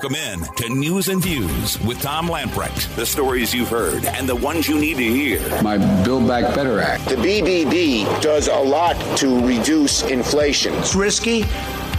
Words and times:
Welcome 0.00 0.14
in 0.14 0.40
to 0.54 0.68
News 0.68 1.08
and 1.08 1.20
Views 1.20 1.80
with 1.80 2.00
Tom 2.00 2.28
Lamprecht. 2.28 2.94
The 2.94 3.04
stories 3.04 3.52
you've 3.52 3.68
heard 3.68 4.04
and 4.04 4.28
the 4.28 4.36
ones 4.36 4.68
you 4.68 4.78
need 4.78 4.96
to 4.98 5.02
hear. 5.02 5.40
My 5.60 5.76
Build 6.04 6.28
Back 6.28 6.54
Better 6.54 6.78
Act. 6.78 7.06
The 7.06 7.16
BBB 7.16 8.22
does 8.22 8.46
a 8.46 8.54
lot 8.54 8.94
to 9.16 9.44
reduce 9.44 10.04
inflation. 10.04 10.72
It's 10.74 10.94
risky. 10.94 11.42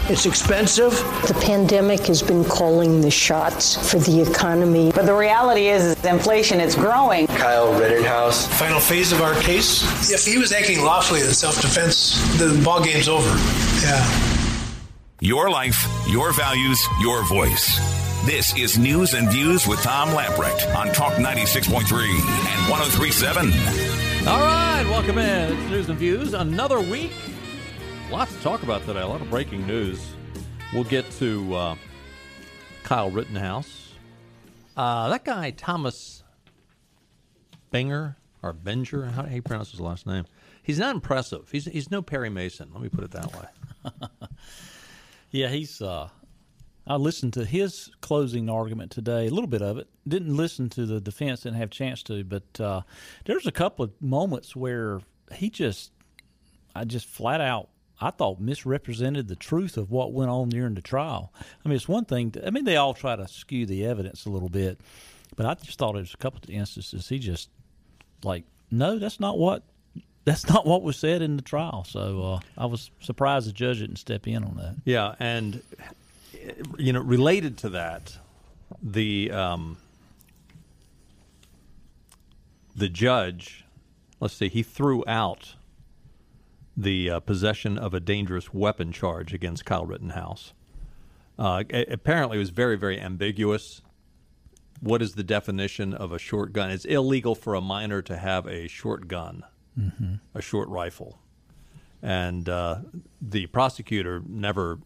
It's 0.07 0.25
expensive. 0.25 0.93
The 1.27 1.37
pandemic 1.41 2.05
has 2.05 2.21
been 2.21 2.45
calling 2.45 3.01
the 3.01 3.11
shots 3.11 3.91
for 3.91 3.99
the 3.99 4.21
economy. 4.21 4.93
But 4.95 5.05
the 5.05 5.13
reality 5.13 5.67
is, 5.67 5.83
is 5.83 6.05
inflation 6.05 6.61
is 6.61 6.75
growing. 6.75 7.27
Kyle 7.27 7.77
Rittenhouse. 7.77 8.47
Final 8.57 8.79
phase 8.79 9.11
of 9.11 9.19
our 9.19 9.35
case. 9.41 10.09
If 10.09 10.23
he 10.23 10.37
was 10.37 10.53
acting 10.53 10.85
lawfully 10.85 11.19
in 11.19 11.31
self-defense, 11.31 12.39
the 12.39 12.61
ball 12.63 12.81
game's 12.81 13.09
over. 13.09 13.27
Yeah. 13.83 14.28
Your 15.21 15.49
life, 15.49 15.85
your 16.07 16.31
values, 16.33 16.81
your 17.01 17.23
voice. 17.25 17.77
This 18.25 18.57
is 18.57 18.77
News 18.77 19.13
and 19.13 19.29
Views 19.29 19.67
with 19.67 19.81
Tom 19.81 20.09
Lamprecht 20.09 20.73
on 20.75 20.87
Talk 20.93 21.13
96.3 21.13 21.75
and 21.81 22.69
1037. 22.69 23.51
All 24.27 24.39
right, 24.39 24.83
welcome 24.89 25.17
in. 25.17 25.53
It's 25.53 25.69
News 25.69 25.89
and 25.89 25.97
Views. 25.99 26.33
Another 26.33 26.79
week 26.79 27.11
Lots 28.11 28.35
to 28.35 28.41
talk 28.41 28.63
about 28.63 28.83
today. 28.87 29.01
A 29.01 29.07
lot 29.07 29.21
of 29.21 29.29
breaking 29.29 29.67
news. 29.67 30.03
We'll 30.73 30.83
get 30.83 31.09
to 31.19 31.53
uh, 31.53 31.75
Kyle 32.83 33.11
Rittenhouse. 33.11 33.93
Uh, 34.75 35.09
that 35.09 35.23
guy, 35.23 35.51
Thomas 35.51 36.23
Benger 37.69 38.15
or 38.41 38.51
Benger, 38.51 39.05
how 39.05 39.21
do 39.21 39.35
you 39.35 39.43
pronounce 39.43 39.69
his 39.69 39.79
last 39.79 40.07
name? 40.07 40.25
He's 40.63 40.79
not 40.79 40.95
impressive. 40.95 41.51
He's 41.51 41.65
he's 41.65 41.91
no 41.91 42.01
Perry 42.01 42.31
Mason. 42.31 42.71
Let 42.73 42.81
me 42.81 42.89
put 42.89 43.03
it 43.03 43.11
that 43.11 43.31
way. 43.31 43.91
yeah, 45.31 45.47
he's. 45.49 45.81
Uh, 45.81 46.09
I 46.87 46.95
listened 46.95 47.33
to 47.33 47.45
his 47.45 47.91
closing 48.01 48.49
argument 48.49 48.91
today, 48.91 49.27
a 49.27 49.29
little 49.29 49.47
bit 49.47 49.61
of 49.61 49.77
it. 49.77 49.87
Didn't 50.07 50.35
listen 50.35 50.69
to 50.69 50.85
the 50.87 50.99
defense, 50.99 51.41
didn't 51.41 51.57
have 51.57 51.69
a 51.69 51.71
chance 51.71 52.01
to, 52.03 52.23
but 52.23 52.59
uh, 52.59 52.81
there's 53.25 53.45
a 53.45 53.51
couple 53.51 53.85
of 53.85 53.91
moments 54.01 54.55
where 54.55 55.01
he 55.31 55.51
just, 55.51 55.91
I 56.75 56.85
just 56.85 57.07
flat 57.07 57.41
out 57.41 57.69
I 58.01 58.11
thought 58.11 58.39
misrepresented 58.39 59.27
the 59.27 59.35
truth 59.35 59.77
of 59.77 59.91
what 59.91 60.13
went 60.13 60.29
on 60.29 60.49
during 60.49 60.73
the 60.73 60.81
trial. 60.81 61.33
I 61.63 61.67
mean, 61.67 61.75
it's 61.75 61.87
one 61.87 62.05
thing. 62.05 62.31
To, 62.31 62.47
I 62.47 62.49
mean, 62.49 62.63
they 62.63 62.77
all 62.77 62.93
try 62.93 63.15
to 63.15 63.27
skew 63.27 63.65
the 63.65 63.85
evidence 63.85 64.25
a 64.25 64.29
little 64.29 64.49
bit, 64.49 64.79
but 65.35 65.45
I 65.45 65.53
just 65.55 65.77
thought 65.77 65.95
there's 65.95 66.13
a 66.13 66.17
couple 66.17 66.39
of 66.43 66.49
instances 66.49 67.09
he 67.09 67.19
just 67.19 67.49
like, 68.23 68.45
no, 68.71 68.99
that's 68.99 69.19
not 69.19 69.37
what 69.37 69.63
that's 70.29 70.47
not 70.47 70.65
what 70.65 70.83
was 70.83 70.95
said 70.95 71.21
in 71.21 71.37
the 71.37 71.41
trial. 71.41 71.83
So 71.87 72.21
uh, 72.33 72.39
I 72.55 72.67
was 72.67 72.91
surprised 72.99 73.47
the 73.47 73.51
judge 73.51 73.79
didn't 73.79 73.97
step 73.97 74.27
in 74.27 74.43
on 74.43 74.57
that. 74.57 74.75
Yeah, 74.85 75.15
and 75.19 75.63
you 76.77 76.93
know, 76.93 77.01
related 77.01 77.57
to 77.59 77.69
that, 77.69 78.15
the 78.81 79.31
um, 79.31 79.77
the 82.75 82.89
judge, 82.89 83.65
let's 84.19 84.35
see, 84.35 84.49
he 84.49 84.61
threw 84.61 85.03
out 85.07 85.55
the 86.77 87.09
uh, 87.09 87.19
possession 87.19 87.77
of 87.77 87.93
a 87.93 87.99
dangerous 87.99 88.53
weapon 88.53 88.91
charge 88.91 89.33
against 89.33 89.65
Kyle 89.65 89.85
Rittenhouse. 89.85 90.53
Uh, 91.37 91.63
apparently, 91.89 92.37
it 92.37 92.39
was 92.39 92.51
very, 92.51 92.77
very 92.77 92.99
ambiguous. 92.99 93.81
What 94.79 95.01
is 95.01 95.15
the 95.15 95.23
definition 95.23 95.93
of 95.93 96.11
a 96.11 96.19
short 96.19 96.53
gun? 96.53 96.69
It's 96.69 96.85
illegal 96.85 97.33
for 97.33 97.55
a 97.55 97.61
minor 97.61 98.01
to 98.03 98.15
have 98.15 98.45
a 98.45 98.67
short 98.67 99.07
gun, 99.07 99.43
mm-hmm. 99.79 100.13
a 100.35 100.41
short 100.41 100.69
rifle. 100.69 101.19
And 102.01 102.47
uh, 102.47 102.79
the 103.21 103.47
prosecutor 103.47 104.21
never, 104.25 104.79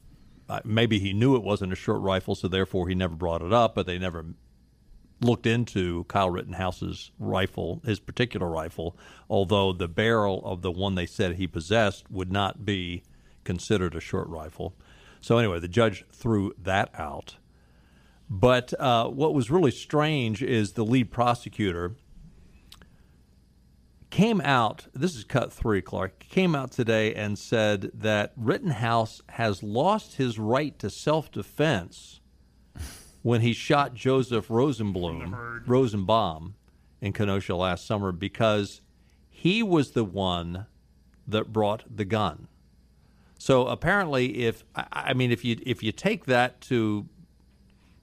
uh, 0.49 0.61
maybe 0.63 0.99
he 0.99 1.13
knew 1.13 1.35
it 1.35 1.43
wasn't 1.43 1.73
a 1.73 1.75
short 1.75 2.01
rifle, 2.01 2.35
so 2.35 2.47
therefore 2.47 2.87
he 2.87 2.95
never 2.95 3.15
brought 3.15 3.41
it 3.41 3.53
up, 3.53 3.75
but 3.75 3.85
they 3.85 3.99
never 3.99 4.25
looked 5.21 5.45
into 5.45 6.03
Kyle 6.05 6.29
Rittenhouse's 6.29 7.11
rifle, 7.19 7.81
his 7.85 7.99
particular 7.99 8.47
rifle, 8.47 8.97
although 9.29 9.71
the 9.73 9.87
barrel 9.87 10.41
of 10.43 10.61
the 10.61 10.71
one 10.71 10.95
they 10.95 11.05
said 11.05 11.35
he 11.35 11.47
possessed 11.47 12.09
would 12.11 12.31
not 12.31 12.65
be 12.65 13.03
considered 13.43 13.95
a 13.95 13.99
short 13.99 14.27
rifle. 14.27 14.75
So, 15.21 15.37
anyway, 15.37 15.59
the 15.59 15.67
judge 15.67 16.05
threw 16.11 16.53
that 16.61 16.89
out. 16.97 17.37
But 18.29 18.73
uh, 18.79 19.07
what 19.09 19.33
was 19.33 19.51
really 19.51 19.71
strange 19.71 20.41
is 20.41 20.73
the 20.73 20.83
lead 20.83 21.11
prosecutor 21.11 21.95
came 24.13 24.41
out, 24.41 24.85
this 24.93 25.15
is 25.15 25.23
cut 25.23 25.51
three, 25.51 25.81
Clark, 25.81 26.19
came 26.19 26.53
out 26.53 26.71
today 26.71 27.15
and 27.15 27.37
said 27.37 27.89
that 27.95 28.31
Rittenhouse 28.37 29.23
has 29.29 29.63
lost 29.63 30.17
his 30.17 30.37
right 30.37 30.77
to 30.77 30.91
self 30.91 31.31
defense 31.31 32.19
when 33.23 33.41
he 33.41 33.53
shot 33.53 33.95
Joseph 33.95 34.49
Rosenblum, 34.49 35.63
Rosenbaum 35.65 36.53
in 37.01 37.11
Kenosha 37.11 37.55
last 37.55 37.87
summer 37.87 38.11
because 38.11 38.81
he 39.31 39.63
was 39.63 39.91
the 39.91 40.05
one 40.05 40.67
that 41.27 41.51
brought 41.51 41.83
the 41.89 42.05
gun. 42.05 42.47
So 43.39 43.65
apparently, 43.65 44.43
if 44.45 44.63
I 44.75 45.15
mean, 45.15 45.31
if 45.31 45.43
you 45.43 45.57
if 45.65 45.81
you 45.81 45.91
take 45.91 46.25
that 46.25 46.61
to 46.61 47.09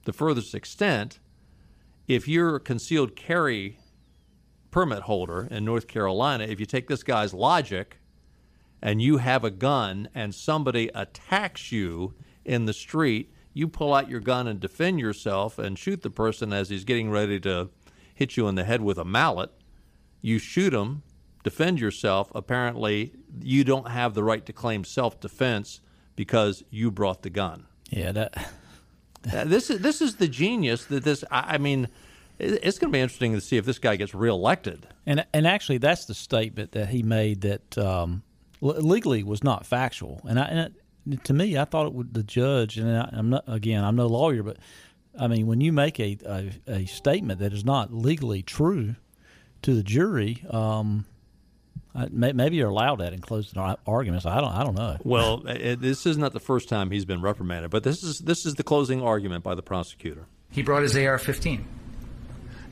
the 0.03 0.11
furthest 0.11 0.53
extent, 0.53 1.19
if 2.05 2.27
you're 2.27 2.57
a 2.57 2.59
concealed 2.59 3.15
carry 3.15 3.77
permit 4.71 5.03
holder 5.03 5.47
in 5.51 5.65
North 5.65 5.87
Carolina, 5.87 6.45
if 6.45 6.59
you 6.59 6.65
take 6.65 6.87
this 6.87 7.03
guy's 7.03 7.33
logic 7.33 7.99
and 8.81 9.01
you 9.01 9.17
have 9.17 9.43
a 9.43 9.51
gun 9.51 10.09
and 10.15 10.33
somebody 10.33 10.89
attacks 10.95 11.71
you 11.71 12.13
in 12.45 12.65
the 12.65 12.73
street, 12.73 13.33
you 13.53 13.67
pull 13.67 13.93
out 13.93 14.09
your 14.09 14.21
gun 14.21 14.47
and 14.47 14.59
defend 14.59 14.99
yourself 14.99 15.59
and 15.59 15.77
shoot 15.77 16.01
the 16.01 16.09
person 16.09 16.53
as 16.53 16.69
he's 16.69 16.85
getting 16.85 17.11
ready 17.11 17.39
to 17.41 17.69
hit 18.13 18.37
you 18.37 18.47
in 18.47 18.55
the 18.55 18.63
head 18.63 18.81
with 18.81 18.97
a 18.97 19.05
mallet. 19.05 19.51
You 20.21 20.39
shoot 20.39 20.73
him, 20.73 21.03
defend 21.43 21.79
yourself. 21.79 22.31
Apparently, 22.33 23.13
you 23.41 23.63
don't 23.63 23.89
have 23.89 24.13
the 24.13 24.23
right 24.23 24.45
to 24.45 24.53
claim 24.53 24.83
self 24.83 25.19
defense 25.19 25.81
because 26.15 26.63
you 26.69 26.91
brought 26.91 27.23
the 27.23 27.29
gun. 27.29 27.65
Yeah, 27.89 28.11
that. 28.11 28.51
this 29.21 29.69
is 29.69 29.81
this 29.81 30.01
is 30.01 30.15
the 30.15 30.27
genius 30.27 30.85
that 30.85 31.03
this. 31.03 31.23
I, 31.29 31.55
I 31.55 31.57
mean, 31.57 31.89
it's 32.41 32.79
going 32.79 32.91
to 32.91 32.95
be 32.95 33.01
interesting 33.01 33.33
to 33.33 33.41
see 33.41 33.57
if 33.57 33.65
this 33.65 33.79
guy 33.79 33.95
gets 33.95 34.13
reelected. 34.13 34.87
And 35.05 35.25
and 35.33 35.45
actually, 35.45 35.77
that's 35.77 36.05
the 36.05 36.13
statement 36.13 36.71
that 36.71 36.89
he 36.89 37.03
made 37.03 37.41
that 37.41 37.77
um, 37.77 38.23
legally 38.61 39.23
was 39.23 39.43
not 39.43 39.65
factual. 39.65 40.21
And 40.27 40.39
I, 40.39 40.45
and 41.05 41.23
to 41.23 41.33
me, 41.33 41.57
I 41.57 41.65
thought 41.65 41.87
it 41.87 41.93
would 41.93 42.13
the 42.13 42.23
judge, 42.23 42.77
and 42.77 42.89
I, 42.89 43.09
am 43.13 43.29
not 43.29 43.43
again, 43.47 43.83
I'm 43.83 43.95
no 43.95 44.07
lawyer, 44.07 44.43
but 44.43 44.57
I 45.19 45.27
mean, 45.27 45.47
when 45.47 45.61
you 45.61 45.71
make 45.71 45.99
a 45.99 46.17
a, 46.25 46.51
a 46.67 46.85
statement 46.85 47.39
that 47.39 47.53
is 47.53 47.63
not 47.63 47.93
legally 47.93 48.41
true 48.41 48.95
to 49.61 49.75
the 49.75 49.83
jury, 49.83 50.43
um, 50.49 51.05
maybe 52.09 52.55
you're 52.55 52.69
allowed 52.69 52.97
that 52.97 53.13
in 53.13 53.19
closing 53.19 53.59
arguments. 53.85 54.25
I 54.25 54.41
don't. 54.41 54.51
I 54.51 54.63
don't 54.63 54.75
know. 54.75 54.97
Well, 55.03 55.43
it, 55.47 55.79
this 55.79 56.07
is 56.07 56.17
not 56.17 56.33
the 56.33 56.39
first 56.39 56.69
time 56.69 56.89
he's 56.89 57.05
been 57.05 57.21
reprimanded, 57.21 57.69
but 57.69 57.83
this 57.83 58.01
is 58.01 58.19
this 58.19 58.45
is 58.45 58.55
the 58.55 58.63
closing 58.63 59.03
argument 59.03 59.43
by 59.43 59.53
the 59.53 59.63
prosecutor. 59.63 60.25
He 60.49 60.63
brought 60.63 60.83
his 60.83 60.97
AR-15. 60.97 61.63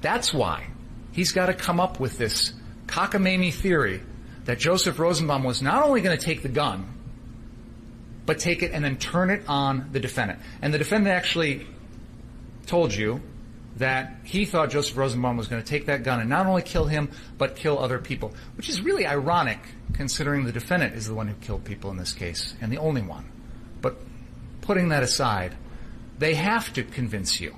That's 0.02 0.34
why 0.34 0.68
he's 1.12 1.32
got 1.32 1.48
to 1.48 1.54
come 1.54 1.80
up 1.80 2.00
with 2.00 2.18
this 2.18 2.54
cockamamie 2.88 3.54
theory 3.54 4.02
that 4.46 4.60
Joseph 4.60 4.98
Rosenbaum 4.98 5.44
was 5.44 5.62
not 5.62 5.84
only 5.84 6.02
going 6.02 6.18
to 6.18 6.24
take 6.24 6.42
the 6.42 6.50
gun 6.50 6.96
but 8.30 8.38
take 8.38 8.62
it 8.62 8.74
and 8.74 8.86
then 8.86 8.96
turn 8.96 9.32
it 9.32 9.42
on 9.48 9.90
the 9.92 10.00
defendant. 10.00 10.40
And 10.62 10.72
the 10.72 10.78
defendant 10.78 11.16
actually 11.16 11.66
told 12.68 12.94
you 12.94 13.24
that 13.78 14.18
he 14.24 14.46
thought 14.46 14.70
Joseph 14.70 14.96
Rosenbaum 14.96 15.36
was 15.36 15.48
going 15.48 15.64
to 15.64 15.68
take 15.68 15.88
that 15.88 16.04
gun 16.04 16.20
and 16.20 16.30
not 16.30 16.46
only 16.46 16.62
kill 16.62 16.86
him, 16.86 17.10
but 17.40 17.56
kill 17.56 17.80
other 17.80 17.98
people, 17.98 18.36
which 18.56 18.70
is 18.70 18.82
really 18.82 19.08
ironic 19.08 19.58
considering 19.94 20.44
the 20.44 20.52
defendant 20.52 20.94
is 20.94 21.08
the 21.08 21.16
one 21.16 21.28
who 21.28 21.34
killed 21.42 21.66
people 21.66 21.90
in 21.90 21.98
this 21.98 22.14
case 22.14 22.54
and 22.62 22.72
the 22.72 22.78
only 22.78 23.02
one. 23.02 23.26
But 23.82 23.98
putting 24.62 24.90
that 24.90 25.02
aside, 25.02 25.56
they 26.20 26.36
have 26.36 26.72
to 26.74 26.84
convince 26.84 27.42
you 27.42 27.56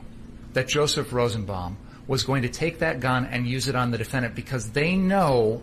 that 0.54 0.70
Joseph 0.70 1.12
Rosenbaum 1.12 1.76
was 2.08 2.24
going 2.24 2.42
to 2.42 2.50
take 2.50 2.80
that 2.80 3.00
gun 3.00 3.26
and 3.26 3.48
use 3.48 3.68
it 3.68 3.76
on 3.76 3.92
the 3.92 3.98
defendant 3.98 4.36
because 4.36 4.72
they 4.72 4.96
know 4.96 5.62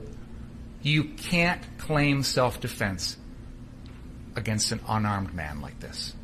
you 0.82 1.05
can't 1.05 1.62
claim 1.79 2.23
self-defense 2.23 3.17
against 4.37 4.73
an 4.73 4.81
unarmed 4.88 5.35
man 5.35 5.61
like 5.61 5.79
this. 5.81 6.14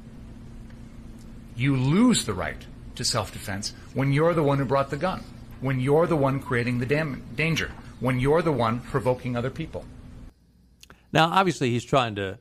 You 1.56 1.76
lose 1.76 2.24
the 2.24 2.34
right 2.34 2.64
to 2.96 3.04
self-defense 3.04 3.74
when 3.92 4.12
you're 4.12 4.34
the 4.34 4.42
one 4.42 4.58
who 4.58 4.64
brought 4.64 4.90
the 4.90 4.96
gun, 4.96 5.22
when 5.60 5.80
you're 5.80 6.06
the 6.06 6.16
one 6.16 6.40
creating 6.40 6.78
the 6.78 6.86
dam- 6.86 7.22
danger, 7.34 7.70
when 8.00 8.20
you're 8.20 8.42
the 8.42 8.52
one 8.52 8.80
provoking 8.80 9.36
other 9.36 9.50
people. 9.50 9.84
Now, 11.12 11.28
obviously, 11.30 11.70
he's 11.70 11.84
trying 11.84 12.16
to 12.16 12.38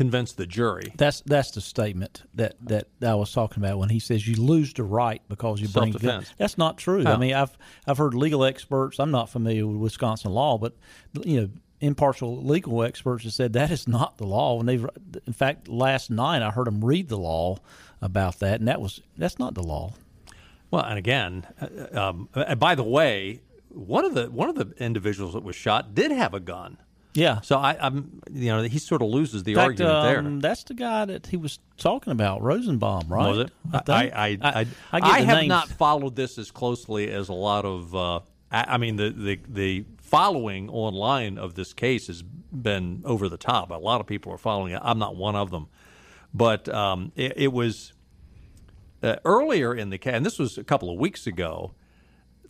convince 0.00 0.32
the 0.32 0.46
jury. 0.46 0.94
That's 0.96 1.20
that's 1.26 1.50
the 1.50 1.60
statement 1.60 2.22
that, 2.32 2.54
that 2.62 2.86
I 3.02 3.14
was 3.16 3.32
talking 3.32 3.62
about 3.62 3.78
when 3.78 3.90
he 3.90 3.98
says 3.98 4.26
you 4.26 4.42
lose 4.42 4.72
the 4.72 4.82
right 4.82 5.20
because 5.28 5.60
you 5.60 5.68
bring 5.68 5.92
gun. 5.92 6.24
That's 6.38 6.56
not 6.56 6.78
true. 6.78 7.04
I 7.04 7.18
mean, 7.18 7.34
I've 7.34 7.56
I've 7.86 7.98
heard 7.98 8.14
legal 8.14 8.42
experts. 8.44 8.98
I'm 8.98 9.10
not 9.10 9.28
familiar 9.28 9.66
with 9.66 9.76
Wisconsin 9.76 10.32
law, 10.32 10.56
but 10.56 10.74
you 11.22 11.40
know 11.40 11.50
impartial 11.82 12.42
legal 12.42 12.82
experts 12.82 13.24
have 13.24 13.34
said 13.34 13.52
that 13.52 13.70
is 13.70 13.86
not 13.86 14.16
the 14.16 14.26
law. 14.26 14.58
And 14.58 14.68
they've, 14.68 14.86
in 15.26 15.34
fact, 15.34 15.68
last 15.68 16.10
night 16.10 16.40
I 16.40 16.50
heard 16.50 16.66
them 16.66 16.82
read 16.82 17.08
the 17.08 17.18
law 17.18 17.58
about 18.00 18.38
that, 18.38 18.58
and 18.58 18.68
that 18.68 18.80
was 18.80 19.02
that's 19.18 19.38
not 19.38 19.52
the 19.52 19.62
law. 19.62 19.92
Well, 20.70 20.82
and 20.82 20.96
again, 20.96 21.46
uh, 21.60 22.00
um, 22.00 22.28
by 22.58 22.74
the 22.74 22.84
way, 22.84 23.42
one 23.68 24.06
of 24.06 24.14
the 24.14 24.30
one 24.30 24.48
of 24.48 24.54
the 24.54 24.72
individuals 24.82 25.34
that 25.34 25.42
was 25.42 25.56
shot 25.56 25.94
did 25.94 26.10
have 26.10 26.32
a 26.32 26.40
gun. 26.40 26.78
Yeah. 27.14 27.40
So 27.40 27.58
I, 27.58 27.76
am 27.80 28.20
you 28.30 28.48
know, 28.48 28.62
he 28.62 28.78
sort 28.78 29.02
of 29.02 29.08
loses 29.08 29.42
the 29.42 29.54
fact, 29.54 29.80
argument 29.80 29.94
um, 29.94 30.40
there. 30.40 30.50
That's 30.50 30.64
the 30.64 30.74
guy 30.74 31.04
that 31.06 31.26
he 31.26 31.36
was 31.36 31.58
talking 31.76 32.12
about, 32.12 32.42
Rosenbaum, 32.42 33.08
right? 33.08 33.28
Was 33.28 33.38
it? 33.38 33.52
I, 33.72 33.80
I. 34.14 34.38
I, 34.40 34.66
I, 34.92 35.00
I, 35.00 35.20
have 35.20 35.38
names. 35.38 35.48
not 35.48 35.68
followed 35.68 36.16
this 36.16 36.38
as 36.38 36.50
closely 36.50 37.10
as 37.10 37.28
a 37.28 37.34
lot 37.34 37.64
of. 37.64 37.94
Uh, 37.94 38.20
I, 38.50 38.74
I 38.74 38.76
mean, 38.78 38.96
the, 38.96 39.10
the 39.10 39.40
the 39.48 39.84
following 39.98 40.68
online 40.70 41.38
of 41.38 41.54
this 41.54 41.72
case 41.72 42.06
has 42.06 42.22
been 42.22 43.02
over 43.04 43.28
the 43.28 43.36
top. 43.36 43.70
A 43.70 43.74
lot 43.74 44.00
of 44.00 44.06
people 44.06 44.32
are 44.32 44.38
following 44.38 44.72
it. 44.72 44.80
I'm 44.82 44.98
not 44.98 45.16
one 45.16 45.36
of 45.36 45.50
them, 45.50 45.68
but 46.32 46.68
um, 46.68 47.12
it, 47.16 47.34
it 47.36 47.52
was 47.52 47.92
uh, 49.02 49.16
earlier 49.24 49.74
in 49.74 49.90
the 49.90 49.98
case, 49.98 50.14
and 50.14 50.24
this 50.24 50.38
was 50.38 50.58
a 50.58 50.64
couple 50.64 50.90
of 50.90 50.98
weeks 50.98 51.26
ago. 51.26 51.74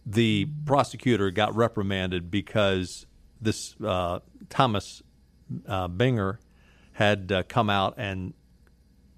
The 0.06 0.48
prosecutor 0.64 1.30
got 1.30 1.54
reprimanded 1.54 2.30
because 2.30 3.06
this 3.40 3.74
uh, 3.84 4.20
Thomas 4.48 5.02
uh, 5.66 5.88
Binger 5.88 6.38
had 6.92 7.32
uh, 7.32 7.42
come 7.44 7.70
out 7.70 7.94
and 7.96 8.34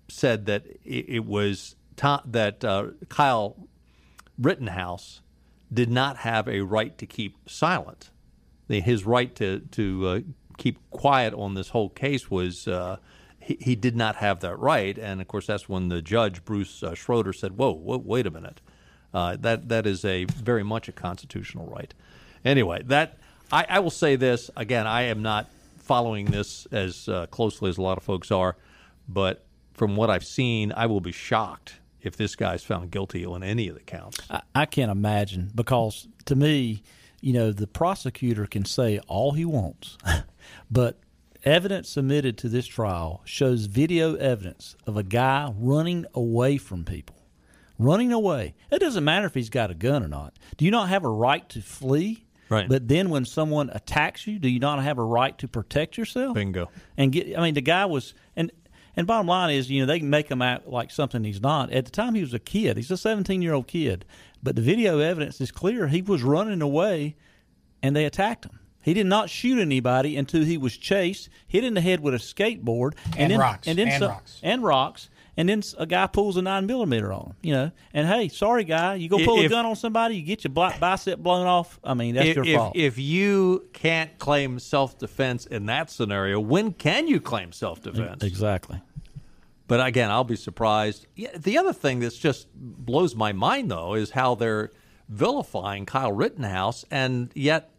said 0.09 0.47
that 0.47 0.67
it, 0.85 1.07
it 1.09 1.25
was 1.25 1.75
Tom, 1.97 2.21
that 2.27 2.65
uh, 2.65 2.89
Kyle 3.09 3.69
Rittenhouse 4.39 5.21
did 5.73 5.91
not 5.91 6.19
have 6.19 6.49
a 6.49 6.61
right 6.61 6.97
to 6.99 7.07
keep 7.07 7.49
silent. 7.49 8.11
His 8.69 9.05
right 9.05 9.35
to 9.35 9.61
to 9.73 10.07
uh, 10.09 10.21
keep 10.57 10.79
quiet 10.89 11.35
on 11.35 11.53
this 11.53 11.69
whole 11.71 11.91
case 11.91 12.31
was 12.31 12.67
uh, 12.67 12.97
he, 13.39 13.59
he 13.61 13.75
did 13.75 13.95
not 13.95 14.17
have 14.17 14.41
that 14.41 14.59
right, 14.59 14.97
and 14.97 15.21
of 15.21 15.29
course 15.29 15.47
that's 15.47 15.69
when 15.69 15.91
the 15.91 16.01
judge 16.01 16.43
Bruce 16.47 16.83
Schroeder 16.95 17.35
said, 17.35 17.59
"Whoa, 17.59 17.73
whoa, 17.73 17.99
wait 17.99 18.27
a 18.27 18.31
minute, 18.31 18.63
that 19.13 19.69
that 19.69 19.87
is 19.87 20.07
a 20.07 20.25
very 20.25 20.63
much 20.63 20.89
a 20.89 20.93
constitutional 20.93 21.67
right." 21.67 21.93
Anyway, 22.47 22.83
that 22.87 23.19
I, 23.53 23.67
I 23.69 23.79
will 23.81 23.91
say 23.91 24.17
this 24.17 24.51
again: 24.57 24.87
I 24.87 25.03
am 25.03 25.23
not 25.23 25.49
following 25.79 26.27
this 26.27 26.67
as 26.73 27.09
uh, 27.09 27.27
closely 27.27 27.69
as 27.69 27.79
a 27.79 27.83
lot 27.83 27.99
of 27.99 28.03
folks 28.03 28.31
are, 28.31 28.57
but 29.09 29.45
from 29.75 29.95
what 29.97 30.11
I've 30.11 30.25
seen, 30.25 30.73
I 30.75 30.87
will 30.87 31.01
be 31.01 31.13
shocked 31.13 31.75
if 32.01 32.17
this 32.17 32.35
guy's 32.35 32.65
found 32.65 32.91
guilty 32.91 33.25
on 33.25 33.43
any 33.43 33.69
of 33.69 33.75
the 33.75 33.83
counts. 33.83 34.19
I, 34.31 34.43
I 34.55 34.67
can't 34.67 34.91
imagine 34.91 35.51
because 35.55 36.09
to 36.27 36.35
me, 36.35 36.83
you 37.21 37.33
know, 37.33 37.53
the 37.53 37.67
prosecutor 37.67 38.47
can 38.47 38.65
say 38.65 38.99
all 39.07 39.33
he 39.33 39.45
wants, 39.45 39.99
but 40.71 40.99
evidence 41.45 41.89
submitted 41.89 42.39
to 42.39 42.49
this 42.49 42.67
trial 42.67 43.21
shows 43.25 43.67
video 43.67 44.15
evidence 44.17 44.77
of 44.87 44.97
a 44.97 45.03
guy 45.03 45.53
running 45.57 46.07
away 46.15 46.57
from 46.57 46.85
people. 46.85 47.17
Running 47.79 48.13
away. 48.13 48.55
It 48.71 48.79
doesn't 48.79 49.05
matter 49.05 49.27
if 49.27 49.35
he's 49.35 49.51
got 49.51 49.71
a 49.71 49.75
gun 49.75 50.05
or 50.05 50.09
not. 50.09 50.35
Do 50.57 50.65
you 50.65 50.71
not 50.71 50.89
have 50.89 51.05
a 51.05 51.09
right 51.09 51.49
to 51.49 51.61
flee? 51.61 52.25
Right. 52.53 52.69
But 52.69 52.87
then 52.89 53.11
when 53.11 53.25
someone 53.25 53.71
attacks 53.73 54.27
you, 54.27 54.39
do 54.39 54.49
you 54.49 54.59
not 54.61 54.83
have 54.83 54.99
a 54.99 55.05
right 55.05 55.37
to 55.39 55.49
protect 55.49 55.97
yourself? 55.97 56.35
Bingo. 56.35 56.71
And 56.97 57.11
get 57.13 57.37
I 57.39 57.43
mean 57.43 57.55
the 57.55 57.61
guy 57.61 57.87
was 57.87 58.15
and 58.37 58.51
and 58.95 59.07
bottom 59.07 59.27
line 59.27 59.55
is, 59.55 59.71
you 59.71 59.81
know, 59.81 59.87
they 59.87 59.99
can 59.99 60.11
make 60.11 60.31
him 60.31 60.43
out 60.43 60.69
like 60.69 60.91
something 60.91 61.25
he's 61.25 61.41
not. 61.41 61.73
At 61.73 61.87
the 61.87 61.91
time 61.91 62.15
he 62.15 62.21
was 62.21 62.35
a 62.35 62.39
kid. 62.39 62.77
He's 62.77 62.91
a 62.91 62.95
17-year-old 62.95 63.67
kid. 63.67 64.05
But 64.43 64.55
the 64.55 64.61
video 64.61 64.99
evidence 64.99 65.41
is 65.41 65.51
clear. 65.51 65.89
He 65.89 66.03
was 66.03 66.23
running 66.23 66.61
away 66.61 67.17
and 67.83 67.97
they 67.97 68.05
attacked 68.05 68.45
him. 68.45 68.59
He 68.83 68.93
did 68.93 69.07
not 69.07 69.31
shoot 69.31 69.59
anybody 69.61 70.17
until 70.17 70.45
he 70.45 70.59
was 70.59 70.77
chased, 70.77 71.29
hit 71.47 71.63
in 71.65 71.75
the 71.75 71.81
head 71.81 72.01
with 72.01 72.13
a 72.15 72.19
skateboard, 72.19 72.95
And 73.17 73.31
then, 73.33 73.39
rocks. 73.39 73.67
and 73.69 73.79
then 73.79 73.89
And 73.89 74.01
so- 74.01 74.09
rocks. 74.09 74.41
and 74.43 74.63
rocks, 74.63 75.09
and 75.37 75.49
then 75.49 75.63
a 75.79 75.87
guy 75.87 76.07
pulls 76.07 76.37
a 76.37 76.43
nine 76.43 76.67
millimeter 76.67 77.13
on 77.13 77.27
him. 77.27 77.35
You 77.43 77.53
know, 77.53 77.71
and 77.95 78.07
hey, 78.07 78.29
sorry 78.29 78.65
guy, 78.65 78.95
you 78.97 79.09
go 79.09 79.19
pull 79.25 79.41
a 79.41 79.49
gun 79.49 79.67
on 79.67 79.77
somebody, 79.77 80.17
you 80.17 80.23
get 80.23 80.45
your 80.45 80.53
black 80.53 80.79
bicep 80.79 81.19
blown 81.19 81.47
off. 81.47 81.81
I 81.83 81.95
mean, 81.95 82.15
that's 82.15 82.29
if, 82.29 82.37
your 82.37 82.59
fault. 82.59 82.77
if 82.77 82.99
you 82.99 83.69
can't 83.73 84.19
claim 84.19 84.59
self 84.59 84.99
defense 84.99 85.47
in 85.47 85.67
that 85.67 85.91
scenario, 85.91 86.39
when 86.41 86.73
can 86.73 87.09
you 87.09 87.21
claim 87.21 87.53
self 87.53 87.83
defense? 87.83 88.23
exactly. 88.23 88.81
But 89.69 89.87
again, 89.87 90.11
I'll 90.11 90.25
be 90.25 90.37
surprised. 90.37 91.07
The 91.37 91.57
other 91.57 91.73
thing 91.73 92.01
that's 92.01 92.19
just 92.19 92.49
blows 92.55 93.15
my 93.15 93.33
mind, 93.33 93.71
though, 93.71 93.95
is 93.95 94.11
how 94.11 94.35
they're 94.35 94.71
vilifying 95.09 95.87
Kyle 95.87 96.13
Rittenhouse, 96.13 96.85
and 96.91 97.31
yet 97.35 97.71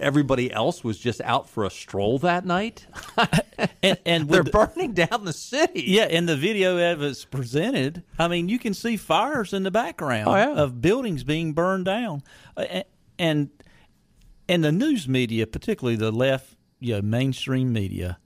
everybody 0.00 0.52
else 0.52 0.82
was 0.82 0.98
just 0.98 1.20
out 1.22 1.48
for 1.48 1.64
a 1.64 1.70
stroll 1.70 2.18
that 2.20 2.44
night. 2.44 2.86
and 3.82 3.98
and 4.04 4.28
they're 4.30 4.42
the- 4.42 4.50
burning 4.50 4.92
down 4.92 5.24
the 5.24 5.32
city. 5.32 5.84
Yeah, 5.86 6.04
and 6.04 6.28
the 6.28 6.36
video 6.36 6.76
evidence 6.76 7.24
presented, 7.24 8.02
I 8.18 8.28
mean, 8.28 8.48
you 8.48 8.58
can 8.58 8.74
see 8.74 8.96
fires 8.96 9.52
in 9.52 9.62
the 9.62 9.70
background 9.70 10.28
Oh, 10.28 10.34
yeah. 10.36 10.54
of 10.54 10.80
buildings 10.80 11.24
being 11.24 11.52
burned 11.52 11.84
down, 11.84 12.22
Uh, 12.56 12.82
and 13.18 13.50
and 14.48 14.64
the 14.64 14.72
news 14.72 15.06
media, 15.06 15.46
particularly 15.46 15.96
the 15.96 16.10
left, 16.10 16.56
you 16.80 16.94
know, 16.94 17.02
mainstream 17.02 17.72
media, 17.72 18.18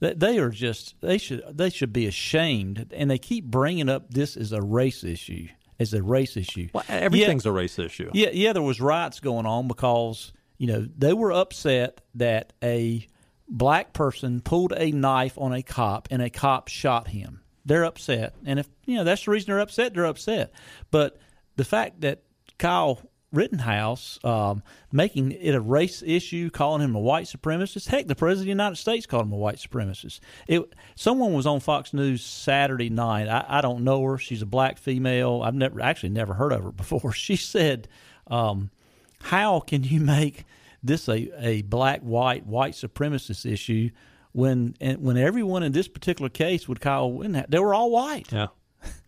they 0.00 0.38
are 0.38 0.50
just 0.50 0.94
they 1.00 1.18
should 1.18 1.42
they 1.50 1.70
should 1.70 1.92
be 1.92 2.06
ashamed, 2.06 2.92
and 2.94 3.10
they 3.10 3.18
keep 3.18 3.44
bringing 3.46 3.88
up 3.88 4.10
this 4.10 4.36
as 4.36 4.52
a 4.52 4.60
race 4.60 5.02
issue, 5.02 5.48
as 5.80 5.94
a 5.94 6.02
race 6.02 6.36
issue. 6.36 6.68
Well, 6.74 6.84
everything's 6.88 7.46
a 7.46 7.52
race 7.52 7.78
issue. 7.78 8.10
Yeah, 8.12 8.28
yeah, 8.32 8.52
there 8.52 8.62
was 8.62 8.80
riots 8.80 9.18
going 9.20 9.46
on 9.46 9.66
because 9.66 10.32
you 10.58 10.66
know 10.66 10.86
they 10.96 11.12
were 11.12 11.32
upset 11.32 12.00
that 12.14 12.52
a 12.62 13.06
black 13.48 13.92
person 13.92 14.40
pulled 14.40 14.72
a 14.76 14.90
knife 14.90 15.36
on 15.38 15.52
a 15.52 15.62
cop 15.62 16.08
and 16.10 16.22
a 16.22 16.30
cop 16.30 16.68
shot 16.68 17.08
him. 17.08 17.40
They're 17.64 17.84
upset, 17.84 18.34
and 18.44 18.58
if 18.58 18.68
you 18.84 18.96
know 18.96 19.04
that's 19.04 19.24
the 19.24 19.30
reason 19.30 19.46
they're 19.46 19.60
upset, 19.60 19.94
they're 19.94 20.06
upset. 20.06 20.52
But 20.90 21.18
the 21.56 21.64
fact 21.64 22.02
that 22.02 22.22
Kyle 22.58 23.00
Rittenhouse 23.34 24.18
um, 24.24 24.62
making 24.92 25.32
it 25.32 25.54
a 25.54 25.60
race 25.60 26.02
issue, 26.06 26.50
calling 26.50 26.82
him 26.82 26.94
a 26.94 27.00
white 27.00 27.26
supremacist. 27.26 27.88
Heck, 27.88 28.06
the 28.06 28.14
president 28.14 28.42
of 28.42 28.46
the 28.46 28.50
United 28.50 28.76
States 28.76 29.06
called 29.06 29.26
him 29.26 29.32
a 29.32 29.36
white 29.36 29.56
supremacist. 29.56 30.20
It, 30.46 30.62
someone 30.94 31.32
was 31.32 31.46
on 31.46 31.60
Fox 31.60 31.92
News 31.92 32.24
Saturday 32.24 32.90
night. 32.90 33.28
I, 33.28 33.58
I 33.58 33.60
don't 33.60 33.82
know 33.84 34.02
her. 34.04 34.18
She's 34.18 34.42
a 34.42 34.46
black 34.46 34.78
female. 34.78 35.42
I've 35.42 35.54
never 35.54 35.80
actually 35.80 36.10
never 36.10 36.34
heard 36.34 36.52
of 36.52 36.62
her 36.62 36.72
before. 36.72 37.12
She 37.24 37.36
said, 37.36 37.88
um, 38.26 38.70
"How 39.24 39.60
can 39.60 39.84
you 39.84 40.00
make 40.00 40.44
this 40.82 41.08
a, 41.08 41.30
a 41.44 41.62
black 41.62 42.00
white 42.00 42.46
white 42.46 42.74
supremacist 42.74 43.50
issue 43.50 43.90
when 44.32 44.74
and 44.80 45.00
when 45.02 45.16
everyone 45.16 45.62
in 45.62 45.72
this 45.72 45.88
particular 45.88 46.28
case 46.28 46.68
would 46.68 46.80
call 46.80 47.18
they 47.48 47.58
were 47.58 47.74
all 47.74 47.90
white? 47.90 48.30
Yeah, 48.32 48.48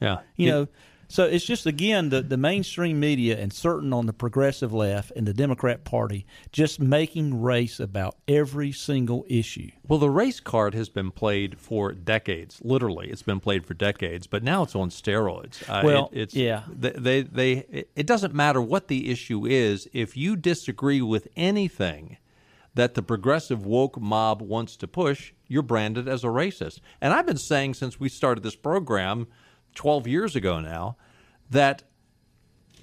yeah. 0.00 0.18
You 0.37 0.49
It- 0.49 0.50
know." 0.52 0.68
So 1.08 1.25
it's 1.25 1.44
just 1.44 1.66
again 1.66 2.08
the, 2.08 2.22
the 2.22 2.36
mainstream 2.36 2.98
media 2.98 3.38
and 3.38 3.52
certain 3.52 3.92
on 3.92 4.06
the 4.06 4.12
progressive 4.12 4.72
left 4.72 5.12
and 5.14 5.26
the 5.26 5.34
Democrat 5.34 5.84
Party 5.84 6.26
just 6.52 6.80
making 6.80 7.40
race 7.40 7.78
about 7.78 8.16
every 8.26 8.72
single 8.72 9.25
issue. 9.28 9.70
Well, 9.86 9.98
the 9.98 10.10
race 10.10 10.40
card 10.40 10.75
has 10.75 10.88
been 10.88 11.10
played 11.10 11.58
for 11.58 11.92
decades. 11.92 12.60
Literally, 12.62 13.08
it's 13.08 13.22
been 13.22 13.40
played 13.40 13.64
for 13.64 13.75
decades, 13.75 14.26
but 14.26 14.42
now 14.42 14.64
it's 14.64 14.75
on 14.75 14.90
steroids. 14.90 15.62
Uh, 15.68 15.82
Well, 15.84 16.10
it, 16.12 16.20
it's, 16.22 16.34
yeah. 16.34 16.62
they, 16.68 16.90
they, 16.90 17.22
they, 17.22 17.84
it 17.94 18.06
doesn't 18.06 18.34
matter 18.34 18.60
what 18.60 18.88
the 18.88 19.10
issue 19.10 19.46
is. 19.46 19.88
If 19.92 20.16
you 20.16 20.34
disagree 20.36 21.02
with 21.02 21.28
anything 21.36 22.18
that 22.75 22.94
the 22.94 23.02
progressive 23.02 23.64
woke 23.64 23.98
mob 24.00 24.42
wants 24.42 24.76
to 24.76 24.86
push, 24.86 25.32
you're 25.48 25.62
branded 25.62 26.08
as 26.08 26.25
a 26.25 26.28
racist. 26.28 26.80
And 27.00 27.14
I've 27.14 27.26
been 27.26 27.38
saying 27.38 27.75
since 27.75 27.98
we 27.98 28.08
started 28.08 28.42
this 28.42 28.56
program 28.56 29.28
12 29.76 30.06
years 30.09 30.35
ago 30.35 30.59
now 30.59 30.97
that 31.50 31.85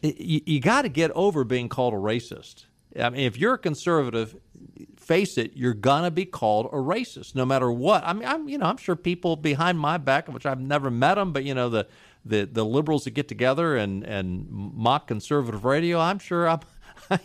you, 0.02 0.42
you 0.46 0.60
got 0.62 0.84
to 0.84 0.90
get 0.90 1.12
over 1.12 1.44
being 1.44 1.68
called 1.68 1.94
a 1.94 1.98
racist. 1.98 2.66
I 2.98 3.10
mean, 3.10 3.22
if 3.22 3.38
you're 3.38 3.56
a 3.56 3.60
conservative, 3.60 4.36
face 4.96 5.38
it, 5.38 5.52
you're 5.56 5.74
gonna 5.74 6.12
be 6.12 6.26
called 6.26 6.68
a 6.68 6.78
racist, 6.78 7.36
no 7.36 7.46
matter 7.46 7.72
what. 7.72 8.04
I 8.06 8.14
mean, 8.14 8.28
I'm 8.28 8.48
you 8.48 8.58
know 8.58 8.66
I'm 8.66 8.78
sure 8.78 8.96
people 8.96 9.36
behind 9.36 9.80
my 9.80 9.98
back, 9.98 10.28
which 10.28 10.46
I've 10.46 10.62
never 10.62 10.92
met 10.92 11.16
them, 11.16 11.34
but 11.34 11.44
you 11.44 11.54
know 11.54 11.70
the 11.70 11.88
the, 12.26 12.46
the 12.46 12.64
liberals 12.64 13.04
that 13.04 13.12
get 13.12 13.28
together 13.28 13.76
and 13.76 14.04
and 14.04 14.48
mock 14.50 15.08
conservative 15.08 15.66
radio, 15.66 16.00
I'm 16.00 16.20
sure 16.20 16.48
I'm. 16.48 16.60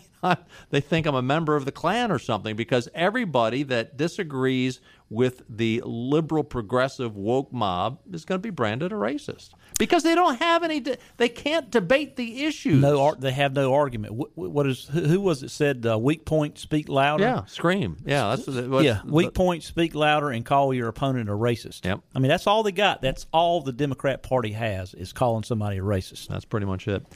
they 0.70 0.80
think 0.80 1.06
I'm 1.06 1.14
a 1.14 1.22
member 1.22 1.56
of 1.56 1.64
the 1.64 1.72
Klan 1.72 2.10
or 2.10 2.18
something 2.18 2.56
because 2.56 2.88
everybody 2.94 3.62
that 3.64 3.96
disagrees 3.96 4.80
with 5.10 5.42
the 5.48 5.82
liberal, 5.86 6.44
progressive, 6.44 7.16
woke 7.16 7.50
mob 7.52 7.98
is 8.12 8.24
going 8.26 8.38
to 8.38 8.42
be 8.42 8.50
branded 8.50 8.92
a 8.92 8.94
racist 8.94 9.50
because 9.78 10.02
they 10.02 10.14
don't 10.14 10.38
have 10.38 10.62
any. 10.62 10.80
De- 10.80 10.98
they 11.16 11.30
can't 11.30 11.70
debate 11.70 12.16
the 12.16 12.44
issues. 12.44 12.82
No, 12.82 13.00
ar- 13.00 13.14
they 13.14 13.32
have 13.32 13.54
no 13.54 13.72
argument. 13.72 14.12
What, 14.12 14.36
what 14.36 14.66
is 14.66 14.84
who, 14.92 15.00
who 15.00 15.20
was 15.20 15.42
it 15.42 15.50
said? 15.50 15.86
Uh, 15.90 15.98
weak 15.98 16.26
point, 16.26 16.58
speak 16.58 16.90
louder. 16.90 17.24
Yeah, 17.24 17.44
scream. 17.46 17.96
Yeah, 18.04 18.34
that's 18.36 18.46
what's- 18.46 18.84
yeah. 18.84 19.00
Weak 19.06 19.32
point, 19.32 19.62
speak 19.62 19.94
louder, 19.94 20.28
and 20.30 20.44
call 20.44 20.74
your 20.74 20.88
opponent 20.88 21.30
a 21.30 21.32
racist. 21.32 21.86
Yep. 21.86 22.00
I 22.14 22.18
mean, 22.18 22.28
that's 22.28 22.46
all 22.46 22.62
they 22.62 22.72
got. 22.72 23.00
That's 23.00 23.24
all 23.32 23.62
the 23.62 23.72
Democrat 23.72 24.22
Party 24.22 24.52
has 24.52 24.92
is 24.92 25.14
calling 25.14 25.42
somebody 25.42 25.78
a 25.78 25.82
racist. 25.82 26.28
That's 26.28 26.44
pretty 26.44 26.66
much 26.66 26.86
it. 26.86 27.06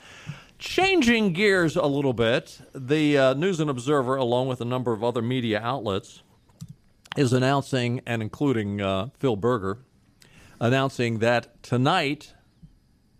Changing 0.59 1.33
gears 1.33 1.75
a 1.75 1.85
little 1.85 2.13
bit, 2.13 2.61
the 2.73 3.17
uh, 3.17 3.33
News 3.33 3.59
and 3.59 3.69
Observer, 3.69 4.15
along 4.15 4.47
with 4.47 4.61
a 4.61 4.65
number 4.65 4.93
of 4.93 5.03
other 5.03 5.21
media 5.21 5.59
outlets, 5.61 6.23
is 7.17 7.33
announcing 7.33 8.01
and 8.05 8.21
including 8.21 8.79
uh, 8.81 9.09
Phil 9.19 9.35
Berger, 9.35 9.79
announcing 10.59 11.19
that 11.19 11.61
tonight 11.63 12.33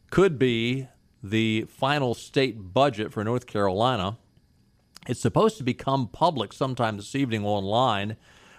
could 0.10 0.40
be 0.40 0.88
the 1.22 1.66
final 1.70 2.14
state 2.14 2.74
budget 2.74 3.12
for 3.12 3.24
North 3.24 3.46
Carolina. 3.46 4.18
It's 5.08 5.20
supposed 5.20 5.58
to 5.58 5.64
become 5.64 6.08
public 6.08 6.54
sometime 6.54 6.98
this 6.98 7.16
evening 7.16 7.46
online, 7.46 8.16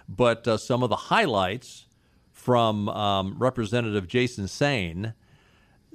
but 0.07 0.47
uh, 0.47 0.57
some 0.57 0.83
of 0.83 0.89
the 0.89 0.95
highlights 0.95 1.87
from 2.31 2.89
um, 2.89 3.35
Representative 3.39 4.07
Jason 4.07 4.45
Saine 4.45 5.13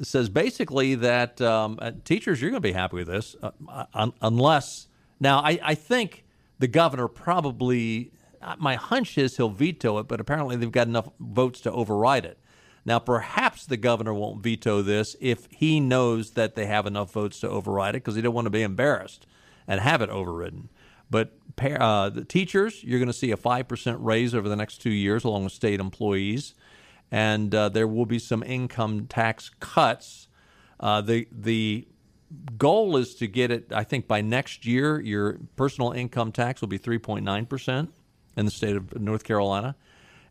says 0.07 0.29
basically 0.29 0.95
that 0.97 1.41
um, 1.41 1.79
uh, 1.81 1.93
teachers, 2.05 2.41
you're 2.41 2.51
going 2.51 2.63
to 2.63 2.69
be 2.69 2.73
happy 2.73 2.97
with 2.97 3.09
this, 3.09 3.37
uh, 3.43 3.51
un- 3.95 4.13
unless 4.23 4.89
now 5.19 5.41
I, 5.41 5.59
I 5.63 5.75
think 5.75 6.25
the 6.59 6.69
governor 6.69 7.09
probably. 7.09 8.13
uh, 8.43 8.57
My 8.59 8.77
hunch 8.77 9.19
is 9.19 9.37
he'll 9.37 9.49
veto 9.51 9.99
it, 9.99 10.09
but 10.09 10.21
apparently 10.21 10.57
they've 10.57 10.71
got 10.73 10.87
enough 10.87 11.09
votes 11.21 11.61
to 11.63 11.73
override 11.73 12.25
it. 12.25 12.39
Now, 12.87 12.99
perhaps 12.99 13.67
the 13.67 13.77
governor 13.77 14.15
won't 14.15 14.43
veto 14.43 14.81
this 14.83 15.15
if 15.21 15.47
he 15.51 15.81
knows 15.81 16.31
that 16.33 16.55
they 16.55 16.65
have 16.67 16.87
enough 16.87 17.13
votes 17.13 17.39
to 17.41 17.49
override 17.49 17.95
it 17.95 17.99
because 18.03 18.17
he 18.17 18.23
don't 18.23 18.35
want 18.35 18.47
to 18.47 18.51
be 18.51 18.63
embarrassed 18.63 19.27
and 19.69 19.81
have 19.81 20.01
it 20.01 20.09
overridden. 20.09 20.71
But 21.11 21.33
uh, 21.61 22.09
the 22.09 22.25
teachers, 22.25 22.83
you're 22.83 22.99
going 22.99 23.09
to 23.09 23.13
see 23.13 23.33
a 23.33 23.37
5% 23.37 23.97
raise 24.01 24.35
over 24.35 24.49
the 24.49 24.57
next 24.57 24.79
two 24.79 24.91
years, 24.91 25.25
along 25.25 25.45
with 25.45 25.53
state 25.53 25.79
employees. 25.81 26.55
And 27.11 27.55
uh, 27.55 27.69
there 27.69 27.89
will 27.89 28.07
be 28.07 28.19
some 28.19 28.43
income 28.43 29.07
tax 29.07 29.51
cuts. 29.61 30.29
Uh, 30.79 31.01
the, 31.01 31.27
the 31.33 31.89
goal 32.57 32.97
is 32.97 33.15
to 33.17 33.27
get 33.27 33.51
it, 33.51 33.73
I 33.73 33.85
think, 33.85 34.07
by 34.07 34.21
next 34.21 34.65
year, 34.65 35.01
your 35.01 35.39
personal 35.57 35.93
income 35.93 36.33
tax 36.33 36.61
will 36.61 36.69
be 36.69 36.79
3.9% 36.79 37.89
in 38.37 38.45
the 38.45 38.51
state 38.51 38.77
of 38.77 39.01
North 39.01 39.25
Carolina. 39.25 39.77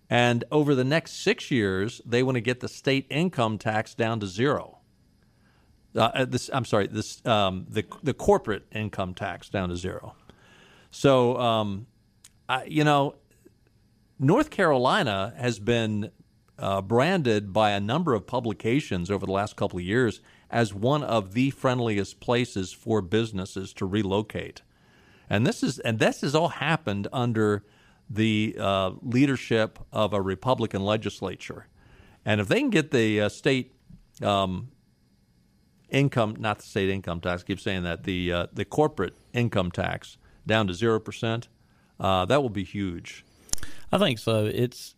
And 0.09 0.43
over 0.51 0.73
the 0.73 0.83
next 0.83 1.23
six 1.23 1.51
years, 1.51 2.01
they 2.05 2.23
want 2.23 2.35
to 2.35 2.41
get 2.41 2.61
the 2.61 2.67
state 2.67 3.05
income 3.09 3.57
tax 3.57 3.93
down 3.93 4.19
to 4.21 4.27
zero. 4.27 4.79
Uh, 5.95 6.25
this, 6.25 6.49
I'm 6.53 6.65
sorry, 6.65 6.87
this 6.87 7.23
um, 7.25 7.65
the 7.67 7.83
the 8.03 8.13
corporate 8.13 8.63
income 8.71 9.13
tax 9.13 9.49
down 9.49 9.69
to 9.69 9.75
zero. 9.75 10.15
So, 10.91 11.37
um, 11.37 11.87
I, 12.47 12.65
you 12.65 12.83
know, 12.83 13.15
North 14.19 14.49
Carolina 14.49 15.33
has 15.37 15.59
been 15.59 16.11
uh, 16.59 16.81
branded 16.81 17.51
by 17.53 17.71
a 17.71 17.79
number 17.79 18.13
of 18.13 18.27
publications 18.27 19.09
over 19.09 19.25
the 19.25 19.31
last 19.31 19.55
couple 19.55 19.79
of 19.79 19.85
years 19.85 20.21
as 20.49 20.73
one 20.73 21.03
of 21.03 21.33
the 21.33 21.51
friendliest 21.51 22.19
places 22.19 22.71
for 22.71 23.01
businesses 23.01 23.73
to 23.73 23.85
relocate, 23.85 24.61
and 25.29 25.45
this 25.45 25.63
is 25.63 25.79
and 25.79 25.99
this 25.99 26.21
has 26.21 26.35
all 26.35 26.49
happened 26.49 27.07
under 27.13 27.63
the 28.09 28.55
uh, 28.59 28.91
leadership 29.01 29.79
of 29.93 30.13
a 30.13 30.21
Republican 30.21 30.83
legislature. 30.83 31.67
And 32.25 32.41
if 32.41 32.47
they 32.47 32.59
can 32.59 32.69
get 32.69 32.91
the 32.91 33.21
uh, 33.21 33.29
state 33.29 33.73
um, 34.21 34.71
income, 35.89 36.35
not 36.39 36.57
the 36.59 36.65
state 36.65 36.89
income 36.89 37.21
tax, 37.21 37.43
I 37.43 37.45
keep 37.45 37.59
saying 37.59 37.83
that, 37.83 38.03
the, 38.03 38.33
uh, 38.33 38.47
the 38.51 38.65
corporate 38.65 39.15
income 39.33 39.71
tax 39.71 40.17
down 40.45 40.67
to 40.67 40.73
0%, 40.73 41.47
uh, 41.99 42.25
that 42.25 42.41
will 42.41 42.49
be 42.49 42.63
huge. 42.63 43.25
I 43.91 43.97
think 43.97 44.19
so. 44.19 44.45
It's 44.45 44.95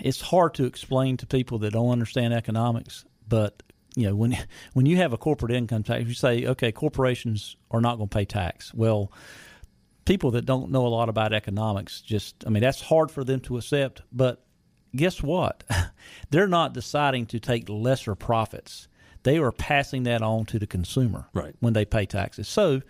it's 0.00 0.20
hard 0.20 0.54
to 0.54 0.64
explain 0.64 1.16
to 1.18 1.26
people 1.26 1.58
that 1.58 1.72
don't 1.72 1.90
understand 1.90 2.34
economics, 2.34 3.04
but 3.28 3.62
you 3.94 4.06
know 4.06 4.14
when 4.14 4.36
when 4.74 4.86
you 4.86 4.96
have 4.98 5.12
a 5.12 5.18
corporate 5.18 5.52
income 5.52 5.82
tax, 5.82 6.04
you 6.06 6.14
say, 6.14 6.46
okay, 6.46 6.72
corporations 6.72 7.56
are 7.70 7.80
not 7.80 7.96
going 7.96 8.08
to 8.08 8.14
pay 8.14 8.24
tax. 8.24 8.72
Well, 8.74 9.12
people 10.04 10.30
that 10.32 10.46
don't 10.46 10.70
know 10.70 10.86
a 10.86 10.88
lot 10.88 11.08
about 11.08 11.32
economics 11.32 12.00
just 12.00 12.44
I 12.46 12.50
mean 12.50 12.62
that's 12.62 12.80
hard 12.80 13.10
for 13.10 13.24
them 13.24 13.40
to 13.40 13.56
accept, 13.56 14.02
but 14.12 14.44
guess 14.94 15.22
what? 15.22 15.64
They're 16.30 16.48
not 16.48 16.72
deciding 16.72 17.26
to 17.26 17.40
take 17.40 17.68
lesser 17.68 18.14
profits. 18.14 18.88
They 19.22 19.38
are 19.38 19.52
passing 19.52 20.04
that 20.04 20.22
on 20.22 20.46
to 20.46 20.58
the 20.58 20.66
consumer 20.66 21.28
right. 21.34 21.54
when 21.60 21.72
they 21.72 21.84
pay 21.84 22.06
taxes. 22.06 22.48
So 22.48 22.82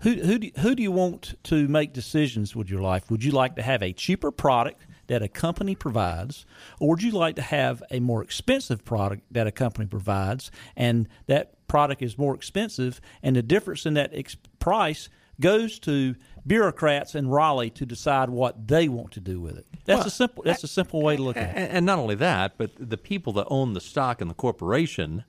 who 0.00 0.14
who 0.14 0.38
do, 0.38 0.50
who 0.58 0.74
do 0.74 0.82
you 0.82 0.92
want 0.92 1.34
to 1.44 1.68
make 1.68 1.92
decisions 1.92 2.56
with 2.56 2.68
your 2.68 2.82
life? 2.82 3.10
Would 3.10 3.22
you 3.22 3.30
like 3.30 3.56
to 3.56 3.62
have 3.62 3.82
a 3.82 3.92
cheaper 3.92 4.30
product 4.32 4.84
that 5.08 5.22
a 5.22 5.28
company 5.28 5.74
provides, 5.74 6.46
or 6.80 6.90
would 6.90 7.02
you 7.02 7.10
like 7.10 7.36
to 7.36 7.42
have 7.42 7.82
a 7.90 8.00
more 8.00 8.22
expensive 8.22 8.84
product 8.84 9.22
that 9.30 9.46
a 9.46 9.52
company 9.52 9.86
provides, 9.86 10.50
and 10.76 11.08
that 11.26 11.66
product 11.66 12.02
is 12.02 12.16
more 12.18 12.34
expensive, 12.34 13.00
and 13.22 13.36
the 13.36 13.42
difference 13.42 13.86
in 13.86 13.94
that 13.94 14.10
ex- 14.12 14.36
price 14.58 15.08
goes 15.40 15.78
to 15.80 16.14
bureaucrats 16.46 17.14
in 17.14 17.28
Raleigh 17.28 17.70
to 17.70 17.86
decide 17.86 18.30
what 18.30 18.68
they 18.68 18.88
want 18.88 19.12
to 19.12 19.20
do 19.20 19.40
with 19.40 19.56
it. 19.56 19.66
That's 19.84 19.98
Well, 19.98 20.06
a 20.06 20.10
simple. 20.10 20.44
That's 20.44 20.64
a 20.64 20.68
simple 20.68 21.02
way 21.02 21.16
to 21.16 21.22
look 21.22 21.36
at 21.36 21.50
it. 21.50 21.56
And, 21.56 21.72
and 21.72 21.86
not 21.86 21.98
only 21.98 22.14
that, 22.16 22.58
but 22.58 22.70
the 22.78 22.98
people 22.98 23.32
that 23.34 23.46
own 23.48 23.72
the 23.72 23.80
stock 23.80 24.20
in 24.20 24.28
the 24.28 24.34
corporation, 24.34 25.24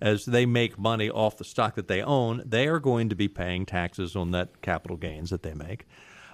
as 0.00 0.24
they 0.24 0.46
make 0.46 0.78
money 0.78 1.10
off 1.10 1.36
the 1.36 1.44
stock 1.44 1.74
that 1.74 1.88
they 1.88 2.02
own, 2.02 2.42
they 2.46 2.68
are 2.68 2.78
going 2.78 3.08
to 3.08 3.14
be 3.16 3.28
paying 3.28 3.66
taxes 3.66 4.14
on 4.14 4.30
that 4.30 4.62
capital 4.62 4.96
gains 4.96 5.30
that 5.30 5.42
they 5.42 5.54
make. 5.54 5.86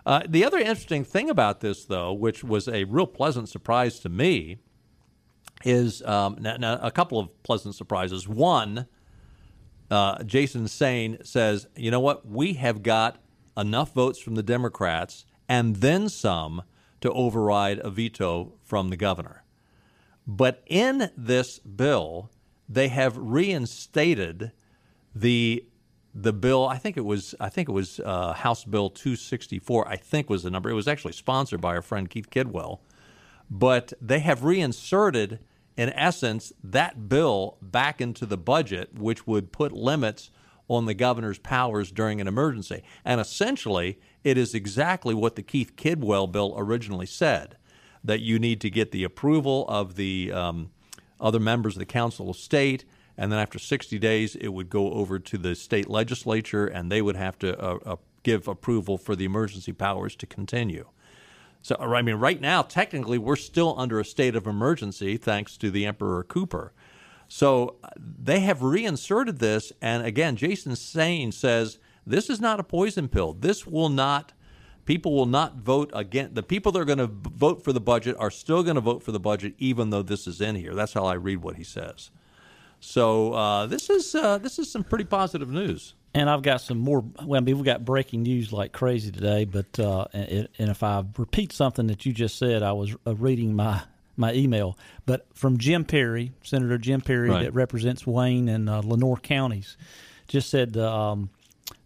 Uh, 0.06 0.22
the 0.28 0.44
other 0.44 0.58
interesting 0.58 1.04
thing 1.04 1.30
about 1.30 1.60
this, 1.60 1.84
though, 1.84 2.12
which 2.12 2.44
was 2.44 2.68
a 2.68 2.84
real 2.84 3.06
pleasant 3.06 3.48
surprise 3.48 3.98
to 4.00 4.08
me, 4.08 4.58
is 5.64 6.02
um, 6.02 6.36
now, 6.40 6.56
now 6.56 6.78
a 6.82 6.90
couple 6.90 7.18
of 7.18 7.42
pleasant 7.42 7.74
surprises. 7.74 8.28
One, 8.28 8.86
uh, 9.90 10.22
Jason 10.24 10.64
Saine 10.64 11.24
says, 11.26 11.66
you 11.76 11.90
know 11.90 12.00
what? 12.00 12.26
We 12.26 12.54
have 12.54 12.82
got 12.82 13.22
enough 13.56 13.94
votes 13.94 14.18
from 14.18 14.34
the 14.34 14.42
Democrats 14.42 15.24
and 15.48 15.76
then 15.76 16.08
some 16.08 16.62
to 17.00 17.10
override 17.12 17.78
a 17.78 17.90
veto 17.90 18.54
from 18.62 18.90
the 18.90 18.96
governor. 18.96 19.44
But 20.26 20.62
in 20.66 21.10
this 21.16 21.58
bill, 21.58 22.30
they 22.68 22.88
have 22.88 23.16
reinstated 23.16 24.52
the 25.14 25.66
the 26.14 26.32
bill. 26.32 26.66
I 26.66 26.78
think 26.78 26.96
it 26.96 27.04
was 27.04 27.34
I 27.40 27.48
think 27.48 27.68
it 27.68 27.72
was 27.72 28.00
uh, 28.00 28.32
House 28.32 28.64
Bill 28.64 28.90
264. 28.90 29.88
I 29.88 29.96
think 29.96 30.30
was 30.30 30.44
the 30.44 30.50
number. 30.50 30.70
It 30.70 30.74
was 30.74 30.88
actually 30.88 31.12
sponsored 31.12 31.60
by 31.60 31.74
our 31.74 31.82
friend 31.82 32.08
Keith 32.08 32.30
Kidwell, 32.30 32.80
but 33.50 33.92
they 34.00 34.20
have 34.20 34.44
reinserted, 34.44 35.40
in 35.76 35.90
essence, 35.90 36.52
that 36.62 37.08
bill 37.08 37.58
back 37.60 38.00
into 38.00 38.26
the 38.26 38.38
budget, 38.38 38.98
which 38.98 39.26
would 39.26 39.52
put 39.52 39.72
limits 39.72 40.30
on 40.68 40.86
the 40.86 40.94
governor's 40.94 41.38
powers 41.38 41.90
during 41.90 42.20
an 42.20 42.28
emergency. 42.28 42.82
And 43.04 43.20
essentially, 43.20 43.98
it 44.22 44.38
is 44.38 44.54
exactly 44.54 45.14
what 45.14 45.36
the 45.36 45.42
Keith 45.42 45.76
Kidwell 45.76 46.30
bill 46.30 46.54
originally 46.56 47.06
said 47.06 47.56
that 48.02 48.20
you 48.20 48.38
need 48.38 48.60
to 48.60 48.70
get 48.70 48.90
the 48.90 49.04
approval 49.04 49.66
of 49.68 49.96
the 49.96 50.32
um, 50.32 50.70
other 51.20 51.40
members 51.40 51.74
of 51.74 51.80
the 51.80 51.86
Council 51.86 52.30
of 52.30 52.36
State. 52.36 52.84
And 53.16 53.30
then 53.30 53.38
after 53.38 53.58
60 53.58 53.98
days, 53.98 54.34
it 54.36 54.48
would 54.48 54.68
go 54.68 54.92
over 54.92 55.18
to 55.18 55.38
the 55.38 55.54
state 55.54 55.88
legislature, 55.88 56.66
and 56.66 56.90
they 56.90 57.00
would 57.00 57.16
have 57.16 57.38
to 57.40 57.58
uh, 57.60 57.78
uh, 57.84 57.96
give 58.22 58.48
approval 58.48 58.98
for 58.98 59.14
the 59.14 59.24
emergency 59.24 59.72
powers 59.72 60.16
to 60.16 60.26
continue. 60.26 60.88
So, 61.62 61.76
I 61.76 62.02
mean, 62.02 62.16
right 62.16 62.40
now, 62.40 62.62
technically, 62.62 63.16
we're 63.16 63.36
still 63.36 63.74
under 63.78 63.98
a 63.98 64.04
state 64.04 64.36
of 64.36 64.46
emergency 64.46 65.16
thanks 65.16 65.56
to 65.58 65.70
the 65.70 65.86
Emperor 65.86 66.22
Cooper. 66.22 66.72
So 67.28 67.76
they 67.96 68.40
have 68.40 68.62
reinserted 68.62 69.38
this, 69.38 69.72
and 69.80 70.04
again, 70.04 70.36
Jason 70.36 70.72
Saine 70.72 71.32
says 71.32 71.78
this 72.06 72.28
is 72.28 72.40
not 72.40 72.60
a 72.60 72.64
poison 72.64 73.08
pill. 73.08 73.32
This 73.32 73.66
will 73.66 73.88
not. 73.88 74.32
People 74.84 75.14
will 75.14 75.26
not 75.26 75.56
vote 75.56 75.90
again. 75.94 76.30
The 76.34 76.42
people 76.42 76.70
that 76.72 76.80
are 76.80 76.84
going 76.84 76.98
to 76.98 77.06
vote 77.06 77.64
for 77.64 77.72
the 77.72 77.80
budget 77.80 78.16
are 78.18 78.30
still 78.30 78.62
going 78.62 78.74
to 78.74 78.82
vote 78.82 79.02
for 79.02 79.12
the 79.12 79.20
budget, 79.20 79.54
even 79.58 79.88
though 79.88 80.02
this 80.02 80.26
is 80.26 80.42
in 80.42 80.56
here. 80.56 80.74
That's 80.74 80.92
how 80.92 81.06
I 81.06 81.14
read 81.14 81.42
what 81.42 81.56
he 81.56 81.64
says. 81.64 82.10
So 82.86 83.32
uh, 83.32 83.66
this 83.66 83.88
is 83.88 84.14
uh, 84.14 84.38
this 84.38 84.58
is 84.58 84.70
some 84.70 84.84
pretty 84.84 85.04
positive 85.04 85.48
news. 85.48 85.94
And 86.16 86.30
I've 86.30 86.42
got 86.42 86.60
some 86.60 86.78
more. 86.78 87.02
Well, 87.24 87.40
I 87.40 87.42
mean, 87.42 87.56
we've 87.56 87.64
got 87.64 87.84
breaking 87.84 88.22
news 88.22 88.52
like 88.52 88.72
crazy 88.72 89.10
today. 89.10 89.46
But 89.46 89.78
uh, 89.80 90.04
and, 90.12 90.48
and 90.58 90.70
if 90.70 90.82
I 90.82 91.02
repeat 91.16 91.52
something 91.52 91.86
that 91.88 92.04
you 92.06 92.12
just 92.12 92.38
said, 92.38 92.62
I 92.62 92.72
was 92.72 92.94
uh, 93.06 93.16
reading 93.16 93.56
my 93.56 93.82
my 94.16 94.32
email. 94.34 94.78
But 95.06 95.26
from 95.34 95.58
Jim 95.58 95.84
Perry, 95.84 96.32
Senator 96.44 96.78
Jim 96.78 97.00
Perry, 97.00 97.30
Right. 97.30 97.42
that 97.44 97.54
represents 97.54 98.06
Wayne 98.06 98.48
and 98.48 98.68
uh, 98.68 98.80
Lenoir 98.84 99.16
counties, 99.16 99.76
just 100.28 100.50
said 100.50 100.76
um, 100.76 101.30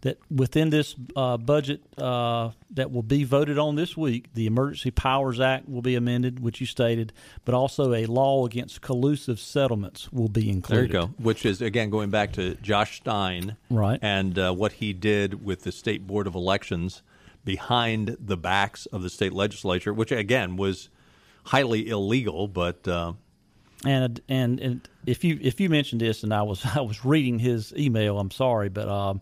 that 0.01 0.17
within 0.33 0.69
this 0.69 0.95
uh, 1.15 1.35
budget 1.37 1.81
uh, 1.97 2.51
that 2.71 2.89
will 2.91 3.03
be 3.03 3.25
voted 3.25 3.57
on 3.59 3.75
this 3.75 3.97
week, 3.97 4.33
the 4.33 4.45
Emergency 4.47 4.91
Powers 4.91 5.39
Act 5.41 5.67
will 5.67 5.81
be 5.81 5.95
amended, 5.95 6.39
which 6.39 6.61
you 6.61 6.67
stated, 6.67 7.11
but 7.43 7.53
also 7.53 7.93
a 7.93 8.05
law 8.05 8.45
against 8.45 8.79
collusive 8.81 9.39
settlements 9.39 10.11
will 10.13 10.29
be 10.29 10.49
included. 10.49 10.91
There 10.91 11.01
you 11.01 11.07
go. 11.07 11.13
Which 11.21 11.45
is 11.45 11.61
again 11.61 11.89
going 11.89 12.09
back 12.11 12.31
to 12.33 12.55
Josh 12.55 12.97
Stein, 12.97 13.57
Right. 13.69 13.99
and 14.01 14.39
uh, 14.39 14.53
what 14.53 14.73
he 14.73 14.93
did 14.93 15.43
with 15.43 15.63
the 15.63 15.71
state 15.71 16.07
board 16.07 16.27
of 16.27 16.35
elections 16.35 17.01
behind 17.43 18.15
the 18.19 18.37
backs 18.37 18.85
of 18.87 19.01
the 19.01 19.09
state 19.09 19.33
legislature, 19.33 19.93
which 19.93 20.11
again 20.11 20.55
was 20.55 20.89
highly 21.45 21.89
illegal. 21.89 22.47
But 22.47 22.87
uh, 22.87 23.13
And 23.85 24.21
and 24.29 24.59
and 24.61 24.89
if 25.05 25.23
you 25.25 25.37
if 25.41 25.59
you 25.59 25.67
mentioned 25.69 25.99
this, 26.01 26.23
and 26.23 26.33
I 26.33 26.43
was 26.43 26.65
I 26.75 26.81
was 26.81 27.03
reading 27.03 27.39
his 27.39 27.73
email, 27.75 28.17
I'm 28.17 28.31
sorry, 28.31 28.69
but 28.69 28.87
um, 28.87 29.21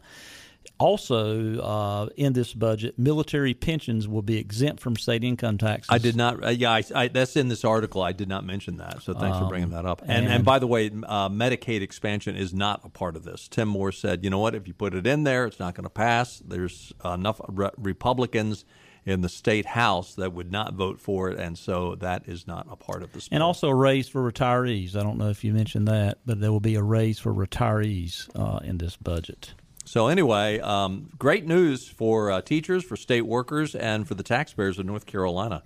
also, 0.79 1.59
uh, 1.59 2.09
in 2.15 2.33
this 2.33 2.53
budget, 2.53 2.97
military 2.97 3.53
pensions 3.53 4.07
will 4.07 4.21
be 4.21 4.37
exempt 4.37 4.81
from 4.81 4.95
state 4.95 5.23
income 5.23 5.57
taxes. 5.57 5.87
I 5.89 5.97
did 5.97 6.15
not. 6.15 6.43
Uh, 6.43 6.49
yeah, 6.49 6.71
I, 6.71 6.83
I, 6.95 7.07
that's 7.07 7.35
in 7.35 7.47
this 7.47 7.65
article. 7.65 8.01
I 8.01 8.11
did 8.11 8.29
not 8.29 8.45
mention 8.45 8.77
that. 8.77 9.01
So 9.01 9.13
thanks 9.13 9.37
um, 9.37 9.43
for 9.43 9.49
bringing 9.49 9.71
that 9.71 9.85
up. 9.85 10.01
And, 10.01 10.11
and, 10.11 10.27
and 10.27 10.45
by 10.45 10.59
the 10.59 10.67
way, 10.67 10.87
uh, 10.87 11.29
Medicaid 11.29 11.81
expansion 11.81 12.35
is 12.35 12.53
not 12.53 12.81
a 12.83 12.89
part 12.89 13.15
of 13.15 13.23
this. 13.23 13.47
Tim 13.47 13.67
Moore 13.67 13.91
said, 13.91 14.23
you 14.23 14.29
know 14.29 14.39
what? 14.39 14.55
If 14.55 14.67
you 14.67 14.73
put 14.73 14.93
it 14.93 15.07
in 15.07 15.23
there, 15.23 15.45
it's 15.45 15.59
not 15.59 15.75
going 15.75 15.85
to 15.85 15.89
pass. 15.89 16.41
There's 16.45 16.93
enough 17.03 17.41
re- 17.47 17.71
Republicans 17.77 18.65
in 19.05 19.21
the 19.21 19.29
state 19.29 19.65
house 19.65 20.15
that 20.15 20.33
would 20.33 20.51
not 20.51 20.73
vote 20.73 20.99
for 20.99 21.29
it, 21.29 21.39
and 21.39 21.57
so 21.57 21.95
that 21.95 22.27
is 22.27 22.45
not 22.45 22.67
a 22.69 22.75
part 22.75 23.01
of 23.01 23.13
this. 23.13 23.29
And 23.31 23.41
also 23.41 23.69
a 23.69 23.75
raise 23.75 24.09
for 24.09 24.29
retirees. 24.29 24.97
I 24.97 25.03
don't 25.03 25.17
know 25.17 25.29
if 25.29 25.45
you 25.45 25.53
mentioned 25.53 25.87
that, 25.87 26.17
but 26.25 26.41
there 26.41 26.51
will 26.51 26.59
be 26.59 26.75
a 26.75 26.83
raise 26.83 27.17
for 27.17 27.33
retirees 27.33 28.29
uh, 28.35 28.59
in 28.65 28.77
this 28.79 28.97
budget. 28.97 29.53
So 29.87 30.07
anyway, 30.07 30.59
um, 30.59 31.09
great 31.17 31.47
news 31.47 31.87
for 31.87 32.29
uh, 32.29 32.41
teachers, 32.41 32.83
for 32.83 32.97
state 32.97 33.21
workers, 33.21 33.73
and 33.73 34.05
for 34.05 34.15
the 34.15 34.23
taxpayers 34.23 34.77
of 34.79 34.85
North 34.85 35.05
Carolina. 35.05 35.63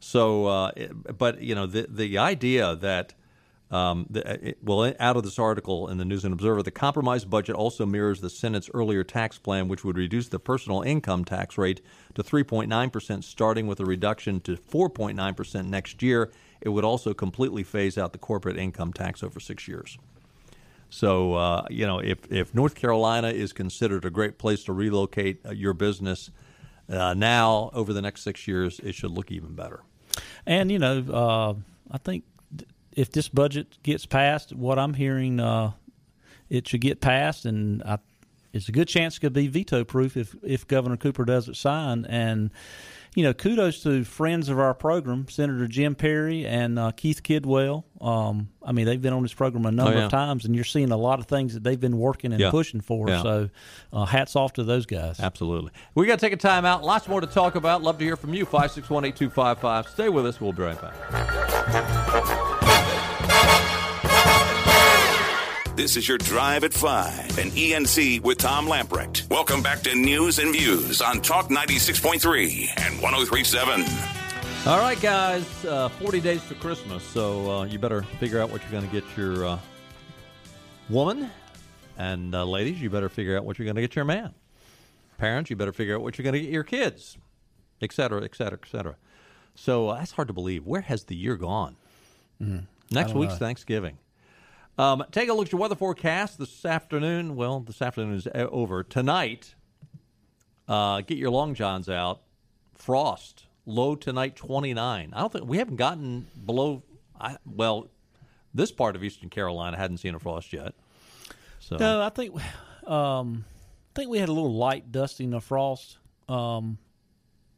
So, 0.00 0.46
uh, 0.46 0.72
but 1.16 1.40
you 1.40 1.54
know, 1.54 1.66
the 1.66 1.86
the 1.88 2.18
idea 2.18 2.74
that 2.74 3.14
um, 3.70 4.06
the, 4.10 4.48
it, 4.48 4.58
well, 4.60 4.92
out 4.98 5.16
of 5.16 5.22
this 5.22 5.38
article 5.38 5.86
in 5.86 5.98
the 5.98 6.04
News 6.04 6.24
and 6.24 6.34
Observer, 6.34 6.64
the 6.64 6.72
compromise 6.72 7.24
budget 7.24 7.54
also 7.54 7.86
mirrors 7.86 8.20
the 8.20 8.28
Senate's 8.28 8.68
earlier 8.74 9.04
tax 9.04 9.38
plan, 9.38 9.68
which 9.68 9.84
would 9.84 9.96
reduce 9.96 10.26
the 10.26 10.40
personal 10.40 10.82
income 10.82 11.24
tax 11.24 11.56
rate 11.56 11.80
to 12.14 12.24
3.9 12.24 12.92
percent, 12.92 13.24
starting 13.24 13.68
with 13.68 13.78
a 13.78 13.84
reduction 13.84 14.40
to 14.40 14.56
4.9 14.56 15.36
percent 15.36 15.68
next 15.68 16.02
year. 16.02 16.32
It 16.60 16.70
would 16.70 16.84
also 16.84 17.14
completely 17.14 17.62
phase 17.62 17.96
out 17.96 18.12
the 18.12 18.18
corporate 18.18 18.56
income 18.56 18.92
tax 18.92 19.22
over 19.22 19.38
six 19.38 19.68
years. 19.68 19.96
So, 20.90 21.34
uh, 21.34 21.64
you 21.70 21.86
know, 21.86 22.00
if, 22.00 22.18
if 22.30 22.54
North 22.54 22.74
Carolina 22.74 23.28
is 23.28 23.52
considered 23.52 24.04
a 24.04 24.10
great 24.10 24.38
place 24.38 24.64
to 24.64 24.72
relocate 24.72 25.40
uh, 25.46 25.52
your 25.52 25.72
business, 25.72 26.30
uh, 26.88 27.14
now 27.14 27.70
over 27.72 27.92
the 27.92 28.02
next 28.02 28.22
six 28.22 28.48
years, 28.48 28.80
it 28.80 28.94
should 28.94 29.12
look 29.12 29.30
even 29.30 29.54
better. 29.54 29.80
And, 30.44 30.70
you 30.70 30.80
know, 30.80 31.04
uh, 31.08 31.54
I 31.90 31.98
think 31.98 32.24
if 32.92 33.12
this 33.12 33.28
budget 33.28 33.80
gets 33.84 34.04
passed, 34.04 34.52
what 34.52 34.78
I'm 34.78 34.94
hearing, 34.94 35.38
uh, 35.38 35.72
it 36.48 36.66
should 36.66 36.80
get 36.80 37.00
passed, 37.00 37.46
and 37.46 37.82
I, 37.84 37.98
it's 38.52 38.68
a 38.68 38.72
good 38.72 38.88
chance 38.88 39.16
it 39.16 39.20
could 39.20 39.32
be 39.32 39.46
veto 39.46 39.84
proof 39.84 40.16
if, 40.16 40.34
if 40.42 40.66
Governor 40.66 40.96
Cooper 40.96 41.24
doesn't 41.24 41.54
sign. 41.54 42.04
And, 42.06 42.50
you 43.14 43.24
know, 43.24 43.32
kudos 43.32 43.82
to 43.82 44.04
friends 44.04 44.48
of 44.48 44.58
our 44.58 44.72
program, 44.72 45.26
Senator 45.28 45.66
Jim 45.66 45.94
Perry 45.94 46.46
and 46.46 46.78
uh, 46.78 46.92
Keith 46.92 47.22
Kidwell. 47.22 47.84
Um, 48.00 48.50
I 48.62 48.72
mean, 48.72 48.86
they've 48.86 49.02
been 49.02 49.12
on 49.12 49.22
this 49.22 49.34
program 49.34 49.66
a 49.66 49.72
number 49.72 49.92
oh, 49.92 49.98
yeah. 49.98 50.04
of 50.04 50.10
times, 50.10 50.44
and 50.44 50.54
you're 50.54 50.64
seeing 50.64 50.92
a 50.92 50.96
lot 50.96 51.18
of 51.18 51.26
things 51.26 51.54
that 51.54 51.64
they've 51.64 51.80
been 51.80 51.98
working 51.98 52.32
and 52.32 52.40
yeah. 52.40 52.50
pushing 52.50 52.80
for. 52.80 53.08
Yeah. 53.08 53.22
So, 53.22 53.50
uh, 53.92 54.04
hats 54.04 54.36
off 54.36 54.52
to 54.54 54.64
those 54.64 54.86
guys. 54.86 55.18
Absolutely. 55.18 55.72
We 55.94 56.06
got 56.06 56.20
to 56.20 56.26
take 56.26 56.32
a 56.32 56.36
time 56.36 56.64
out. 56.64 56.84
Lots 56.84 57.08
more 57.08 57.20
to 57.20 57.26
talk 57.26 57.56
about. 57.56 57.82
Love 57.82 57.98
to 57.98 58.04
hear 58.04 58.16
from 58.16 58.32
you. 58.32 58.46
Five 58.46 58.70
six 58.70 58.88
one 58.88 59.04
eight 59.04 59.16
two 59.16 59.28
five 59.28 59.58
five. 59.58 59.88
Stay 59.88 60.08
with 60.08 60.26
us. 60.26 60.40
We'll 60.40 60.52
be 60.52 60.62
right 60.62 60.80
back. 60.80 62.59
This 65.80 65.96
is 65.96 66.06
your 66.06 66.18
Drive 66.18 66.64
at 66.64 66.74
5 66.74 67.38
and 67.38 67.50
ENC 67.52 68.20
with 68.20 68.36
Tom 68.36 68.66
Lamprecht. 68.66 69.30
Welcome 69.30 69.62
back 69.62 69.80
to 69.84 69.94
News 69.94 70.38
and 70.38 70.52
Views 70.52 71.00
on 71.00 71.22
Talk 71.22 71.48
96.3 71.48 72.68
and 72.76 73.00
1037. 73.00 73.86
All 74.66 74.78
right, 74.78 75.00
guys, 75.00 75.64
uh, 75.64 75.88
40 75.88 76.20
days 76.20 76.46
to 76.48 76.54
Christmas, 76.54 77.02
so 77.02 77.50
uh, 77.50 77.64
you 77.64 77.78
better 77.78 78.02
figure 78.02 78.42
out 78.42 78.50
what 78.50 78.60
you're 78.60 78.70
going 78.70 78.86
to 78.86 78.92
get 78.92 79.04
your 79.16 79.46
uh, 79.46 79.58
woman. 80.90 81.30
And 81.96 82.34
uh, 82.34 82.44
ladies, 82.44 82.78
you 82.82 82.90
better 82.90 83.08
figure 83.08 83.38
out 83.38 83.46
what 83.46 83.58
you're 83.58 83.64
going 83.64 83.76
to 83.76 83.80
get 83.80 83.96
your 83.96 84.04
man. 84.04 84.34
Parents, 85.16 85.48
you 85.48 85.56
better 85.56 85.72
figure 85.72 85.94
out 85.94 86.02
what 86.02 86.18
you're 86.18 86.24
going 86.24 86.34
to 86.34 86.40
get 86.40 86.50
your 86.50 86.62
kids, 86.62 87.16
et 87.80 87.90
cetera, 87.94 88.22
et 88.22 88.34
cetera, 88.34 88.58
et 88.62 88.68
cetera. 88.68 88.96
So 89.54 89.88
uh, 89.88 89.94
that's 89.94 90.12
hard 90.12 90.28
to 90.28 90.34
believe. 90.34 90.66
Where 90.66 90.82
has 90.82 91.04
the 91.04 91.16
year 91.16 91.36
gone? 91.36 91.76
Mm-hmm. 92.38 92.66
Next 92.94 93.14
week's 93.14 93.32
know. 93.32 93.38
Thanksgiving. 93.38 93.96
Um, 94.80 95.04
take 95.10 95.28
a 95.28 95.34
look 95.34 95.48
at 95.48 95.52
your 95.52 95.60
weather 95.60 95.74
forecast 95.74 96.38
this 96.38 96.64
afternoon. 96.64 97.36
Well, 97.36 97.60
this 97.60 97.82
afternoon 97.82 98.14
is 98.14 98.26
uh, 98.26 98.48
over. 98.50 98.82
Tonight, 98.82 99.54
uh, 100.66 101.02
get 101.02 101.18
your 101.18 101.28
long 101.28 101.52
johns 101.52 101.90
out. 101.90 102.22
Frost, 102.76 103.44
low 103.66 103.94
tonight 103.94 104.36
29. 104.36 105.12
I 105.12 105.20
don't 105.20 105.30
think 105.30 105.46
we 105.46 105.58
haven't 105.58 105.76
gotten 105.76 106.28
below. 106.46 106.82
I, 107.20 107.36
well, 107.44 107.90
this 108.54 108.72
part 108.72 108.96
of 108.96 109.04
Eastern 109.04 109.28
Carolina 109.28 109.76
hadn't 109.76 109.98
seen 109.98 110.14
a 110.14 110.18
frost 110.18 110.50
yet. 110.50 110.72
So 111.58 111.76
no, 111.76 112.00
I 112.00 112.08
think 112.08 112.34
um, 112.88 113.44
I 113.44 113.92
think 113.94 114.08
we 114.08 114.18
had 114.18 114.30
a 114.30 114.32
little 114.32 114.54
light 114.54 114.90
dusting 114.90 115.34
of 115.34 115.44
frost 115.44 115.98
um, 116.26 116.78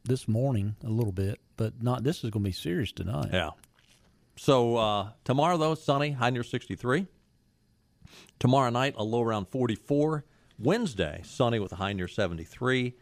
this 0.02 0.26
morning, 0.26 0.74
a 0.82 0.90
little 0.90 1.12
bit, 1.12 1.38
but 1.56 1.80
not. 1.80 2.02
This 2.02 2.24
is 2.24 2.30
going 2.30 2.42
to 2.42 2.48
be 2.48 2.52
serious 2.52 2.90
tonight. 2.90 3.28
Yeah. 3.32 3.50
So 4.36 4.76
uh, 4.76 5.10
tomorrow, 5.24 5.56
though, 5.56 5.74
sunny, 5.74 6.12
high 6.12 6.30
near 6.30 6.42
63. 6.42 7.06
Tomorrow 8.38 8.70
night, 8.70 8.94
a 8.96 9.04
low 9.04 9.22
around 9.22 9.48
44. 9.48 10.24
Wednesday, 10.58 11.20
sunny 11.24 11.58
with 11.58 11.72
a 11.72 11.76
high 11.76 11.92
near 11.92 12.08
73. 12.08 12.94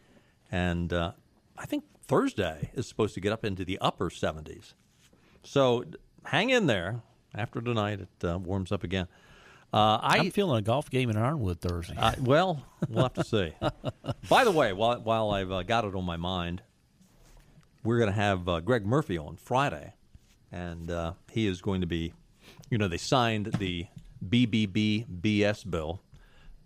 And 0.50 0.92
uh, 0.92 1.12
I 1.56 1.66
think 1.66 1.84
Thursday 2.02 2.70
is 2.74 2.86
supposed 2.86 3.14
to 3.14 3.20
get 3.20 3.32
up 3.32 3.44
into 3.44 3.64
the 3.64 3.78
upper 3.78 4.10
70s. 4.10 4.74
So 5.42 5.84
hang 6.24 6.50
in 6.50 6.66
there. 6.66 7.02
After 7.34 7.60
tonight, 7.60 8.00
it 8.00 8.24
uh, 8.24 8.38
warms 8.38 8.72
up 8.72 8.82
again. 8.82 9.06
Uh, 9.72 9.98
I, 10.02 10.18
am 10.18 10.32
feeling 10.32 10.58
a 10.58 10.62
golf 10.62 10.90
game 10.90 11.10
in 11.10 11.16
Ironwood 11.16 11.60
Thursday. 11.60 11.94
Uh, 11.96 12.14
well, 12.18 12.66
we'll 12.88 13.04
have 13.04 13.14
to 13.14 13.24
see. 13.24 13.52
By 14.28 14.42
the 14.42 14.50
way, 14.50 14.72
while, 14.72 15.00
while 15.00 15.30
I've 15.30 15.52
uh, 15.52 15.62
got 15.62 15.84
it 15.84 15.94
on 15.94 16.04
my 16.04 16.16
mind, 16.16 16.62
we're 17.84 17.98
going 17.98 18.10
to 18.10 18.16
have 18.16 18.48
uh, 18.48 18.58
Greg 18.60 18.84
Murphy 18.84 19.16
on 19.16 19.36
Friday 19.36 19.94
and 20.52 20.90
uh, 20.90 21.12
he 21.30 21.46
is 21.46 21.60
going 21.60 21.80
to 21.80 21.86
be, 21.86 22.12
you 22.70 22.78
know, 22.78 22.88
they 22.88 22.96
signed 22.96 23.46
the 23.58 23.86
BBB 24.28 25.06
bill 25.70 26.00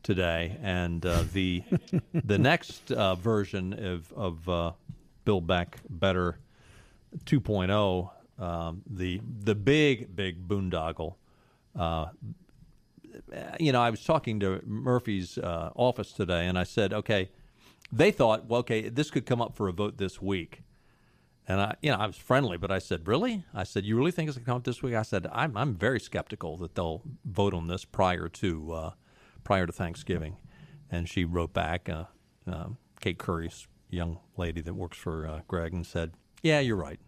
today, 0.02 0.56
and 0.62 1.04
uh, 1.04 1.24
the 1.32 1.62
the 2.14 2.38
next 2.38 2.92
uh, 2.92 3.14
version 3.14 3.72
of 3.72 4.12
of 4.12 4.48
uh, 4.48 4.72
Build 5.24 5.46
Back 5.46 5.78
Better 5.88 6.38
2.0, 7.24 8.10
um, 8.38 8.82
the 8.88 9.20
the 9.42 9.54
big 9.54 10.14
big 10.14 10.46
boondoggle. 10.46 11.14
Uh, 11.78 12.06
you 13.60 13.72
know, 13.72 13.80
I 13.80 13.90
was 13.90 14.04
talking 14.04 14.40
to 14.40 14.60
Murphy's 14.64 15.38
uh, 15.38 15.70
office 15.74 16.12
today, 16.12 16.46
and 16.46 16.58
I 16.58 16.64
said, 16.64 16.92
okay, 16.92 17.30
they 17.92 18.10
thought, 18.10 18.46
well, 18.46 18.60
okay, 18.60 18.88
this 18.88 19.10
could 19.10 19.26
come 19.26 19.40
up 19.40 19.54
for 19.54 19.68
a 19.68 19.72
vote 19.72 19.98
this 19.98 20.20
week. 20.20 20.62
And 21.46 21.60
I, 21.60 21.74
you 21.82 21.90
know, 21.90 21.98
I 21.98 22.06
was 22.06 22.16
friendly, 22.16 22.56
but 22.56 22.70
I 22.70 22.78
said, 22.78 23.06
"Really?" 23.06 23.44
I 23.52 23.64
said, 23.64 23.84
"You 23.84 23.96
really 23.96 24.10
think 24.10 24.28
it's 24.28 24.38
going 24.38 24.44
to 24.44 24.50
come 24.50 24.56
up 24.56 24.64
this 24.64 24.82
week?" 24.82 24.94
I 24.94 25.02
said, 25.02 25.26
"I'm, 25.30 25.56
I'm 25.56 25.74
very 25.74 26.00
skeptical 26.00 26.56
that 26.58 26.74
they'll 26.74 27.02
vote 27.24 27.52
on 27.52 27.66
this 27.66 27.84
prior 27.84 28.28
to 28.28 28.72
uh, 28.72 28.90
prior 29.44 29.66
to 29.66 29.72
Thanksgiving." 29.72 30.38
And 30.90 31.08
she 31.08 31.24
wrote 31.24 31.52
back, 31.52 31.88
uh, 31.88 32.04
uh, 32.50 32.68
Kate 33.00 33.18
Curry's 33.18 33.66
young 33.90 34.20
lady 34.36 34.60
that 34.62 34.74
works 34.74 34.96
for 34.96 35.26
uh, 35.26 35.40
Greg, 35.46 35.74
and 35.74 35.86
said, 35.86 36.12
"Yeah, 36.42 36.60
you're 36.60 36.76
right." 36.76 37.00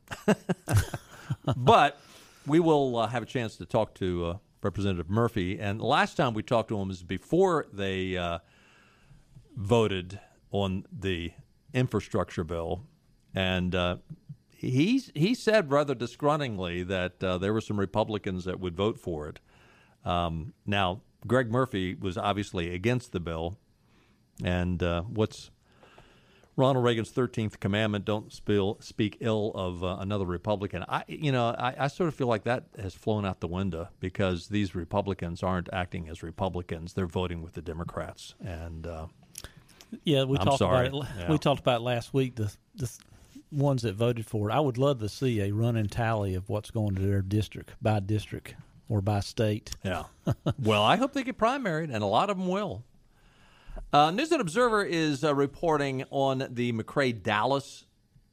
but 1.56 1.98
we 2.46 2.60
will 2.60 2.96
uh, 2.98 3.06
have 3.06 3.22
a 3.22 3.26
chance 3.26 3.56
to 3.56 3.64
talk 3.64 3.94
to 3.94 4.26
uh, 4.26 4.36
Representative 4.62 5.08
Murphy. 5.08 5.58
And 5.58 5.80
last 5.80 6.16
time 6.16 6.34
we 6.34 6.42
talked 6.42 6.68
to 6.68 6.78
him 6.78 6.88
was 6.88 7.02
before 7.02 7.66
they 7.72 8.38
voted 9.56 10.20
on 10.50 10.84
the 10.92 11.32
infrastructure 11.72 12.44
bill, 12.44 12.82
and 13.34 13.74
he 14.56 15.02
he 15.14 15.34
said 15.34 15.70
rather 15.70 15.94
disgruntlingly 15.94 16.82
that 16.84 17.22
uh, 17.22 17.38
there 17.38 17.52
were 17.52 17.60
some 17.60 17.78
Republicans 17.78 18.44
that 18.44 18.58
would 18.58 18.74
vote 18.74 18.98
for 18.98 19.28
it. 19.28 19.38
Um, 20.04 20.54
now, 20.64 21.02
Greg 21.26 21.50
Murphy 21.50 21.94
was 21.94 22.16
obviously 22.16 22.74
against 22.74 23.12
the 23.12 23.20
bill, 23.20 23.58
and 24.42 24.82
uh, 24.82 25.02
what's 25.02 25.50
Ronald 26.56 26.84
Reagan's 26.86 27.10
thirteenth 27.10 27.60
commandment: 27.60 28.06
"Don't 28.06 28.32
spill, 28.32 28.78
speak 28.80 29.18
ill 29.20 29.52
of 29.54 29.84
uh, 29.84 29.98
another 30.00 30.24
Republican." 30.24 30.84
I, 30.88 31.04
you 31.06 31.32
know, 31.32 31.48
I, 31.50 31.74
I, 31.84 31.88
sort 31.88 32.08
of 32.08 32.14
feel 32.14 32.28
like 32.28 32.44
that 32.44 32.64
has 32.80 32.94
flown 32.94 33.26
out 33.26 33.40
the 33.40 33.48
window 33.48 33.88
because 34.00 34.48
these 34.48 34.74
Republicans 34.74 35.42
aren't 35.42 35.68
acting 35.70 36.08
as 36.08 36.22
Republicans; 36.22 36.94
they're 36.94 37.06
voting 37.06 37.42
with 37.42 37.52
the 37.52 37.62
Democrats, 37.62 38.34
and 38.40 38.86
uh, 38.86 39.06
yeah, 40.04 40.24
we 40.24 40.38
I'm 40.38 40.46
talked 40.46 40.58
sorry. 40.58 40.88
about 40.88 41.02
it. 41.02 41.08
Yeah. 41.18 41.30
We 41.30 41.38
talked 41.38 41.60
about 41.60 41.82
last 41.82 42.14
week. 42.14 42.36
The, 42.36 42.54
the 42.74 42.90
ones 43.50 43.82
that 43.82 43.94
voted 43.94 44.26
for 44.26 44.50
it. 44.50 44.52
I 44.52 44.60
would 44.60 44.78
love 44.78 45.00
to 45.00 45.08
see 45.08 45.40
a 45.40 45.52
running 45.52 45.88
tally 45.88 46.34
of 46.34 46.48
what's 46.48 46.70
going 46.70 46.94
to 46.96 47.02
their 47.02 47.22
district 47.22 47.72
by 47.80 48.00
district 48.00 48.54
or 48.88 49.00
by 49.00 49.20
state. 49.20 49.70
Yeah. 49.82 50.04
well, 50.58 50.82
I 50.82 50.96
hope 50.96 51.12
they 51.12 51.22
get 51.22 51.38
primaried, 51.38 51.92
and 51.92 52.02
a 52.02 52.06
lot 52.06 52.30
of 52.30 52.38
them 52.38 52.48
will. 52.48 52.84
Uh, 53.92 54.10
News 54.10 54.32
and 54.32 54.40
Observer 54.40 54.84
is 54.84 55.22
uh, 55.24 55.34
reporting 55.34 56.04
on 56.10 56.46
the 56.50 56.72
McCrae 56.72 57.22
Dowless 57.22 57.84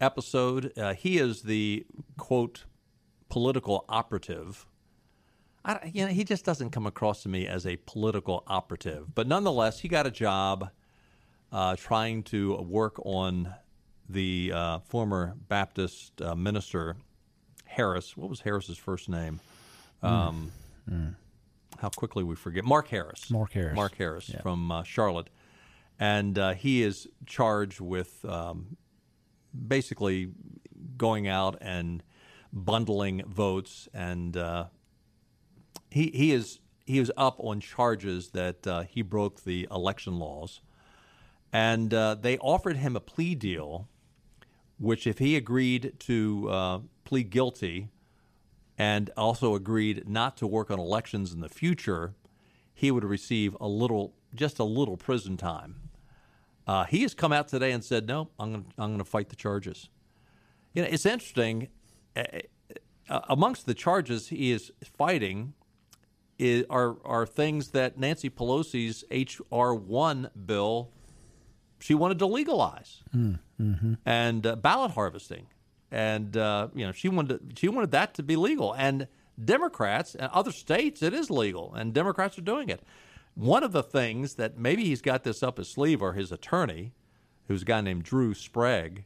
episode. 0.02 0.74
Uh, 0.78 0.94
he 0.94 1.18
is 1.18 1.44
the 1.44 1.86
quote 2.18 2.66
political 3.30 3.86
operative. 3.90 4.66
I, 5.66 5.92
you 5.94 6.06
know, 6.06 6.12
he 6.12 6.24
just 6.24 6.44
doesn't 6.44 6.72
come 6.72 6.86
across 6.86 7.24
to 7.24 7.30
me 7.30 7.48
as 7.48 7.66
a 7.66 7.78
political 7.78 8.44
operative, 8.48 9.16
but 9.16 9.28
nonetheless, 9.28 9.80
he 9.80 9.88
got 9.88 10.06
a 10.06 10.12
job 10.12 10.70
uh, 11.52 11.76
trying 11.78 12.24
to 12.24 12.56
work 12.58 13.00
on 13.06 13.54
the 14.10 14.52
uh, 14.54 14.80
former 14.80 15.36
Baptist 15.48 16.22
uh, 16.22 16.36
minister 16.36 16.96
Harris. 17.66 18.16
What 18.18 18.30
was 18.30 18.42
Harris's 18.42 18.78
first 18.78 19.10
name? 19.10 19.40
Um, 20.02 20.52
How 21.80 21.90
quickly 21.90 22.24
we 22.24 22.36
forget. 22.36 22.64
Mark 22.64 22.88
Harris. 22.90 23.30
Mark 23.32 23.52
Harris. 23.54 23.76
Mark 23.76 23.96
Harris 23.98 24.30
Yeah. 24.30 24.42
from 24.42 24.72
uh, 24.72 24.84
Charlotte, 24.84 25.30
and 26.00 26.38
uh, 26.38 26.54
he 26.54 26.84
is 26.84 27.08
charged 27.26 27.80
with 27.82 28.24
um, 28.26 28.78
basically 29.68 30.32
going 30.98 31.28
out 31.28 31.58
and 31.62 32.04
bundling 32.52 33.24
votes, 33.26 33.88
and 33.94 34.38
uh, 34.38 34.66
he 35.90 36.12
he 36.14 36.32
is 36.32 36.60
he 36.86 37.00
is 37.00 37.12
up 37.18 37.38
on 37.40 37.60
charges 37.62 38.30
that 38.32 38.68
uh, 38.68 38.84
he 38.84 39.02
broke 39.02 39.44
the 39.44 39.68
election 39.72 40.20
laws, 40.20 40.62
and 41.52 41.94
uh, 41.94 42.16
they 42.16 42.38
offered 42.40 42.78
him 42.78 42.96
a 42.96 43.00
plea 43.00 43.36
deal, 43.36 43.88
which 44.80 45.08
if 45.08 45.20
he 45.20 45.36
agreed 45.36 45.94
to 46.00 46.50
uh, 46.50 46.80
plead 47.04 47.30
guilty, 47.30 47.90
and 48.78 49.10
also 49.16 49.56
agreed 49.56 50.08
not 50.08 50.36
to 50.38 50.48
work 50.48 50.72
on 50.72 50.80
elections 50.80 51.32
in 51.32 51.42
the 51.42 51.50
future, 51.50 52.16
he 52.74 52.90
would 52.92 53.04
receive 53.04 53.56
a 53.62 53.68
little, 53.68 54.14
just 54.34 54.58
a 54.60 54.64
little 54.64 54.98
prison 54.98 55.38
time. 55.38 55.76
Uh, 56.66 56.86
he 56.86 57.02
has 57.04 57.14
come 57.14 57.32
out 57.32 57.48
today 57.48 57.72
and 57.72 57.84
said, 57.84 58.08
"No, 58.08 58.30
I'm 58.40 58.66
going, 58.78 58.98
to 58.98 59.06
fight 59.06 59.30
the 59.30 59.36
charges." 59.36 59.90
You 60.74 60.82
know, 60.82 60.88
it's 60.90 61.06
interesting. 61.06 61.68
uh, 62.16 62.24
uh, 63.10 63.20
amongst 63.28 63.66
the 63.66 63.74
charges 63.74 64.30
he 64.30 64.52
is 64.52 64.72
fighting 64.82 65.54
is, 66.40 66.66
are 66.70 66.96
are 67.04 67.26
things 67.26 67.72
that 67.72 67.98
Nancy 67.98 68.30
Pelosi's 68.30 69.04
HR 69.12 69.74
one 69.74 70.30
bill 70.46 70.90
she 71.80 71.94
wanted 71.94 72.18
to 72.20 72.26
legalize 72.26 73.04
and 74.06 74.46
uh, 74.48 74.56
ballot 74.56 74.92
harvesting, 74.92 75.48
and 75.92 76.36
uh, 76.38 76.68
you 76.76 76.86
know 76.86 76.92
she 76.92 77.10
wanted 77.10 77.50
to, 77.56 77.60
she 77.60 77.68
wanted 77.70 77.92
that 77.92 78.14
to 78.16 78.24
be 78.24 78.36
legal. 78.36 78.74
And 78.74 79.08
Democrats 79.44 80.16
and 80.16 80.30
other 80.32 80.52
states 80.52 81.02
it 81.02 81.14
is 81.14 81.30
legal, 81.30 81.74
and 81.74 81.94
Democrats 81.94 82.38
are 82.38 82.42
doing 82.42 82.70
it. 82.70 82.82
One 83.36 83.64
of 83.64 83.72
the 83.72 83.84
things 83.84 84.36
that 84.36 84.58
maybe 84.58 84.86
he's 84.86 85.02
got 85.02 85.24
this 85.24 85.42
up 85.42 85.58
his 85.58 85.68
sleeve, 85.70 86.02
or 86.02 86.14
his 86.14 86.32
attorney, 86.32 86.94
who's 87.48 87.64
a 87.64 87.66
guy 87.66 87.82
named 87.82 88.04
Drew 88.04 88.34
Sprague. 88.34 89.04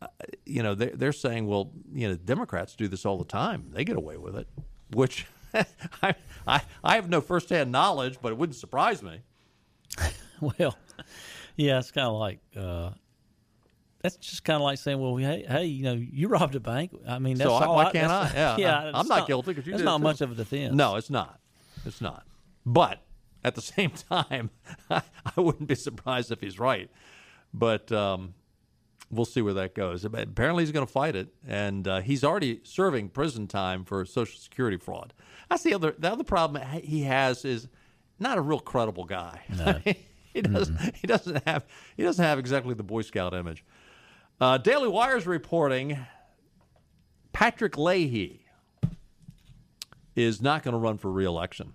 uh, 0.00 0.06
You 0.46 0.62
know, 0.62 0.74
they're, 0.74 0.94
they're 0.96 1.12
saying, 1.12 1.46
well, 1.46 1.72
you 1.92 2.08
know, 2.08 2.14
Democrats 2.16 2.74
do 2.74 2.88
this 2.88 3.04
all 3.04 3.18
the 3.18 3.24
time; 3.24 3.66
they 3.72 3.84
get 3.84 3.96
away 3.96 4.16
with 4.16 4.34
it, 4.36 4.48
which 4.92 5.26
I, 6.02 6.14
I 6.46 6.62
I 6.82 6.94
have 6.94 7.08
no 7.10 7.20
firsthand 7.20 7.70
knowledge, 7.72 8.18
but 8.22 8.32
it 8.32 8.38
wouldn't 8.38 8.56
surprise 8.56 9.02
me. 9.02 9.20
Well, 10.40 10.78
yeah, 11.56 11.80
it's 11.80 11.90
kind 11.90 12.06
of 12.06 12.14
like 12.14 12.38
uh, 12.56 12.90
that's 14.00 14.16
just 14.16 14.44
kind 14.44 14.56
of 14.56 14.62
like 14.62 14.78
saying, 14.78 15.00
well, 15.00 15.16
hey, 15.16 15.44
hey, 15.48 15.64
you 15.64 15.82
know, 15.84 15.92
you 15.94 16.28
robbed 16.28 16.54
a 16.54 16.60
bank. 16.60 16.92
I 17.06 17.18
mean, 17.18 17.36
that's 17.38 17.48
So 17.50 17.54
I- 17.54 17.64
all. 17.66 17.76
why 17.76 17.84
I- 17.86 17.92
can't 17.92 18.10
I? 18.12 18.30
Yeah, 18.34 18.56
yeah. 18.58 18.78
I'm 18.94 19.00
it's 19.00 19.08
not 19.08 19.26
guilty 19.26 19.54
'cause 19.54 19.66
you 19.66 19.72
That's 19.72 19.84
not 19.84 20.00
much 20.00 20.20
of 20.20 20.30
a 20.32 20.34
defense. 20.34 20.74
No, 20.74 20.96
it's 20.96 21.10
not. 21.10 21.40
It's 21.84 22.00
not. 22.00 22.24
But 22.66 23.02
at 23.44 23.54
the 23.54 23.60
same 23.76 23.90
time, 23.90 24.50
I 24.90 25.02
wouldn't 25.36 25.68
be 25.68 25.74
surprised 25.74 26.30
if 26.30 26.40
he's 26.40 26.58
right. 26.58 26.90
But 27.54 27.90
um, 27.92 28.34
we'll 29.10 29.24
see 29.24 29.40
where 29.42 29.54
that 29.54 29.74
goes. 29.74 30.04
Apparently, 30.04 30.62
he's 30.62 30.72
going 30.72 30.86
to 30.86 30.92
fight 30.92 31.16
it, 31.16 31.28
and 31.46 31.88
uh, 31.88 32.00
he's 32.00 32.22
already 32.22 32.60
serving 32.64 33.08
prison 33.08 33.46
time 33.46 33.84
for 33.84 34.04
Social 34.04 34.38
Security 34.38 34.76
fraud. 34.76 35.12
That's 35.48 35.62
the 35.62 35.72
other. 35.74 35.94
The 35.98 36.12
other 36.12 36.24
problem 36.24 36.62
he 36.82 37.02
has 37.04 37.44
is 37.44 37.68
not 38.20 38.36
a 38.36 38.40
real 38.42 38.60
credible 38.60 39.04
guy. 39.04 39.40
he 40.34 40.42
doesn't. 40.42 40.96
He 40.96 41.06
doesn't 41.06 41.42
have. 41.48 41.64
He 41.96 42.02
doesn't 42.02 42.22
have 42.24 42.38
exactly 42.38 42.74
the 42.74 42.82
Boy 42.82 43.00
Scout 43.02 43.32
image. 43.34 43.64
Uh, 44.40 44.56
Daily 44.58 44.88
Wire's 44.88 45.26
reporting 45.26 45.98
Patrick 47.32 47.76
Leahy 47.76 48.44
is 50.14 50.40
not 50.40 50.62
going 50.62 50.72
to 50.72 50.78
run 50.78 50.98
for 50.98 51.10
reelection. 51.10 51.74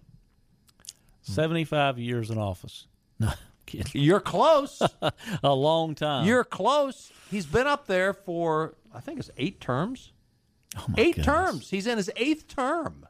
seventy-five 1.22 1.98
years 2.00 2.30
in 2.30 2.38
office. 2.38 2.88
No, 3.20 3.32
kidding. 3.68 4.02
You're 4.02 4.20
close. 4.20 4.82
A 5.44 5.54
long 5.54 5.94
time. 5.94 6.26
You're 6.26 6.44
close. 6.44 7.12
He's 7.30 7.46
been 7.46 7.68
up 7.68 7.86
there 7.86 8.12
for 8.12 8.74
I 8.94 9.00
think 9.02 9.20
it's 9.20 9.30
eight 9.38 9.62
terms. 9.62 10.12
oh 10.78 10.86
my 10.90 10.96
eight 10.98 11.16
goodness. 11.16 11.26
terms. 11.26 11.70
He's 11.70 11.86
in 11.88 11.98
his 11.98 12.10
eighth 12.16 12.48
term. 12.48 13.08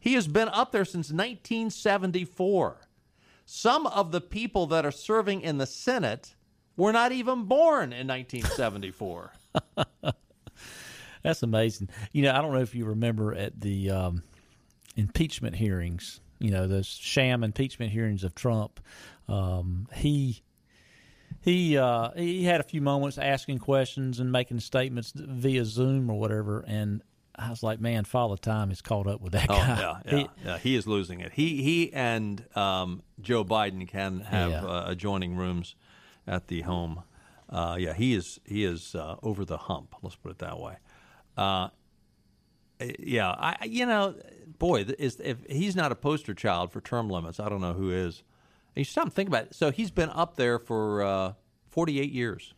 He 0.00 0.14
has 0.14 0.26
been 0.26 0.48
up 0.48 0.72
there 0.72 0.86
since 0.86 1.10
1974. 1.12 2.88
Some 3.44 3.86
of 3.86 4.12
the 4.12 4.20
people 4.22 4.66
that 4.68 4.86
are 4.86 4.90
serving 4.90 5.42
in 5.42 5.58
the 5.58 5.66
Senate 5.66 6.34
were 6.78 6.92
not 6.92 7.12
even 7.12 7.44
born 7.44 7.92
in 7.92 8.06
1974. 8.06 9.32
That's 11.22 11.42
amazing. 11.42 11.88
You 12.12 12.22
know, 12.22 12.32
I 12.34 12.40
don't 12.40 12.52
know 12.54 12.60
if 12.60 12.74
you 12.74 12.86
remember 12.86 13.34
at 13.34 13.60
the 13.60 13.90
um, 13.90 14.22
impeachment 14.96 15.56
hearings, 15.56 16.20
you 16.38 16.50
know, 16.50 16.66
those 16.66 16.86
sham 16.86 17.42
impeachment 17.44 17.92
hearings 17.92 18.22
of 18.24 18.34
Trump. 18.34 18.80
Um, 19.28 19.88
he 19.94 20.42
he 21.40 21.76
uh, 21.76 22.10
he 22.16 22.44
had 22.44 22.60
a 22.60 22.64
few 22.64 22.80
moments 22.80 23.18
asking 23.18 23.58
questions 23.58 24.20
and 24.20 24.30
making 24.32 24.60
statements 24.60 25.12
via 25.14 25.64
Zoom 25.64 26.08
or 26.08 26.18
whatever, 26.18 26.64
and 26.66 27.02
I 27.36 27.50
was 27.50 27.62
like, 27.62 27.80
man, 27.80 28.04
Father 28.04 28.36
Time 28.36 28.70
is 28.70 28.80
caught 28.80 29.06
up 29.06 29.20
with 29.20 29.32
that 29.32 29.46
Oh 29.50 29.54
guy. 29.54 29.66
yeah, 29.80 29.96
yeah, 30.06 30.16
He- 30.18 30.28
yeah. 30.44 30.58
He 30.58 30.74
is 30.76 30.86
losing 30.86 31.20
it. 31.20 31.32
He 31.32 31.62
he 31.62 31.92
and 31.92 32.44
um, 32.56 33.02
Joe 33.20 33.44
Biden 33.44 33.86
can 33.88 34.20
have 34.20 34.50
Yeah. 34.52 34.64
uh, 34.64 34.84
adjoining 34.88 35.34
rooms 35.36 35.74
at 36.28 36.46
the 36.48 36.60
home. 36.62 37.02
Uh, 37.50 37.76
yeah, 37.78 37.94
he 37.94 38.14
is 38.14 38.38
he 38.44 38.62
is 38.64 38.94
uh, 38.94 39.16
over 39.22 39.44
the 39.44 39.56
hump. 39.56 39.94
Let's 40.02 40.16
put 40.16 40.30
it 40.30 40.38
that 40.38 40.60
way. 40.60 40.76
Uh, 41.36 41.68
yeah, 43.00 43.30
I 43.30 43.64
you 43.64 43.86
know, 43.86 44.14
boy, 44.58 44.82
is 44.98 45.18
if 45.24 45.38
he's 45.48 45.74
not 45.74 45.90
a 45.90 45.94
poster 45.96 46.34
child 46.34 46.70
for 46.70 46.80
term 46.80 47.08
limits, 47.10 47.40
I 47.40 47.48
don't 47.48 47.60
know 47.60 47.72
who 47.72 47.90
is. 47.90 48.22
You 48.76 48.84
stop 48.84 49.04
and 49.04 49.12
think 49.12 49.28
about 49.28 49.44
it. 49.44 49.54
So 49.54 49.72
he's 49.72 49.90
been 49.90 50.10
up 50.10 50.36
there 50.36 50.58
for 50.60 51.02
uh, 51.02 51.32
forty 51.70 52.00
eight 52.00 52.12
years. 52.12 52.54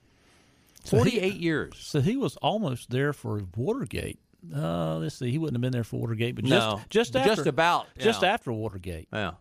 So 0.84 0.96
he- 0.96 1.02
Forty 1.02 1.20
eight 1.20 1.36
years. 1.36 1.74
So 1.78 2.00
he 2.00 2.16
was 2.16 2.36
almost 2.38 2.90
there 2.90 3.12
for 3.12 3.42
Watergate. 3.56 4.18
Uh, 4.54 4.96
let's 4.96 5.16
see, 5.16 5.30
he 5.30 5.36
wouldn't 5.38 5.54
have 5.56 5.60
been 5.60 5.72
there 5.72 5.84
for 5.84 6.00
Watergate, 6.00 6.34
but 6.34 6.44
No, 6.44 6.80
just 6.88 7.12
just 7.12 7.24
just 7.26 7.38
after, 7.40 7.48
about, 7.50 7.86
just 7.98 8.24
after 8.24 8.50
Watergate. 8.52 9.06
Yeah, 9.12 9.32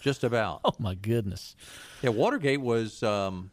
just 0.00 0.22
about. 0.24 0.60
Oh 0.64 0.74
my 0.80 0.94
goodness! 0.96 1.54
Yeah, 2.02 2.10
Watergate 2.10 2.60
was 2.60 3.02
um, 3.04 3.52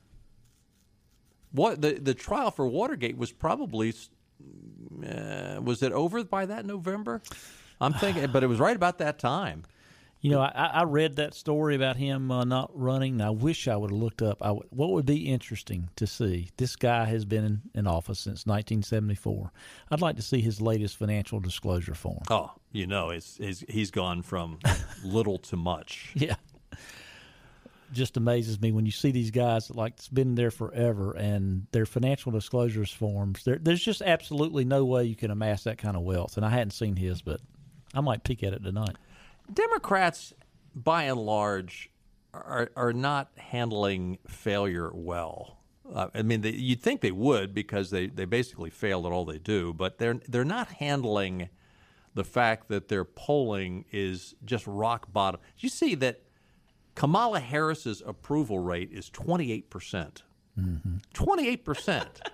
what 1.55 1.81
the 1.81 1.93
the 1.93 2.13
trial 2.13 2.51
for 2.51 2.67
Watergate 2.67 3.17
was 3.17 3.31
probably 3.31 3.93
uh, 5.05 5.59
was 5.61 5.81
it 5.83 5.91
over 5.91 6.23
by 6.23 6.45
that 6.45 6.65
November? 6.65 7.21
I'm 7.81 7.93
thinking, 7.93 8.27
but 8.31 8.43
it 8.43 8.47
was 8.47 8.59
right 8.59 8.75
about 8.75 8.99
that 8.99 9.19
time. 9.19 9.63
You 10.21 10.31
know, 10.31 10.41
I, 10.41 10.71
I 10.73 10.83
read 10.85 11.17
that 11.17 11.35
story 11.35 11.75
about 11.75 11.97
him 11.97 12.31
uh, 12.31 12.43
not 12.45 12.71
running. 12.73 13.21
I 13.21 13.29
wish 13.29 13.67
I 13.67 13.75
would 13.75 13.91
have 13.91 13.99
looked 13.99 14.23
up. 14.23 14.39
I 14.41 14.51
would, 14.51 14.65
what 14.71 14.89
would 14.89 15.05
be 15.05 15.31
interesting 15.31 15.89
to 15.97 16.07
see? 16.07 16.49
This 16.57 16.75
guy 16.75 17.05
has 17.05 17.25
been 17.25 17.45
in, 17.45 17.61
in 17.75 17.85
office 17.85 18.19
since 18.19 18.47
1974. 18.47 19.51
I'd 19.91 20.01
like 20.01 20.15
to 20.15 20.23
see 20.23 20.41
his 20.41 20.59
latest 20.59 20.97
financial 20.97 21.39
disclosure 21.39 21.93
form. 21.93 22.23
Oh, 22.31 22.53
you 22.71 22.87
know, 22.87 23.11
it's, 23.11 23.37
it's 23.39 23.63
he's 23.69 23.91
gone 23.91 24.23
from 24.23 24.57
little 25.03 25.37
to 25.39 25.57
much. 25.57 26.11
Yeah. 26.15 26.37
Just 27.95 28.17
amazes 28.17 28.59
me 28.59 28.71
when 28.71 28.85
you 28.85 28.91
see 28.91 29.11
these 29.11 29.31
guys 29.31 29.67
that 29.67 29.77
like 29.77 29.93
it's 29.93 30.09
been 30.09 30.35
there 30.35 30.51
forever 30.51 31.13
and 31.13 31.65
their 31.71 31.85
financial 31.85 32.31
disclosures 32.31 32.91
forms. 32.91 33.43
There, 33.45 33.57
there's 33.57 33.83
just 33.83 34.01
absolutely 34.01 34.65
no 34.65 34.83
way 34.83 35.05
you 35.05 35.15
can 35.15 35.31
amass 35.31 35.63
that 35.63 35.77
kind 35.77 35.95
of 35.95 36.03
wealth. 36.03 36.35
And 36.35 36.45
I 36.45 36.49
hadn't 36.49 36.71
seen 36.71 36.97
his, 36.97 37.21
but 37.21 37.39
I 37.93 38.01
might 38.01 38.23
peek 38.25 38.43
at 38.43 38.53
it 38.53 38.63
tonight. 38.63 38.97
Democrats, 39.51 40.33
by 40.75 41.03
and 41.03 41.19
large, 41.19 41.89
are 42.33 42.69
are 42.75 42.93
not 42.93 43.31
handling 43.37 44.19
failure 44.27 44.91
well. 44.93 45.59
Uh, 45.93 46.07
I 46.13 46.21
mean, 46.23 46.41
they, 46.41 46.51
you'd 46.51 46.81
think 46.81 47.01
they 47.01 47.11
would 47.11 47.53
because 47.53 47.91
they, 47.91 48.07
they 48.07 48.25
basically 48.25 48.71
fail 48.71 49.05
at 49.05 49.13
all 49.13 49.23
they 49.23 49.37
do, 49.37 49.73
but 49.73 49.97
they're 49.99 50.19
they're 50.27 50.43
not 50.43 50.67
handling 50.67 51.49
the 52.15 52.23
fact 52.23 52.69
that 52.69 52.87
their 52.87 53.05
polling 53.05 53.85
is 53.91 54.35
just 54.43 54.65
rock 54.65 55.11
bottom. 55.11 55.39
You 55.57 55.69
see 55.69 55.95
that 55.95 56.21
Kamala 56.95 57.39
Harris's 57.39 58.01
approval 58.05 58.59
rate 58.59 58.89
is 58.91 59.09
twenty 59.09 59.51
eight 59.51 59.69
percent. 59.69 60.23
Twenty 61.13 61.47
eight 61.47 61.63
percent. 61.65 62.21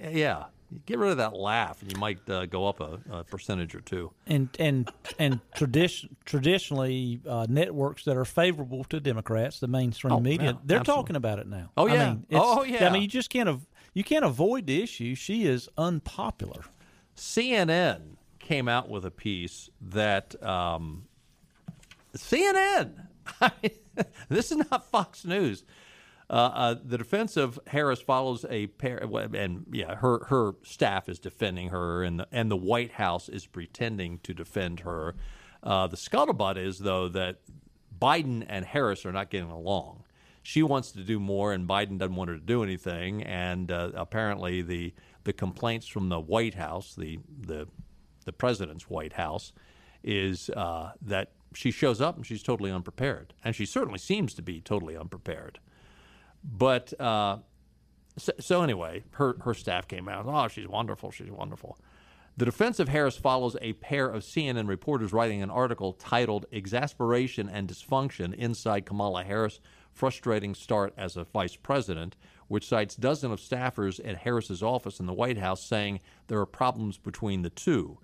Yeah, 0.00 0.44
get 0.86 0.96
rid 1.00 1.10
of 1.10 1.16
that 1.16 1.34
laugh, 1.34 1.82
and 1.82 1.90
you 1.92 1.98
might 1.98 2.20
uh, 2.30 2.46
go 2.46 2.68
up 2.68 2.78
a, 2.80 3.00
a 3.10 3.24
percentage 3.24 3.74
or 3.74 3.80
two. 3.80 4.12
and 4.28 4.48
and 4.60 4.88
and 5.18 5.40
tradition 5.56 6.14
traditionally 6.24 7.20
uh, 7.28 7.46
networks 7.48 8.04
that 8.04 8.16
are 8.16 8.24
favorable 8.24 8.84
to 8.84 9.00
Democrats, 9.00 9.58
the 9.58 9.66
mainstream 9.66 10.12
Oh, 10.14 10.20
media, 10.20 10.52
yeah, 10.52 10.58
they're 10.64 10.78
absolutely. 10.78 11.02
talking 11.02 11.16
about 11.16 11.40
it 11.40 11.48
now. 11.48 11.72
Oh, 11.76 11.88
I 11.88 11.94
yeah. 11.94 12.10
mean, 12.10 12.26
it's- 12.28 12.40
Oh, 12.46 12.62
I 12.64 12.90
mean, 12.90 13.02
you 13.02 13.08
just 13.08 13.28
can't 13.28 13.48
av- 13.48 13.66
you 13.92 14.04
can't 14.04 14.24
avoid 14.24 14.68
the 14.68 14.80
issue. 14.84 15.16
She 15.16 15.46
is 15.46 15.68
unpopular. 15.76 16.62
CNN 17.16 18.16
came 18.38 18.68
out 18.68 18.88
with 18.88 19.04
a 19.04 19.10
piece 19.10 19.68
that 19.80 20.40
um, 20.44 21.06
CNN. 22.16 23.06
This 24.28 24.52
is 24.52 24.58
not 24.70 24.88
Fox 24.90 25.24
News. 25.24 25.64
Uh, 26.30 26.32
uh, 26.32 26.74
the 26.84 26.98
defense 26.98 27.36
of 27.36 27.58
Harris 27.66 28.00
follows 28.00 28.44
a 28.50 28.66
pair, 28.66 28.98
and 28.98 29.64
yeah, 29.72 29.94
her 29.96 30.24
her 30.26 30.52
staff 30.62 31.08
is 31.08 31.18
defending 31.18 31.70
her, 31.70 32.02
and 32.02 32.20
the, 32.20 32.28
and 32.30 32.50
the 32.50 32.56
White 32.56 32.92
House 32.92 33.28
is 33.28 33.46
pretending 33.46 34.18
to 34.20 34.34
defend 34.34 34.80
her. 34.80 35.14
Uh, 35.62 35.86
the 35.86 35.96
scuttlebutt 35.96 36.58
is 36.58 36.80
though 36.80 37.08
that 37.08 37.38
Biden 37.98 38.44
and 38.48 38.64
Harris 38.64 39.06
are 39.06 39.12
not 39.12 39.30
getting 39.30 39.50
along. 39.50 40.04
She 40.42 40.62
wants 40.62 40.92
to 40.92 41.02
do 41.02 41.18
more, 41.18 41.52
and 41.52 41.68
Biden 41.68 41.98
doesn't 41.98 42.14
want 42.14 42.30
her 42.30 42.36
to 42.36 42.44
do 42.44 42.62
anything. 42.62 43.22
And 43.22 43.72
uh, 43.72 43.92
apparently, 43.94 44.62
the 44.62 44.92
the 45.24 45.32
complaints 45.32 45.86
from 45.86 46.10
the 46.10 46.20
White 46.20 46.54
House, 46.54 46.94
the 46.94 47.18
the 47.40 47.68
the 48.26 48.32
president's 48.32 48.88
White 48.88 49.14
House, 49.14 49.52
is 50.04 50.50
uh, 50.50 50.92
that 51.02 51.32
she 51.54 51.70
shows 51.70 52.00
up 52.00 52.16
and 52.16 52.26
she's 52.26 52.42
totally 52.42 52.70
unprepared, 52.70 53.34
and 53.44 53.54
she 53.54 53.66
certainly 53.66 53.98
seems 53.98 54.34
to 54.34 54.42
be 54.42 54.60
totally 54.60 54.96
unprepared. 54.96 55.58
But 56.44 56.98
uh, 57.00 57.38
so, 58.16 58.32
so, 58.40 58.62
anyway, 58.62 59.04
her 59.12 59.36
her 59.42 59.54
staff 59.54 59.88
came 59.88 60.08
out. 60.08 60.26
Oh, 60.26 60.48
she's 60.48 60.68
wonderful. 60.68 61.10
She's 61.10 61.30
wonderful. 61.30 61.78
The 62.36 62.44
defense 62.44 62.78
of 62.78 62.88
Harris 62.88 63.16
follows 63.16 63.56
a 63.60 63.72
pair 63.74 64.08
of 64.08 64.22
CNN 64.22 64.68
reporters 64.68 65.12
writing 65.12 65.42
an 65.42 65.50
article 65.50 65.92
titled 65.92 66.46
"Exasperation 66.52 67.48
and 67.48 67.68
Dysfunction 67.68 68.34
Inside 68.34 68.86
Kamala 68.86 69.24
Harris: 69.24 69.60
Frustrating 69.92 70.54
Start 70.54 70.94
as 70.96 71.16
a 71.16 71.24
Vice 71.24 71.56
President," 71.56 72.16
which 72.48 72.68
cites 72.68 72.96
dozens 72.96 73.32
of 73.32 73.40
staffers 73.40 74.00
at 74.06 74.18
Harris's 74.18 74.62
office 74.62 75.00
in 75.00 75.06
the 75.06 75.12
White 75.12 75.38
House 75.38 75.64
saying 75.64 76.00
there 76.28 76.40
are 76.40 76.46
problems 76.46 76.98
between 76.98 77.42
the 77.42 77.50
two. 77.50 77.98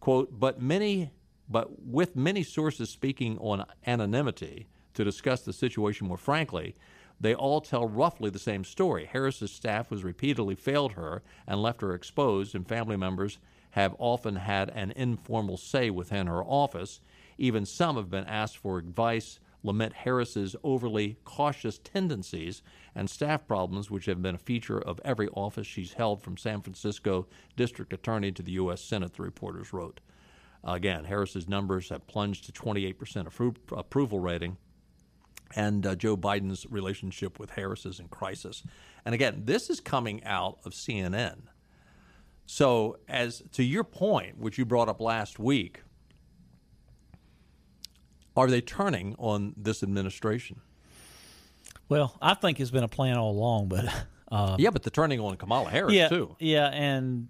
"Quote: 0.00 0.38
But 0.38 0.60
many 0.60 1.10
but 1.50 1.84
with 1.84 2.14
many 2.14 2.42
sources 2.42 2.88
speaking 2.88 3.36
on 3.38 3.66
anonymity 3.86 4.68
to 4.94 5.04
discuss 5.04 5.42
the 5.42 5.52
situation 5.52 6.06
more 6.06 6.16
frankly, 6.16 6.76
they 7.20 7.34
all 7.34 7.60
tell 7.60 7.86
roughly 7.86 8.30
the 8.30 8.38
same 8.38 8.64
story. 8.64 9.04
Harris's 9.04 9.52
staff 9.52 9.90
has 9.90 10.02
repeatedly 10.04 10.54
failed 10.54 10.92
her 10.92 11.22
and 11.46 11.60
left 11.60 11.82
her 11.82 11.92
exposed, 11.92 12.54
and 12.54 12.66
family 12.66 12.96
members 12.96 13.38
have 13.72 13.94
often 13.98 14.36
had 14.36 14.70
an 14.70 14.92
informal 14.92 15.56
say 15.56 15.90
within 15.90 16.26
her 16.26 16.42
office. 16.42 17.00
Even 17.36 17.66
some 17.66 17.96
have 17.96 18.10
been 18.10 18.24
asked 18.24 18.56
for 18.56 18.78
advice, 18.78 19.38
lament 19.62 19.92
Harris's 19.92 20.56
overly 20.64 21.18
cautious 21.24 21.78
tendencies 21.78 22.62
and 22.94 23.10
staff 23.10 23.46
problems, 23.46 23.90
which 23.90 24.06
have 24.06 24.22
been 24.22 24.34
a 24.34 24.38
feature 24.38 24.80
of 24.80 25.00
every 25.04 25.28
office 25.28 25.66
she's 25.66 25.92
held 25.92 26.22
from 26.22 26.38
San 26.38 26.62
Francisco 26.62 27.26
district 27.56 27.92
attorney 27.92 28.32
to 28.32 28.42
the 28.42 28.52
U.S. 28.52 28.80
Senate, 28.80 29.14
the 29.14 29.22
reporters 29.22 29.72
wrote. 29.72 30.00
Again, 30.62 31.04
Harris's 31.04 31.48
numbers 31.48 31.88
have 31.88 32.06
plunged 32.06 32.46
to 32.46 32.52
28% 32.52 32.94
appro- 32.96 33.56
approval 33.72 34.18
rating, 34.18 34.58
and 35.56 35.86
uh, 35.86 35.94
Joe 35.94 36.16
Biden's 36.16 36.66
relationship 36.70 37.38
with 37.38 37.50
Harris 37.50 37.86
is 37.86 37.98
in 37.98 38.08
crisis. 38.08 38.62
And 39.04 39.14
again, 39.14 39.42
this 39.44 39.70
is 39.70 39.80
coming 39.80 40.22
out 40.24 40.58
of 40.64 40.72
CNN. 40.72 41.42
So, 42.44 42.98
as 43.08 43.42
to 43.52 43.62
your 43.62 43.84
point, 43.84 44.38
which 44.38 44.58
you 44.58 44.64
brought 44.64 44.88
up 44.88 45.00
last 45.00 45.38
week, 45.38 45.82
are 48.36 48.48
they 48.48 48.60
turning 48.60 49.14
on 49.18 49.54
this 49.56 49.82
administration? 49.82 50.60
Well, 51.88 52.16
I 52.20 52.34
think 52.34 52.60
it's 52.60 52.70
been 52.70 52.84
a 52.84 52.88
plan 52.88 53.16
all 53.16 53.30
along, 53.32 53.68
but 53.68 53.86
uh, 54.32 54.56
yeah, 54.58 54.70
but 54.70 54.82
they're 54.82 54.90
turning 54.90 55.20
on 55.20 55.36
Kamala 55.36 55.70
Harris 55.70 55.94
yeah, 55.94 56.08
too. 56.08 56.36
Yeah, 56.38 56.68
and 56.68 57.28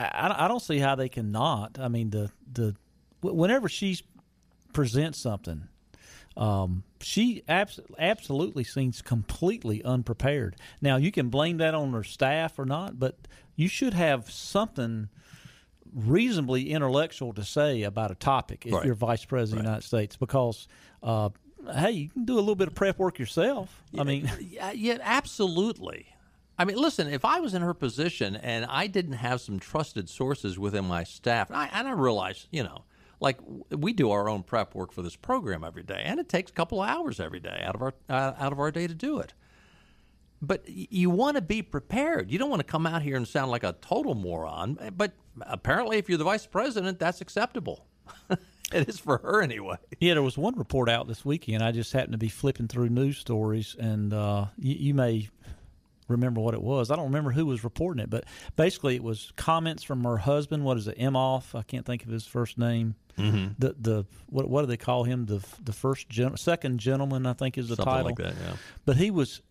I, 0.00 0.44
I 0.44 0.48
don't 0.48 0.62
see 0.62 0.78
how 0.78 0.94
they 0.94 1.08
cannot. 1.08 1.78
I 1.78 1.88
mean, 1.88 2.10
the 2.10 2.30
the 2.50 2.74
whenever 3.20 3.68
she 3.68 3.98
presents 4.72 5.18
something, 5.18 5.68
um, 6.36 6.82
she 7.00 7.42
abs- 7.48 7.80
absolutely 7.98 8.64
seems 8.64 9.02
completely 9.02 9.82
unprepared. 9.84 10.56
Now, 10.80 10.96
you 10.96 11.12
can 11.12 11.28
blame 11.28 11.58
that 11.58 11.74
on 11.74 11.92
her 11.92 12.04
staff 12.04 12.58
or 12.58 12.64
not, 12.64 12.98
but 12.98 13.16
you 13.54 13.68
should 13.68 13.94
have 13.94 14.30
something 14.30 15.08
reasonably 15.94 16.70
intellectual 16.70 17.34
to 17.34 17.44
say 17.44 17.82
about 17.82 18.10
a 18.10 18.14
topic 18.14 18.64
if 18.66 18.72
right. 18.72 18.84
you're 18.84 18.94
vice 18.94 19.24
president 19.24 19.58
right. 19.58 19.60
of 19.60 19.64
the 19.64 19.70
United 19.70 19.86
States 19.86 20.16
because. 20.16 20.68
Uh, 21.02 21.30
hey, 21.76 21.90
you 21.90 22.08
can 22.08 22.24
do 22.24 22.34
a 22.34 22.40
little 22.40 22.54
bit 22.54 22.68
of 22.68 22.74
prep 22.74 22.98
work 22.98 23.18
yourself. 23.18 23.82
Yeah, 23.92 24.00
I 24.00 24.04
mean, 24.04 24.30
yeah, 24.74 24.98
absolutely. 25.00 26.06
I 26.58 26.64
mean, 26.64 26.76
listen, 26.76 27.08
if 27.08 27.24
I 27.24 27.40
was 27.40 27.54
in 27.54 27.62
her 27.62 27.74
position 27.74 28.36
and 28.36 28.66
I 28.66 28.86
didn't 28.86 29.14
have 29.14 29.40
some 29.40 29.58
trusted 29.58 30.08
sources 30.08 30.58
within 30.58 30.84
my 30.84 31.04
staff, 31.04 31.48
and 31.48 31.56
I, 31.56 31.70
and 31.72 31.88
I 31.88 31.92
realize, 31.92 32.46
you 32.50 32.62
know, 32.62 32.84
like 33.20 33.38
we 33.70 33.92
do 33.92 34.10
our 34.10 34.28
own 34.28 34.42
prep 34.42 34.74
work 34.74 34.92
for 34.92 35.02
this 35.02 35.16
program 35.16 35.64
every 35.64 35.82
day, 35.82 36.02
and 36.04 36.20
it 36.20 36.28
takes 36.28 36.50
a 36.50 36.54
couple 36.54 36.82
of 36.82 36.88
hours 36.88 37.20
every 37.20 37.40
day 37.40 37.62
out 37.64 37.74
of 37.74 37.82
our 37.82 37.94
uh, 38.08 38.32
out 38.38 38.52
of 38.52 38.58
our 38.58 38.70
day 38.70 38.86
to 38.86 38.94
do 38.94 39.18
it. 39.18 39.32
But 40.42 40.64
you 40.68 41.08
want 41.08 41.36
to 41.36 41.40
be 41.40 41.62
prepared. 41.62 42.32
You 42.32 42.38
don't 42.38 42.50
want 42.50 42.60
to 42.60 42.66
come 42.66 42.84
out 42.84 43.02
here 43.02 43.16
and 43.16 43.26
sound 43.26 43.52
like 43.52 43.62
a 43.62 43.76
total 43.80 44.16
moron. 44.16 44.76
But 44.96 45.12
apparently, 45.40 45.98
if 45.98 46.08
you're 46.08 46.18
the 46.18 46.24
vice 46.24 46.46
president, 46.46 46.98
that's 46.98 47.20
acceptable. 47.20 47.86
it 48.28 48.88
is 48.88 48.98
for 48.98 49.18
her 49.18 49.40
anyway. 49.40 49.76
Yeah, 50.00 50.14
there 50.14 50.22
was 50.22 50.36
one 50.36 50.58
report 50.58 50.88
out 50.88 51.06
this 51.06 51.24
weekend. 51.24 51.62
I 51.62 51.70
just 51.70 51.92
happened 51.92 52.12
to 52.12 52.18
be 52.18 52.28
flipping 52.28 52.66
through 52.66 52.88
news 52.88 53.18
stories, 53.18 53.76
and 53.78 54.12
uh, 54.12 54.46
you, 54.58 54.74
you 54.74 54.94
may 54.94 55.28
remember 56.08 56.40
what 56.40 56.54
it 56.54 56.62
was. 56.62 56.90
I 56.90 56.96
don't 56.96 57.06
remember 57.06 57.30
who 57.30 57.46
was 57.46 57.64
reporting 57.64 58.02
it, 58.02 58.10
but 58.10 58.24
basically 58.56 58.96
it 58.96 59.02
was 59.02 59.32
comments 59.36 59.82
from 59.82 60.04
her 60.04 60.18
husband. 60.18 60.64
What 60.64 60.76
is 60.76 60.88
it? 60.88 60.98
Emhoff. 60.98 61.54
I 61.58 61.62
can't 61.62 61.86
think 61.86 62.04
of 62.04 62.10
his 62.10 62.26
first 62.26 62.58
name. 62.58 62.94
Mm-hmm. 63.18 63.52
The 63.58 63.76
the 63.78 64.06
what 64.26 64.48
what 64.48 64.62
do 64.62 64.66
they 64.66 64.76
call 64.76 65.04
him? 65.04 65.26
The 65.26 65.44
the 65.62 65.72
first 65.72 66.08
gen, 66.08 66.36
second 66.36 66.78
gentleman, 66.78 67.26
I 67.26 67.34
think 67.34 67.58
is 67.58 67.68
the 67.68 67.76
Something 67.76 67.92
title. 67.92 68.06
Like 68.06 68.16
that, 68.16 68.34
yeah. 68.42 68.56
But 68.84 68.96
he 68.96 69.10
was 69.10 69.42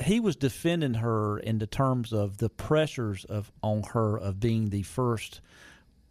he 0.00 0.20
was 0.20 0.36
defending 0.36 0.94
her 0.94 1.38
in 1.38 1.58
the 1.58 1.66
terms 1.66 2.12
of 2.12 2.38
the 2.38 2.48
pressures 2.48 3.24
of 3.24 3.52
on 3.62 3.82
her 3.94 4.18
of 4.18 4.40
being 4.40 4.70
the 4.70 4.82
first 4.82 5.40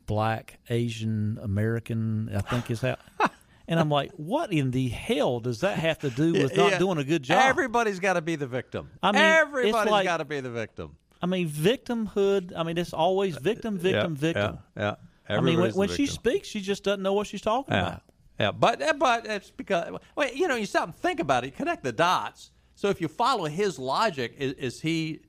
black 0.06 0.60
Asian 0.70 1.40
American. 1.42 2.30
I 2.34 2.42
think 2.42 2.72
is 2.72 2.82
how. 2.82 2.98
And 3.68 3.80
I'm 3.80 3.90
like, 3.90 4.12
what 4.14 4.54
in 4.54 4.72
the 4.72 4.88
hell 4.88 5.40
does 5.40 5.60
that 5.60 5.78
have 5.78 6.00
to 6.00 6.10
do 6.10 6.34
with 6.44 6.56
not 6.56 6.72
yeah. 6.72 6.80
doing 6.80 6.98
a 6.98 7.04
good 7.04 7.24
job? 7.24 7.42
Everybody's 7.44 8.00
got 8.00 8.14
to 8.14 8.22
be 8.22 8.36
the 8.36 8.48
victim. 8.48 8.90
I 9.04 9.12
mean, 9.12 9.22
everybody's 9.22 9.92
like, 9.92 10.06
got 10.06 10.18
to 10.18 10.26
be 10.26 10.40
the 10.40 10.50
victim. 10.50 10.96
I 11.22 11.26
mean, 11.26 11.50
victimhood. 11.50 12.54
I 12.56 12.64
mean, 12.64 12.78
it's 12.78 12.94
always 12.94 13.38
victim, 13.38 13.78
victim, 13.78 14.14
yeah, 14.14 14.20
victim. 14.20 14.60
Yeah, 14.76 14.96
yeah. 15.30 15.38
I 15.38 15.42
mean, 15.42 15.60
when, 15.60 15.72
when 15.72 15.90
she 15.90 16.06
speaks, 16.06 16.48
she 16.48 16.62
just 16.62 16.84
doesn't 16.84 17.02
know 17.02 17.14
what 17.14 17.28
she's 17.28 17.42
talking 17.42 17.74
yeah. 17.74 17.88
about. 17.88 18.02
Yeah, 18.40 18.52
but 18.52 18.82
eh, 18.82 18.94
but 18.94 19.26
it's 19.26 19.50
because 19.50 19.98
well, 20.16 20.32
you 20.34 20.48
know, 20.48 20.56
you 20.56 20.68
stop 20.68 20.86
and 20.86 20.96
think 20.96 21.20
about 21.20 21.44
it, 21.44 21.56
connect 21.56 21.84
the 21.84 21.92
dots. 21.92 22.52
So 22.76 22.90
if 22.90 23.02
you 23.02 23.08
follow 23.08 23.46
his 23.46 23.80
logic, 23.80 24.36
is, 24.38 24.54
is 24.54 24.82
he 24.82 25.22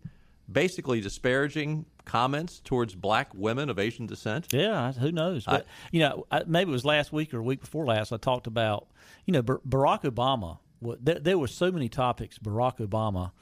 basically 0.50 1.00
disparaging 1.00 1.86
comments 2.08 2.60
towards 2.64 2.94
black 2.94 3.32
women 3.34 3.70
of 3.70 3.78
Asian 3.78 4.06
descent? 4.06 4.48
Yeah, 4.52 4.92
who 4.92 5.12
knows? 5.12 5.44
But 5.44 5.62
I, 5.62 5.88
you 5.92 6.00
know, 6.00 6.26
maybe 6.46 6.70
it 6.70 6.72
was 6.72 6.84
last 6.84 7.12
week 7.12 7.32
or 7.32 7.38
a 7.38 7.42
week 7.42 7.60
before 7.60 7.86
last. 7.86 8.12
I 8.12 8.16
talked 8.16 8.48
about 8.48 8.88
you 9.26 9.32
know 9.32 9.42
Barack 9.42 10.02
Obama. 10.02 10.58
There, 10.80 11.18
there 11.18 11.38
were 11.38 11.48
so 11.48 11.70
many 11.70 11.88
topics 11.88 12.38
Barack 12.38 12.78
Obama 12.78 13.32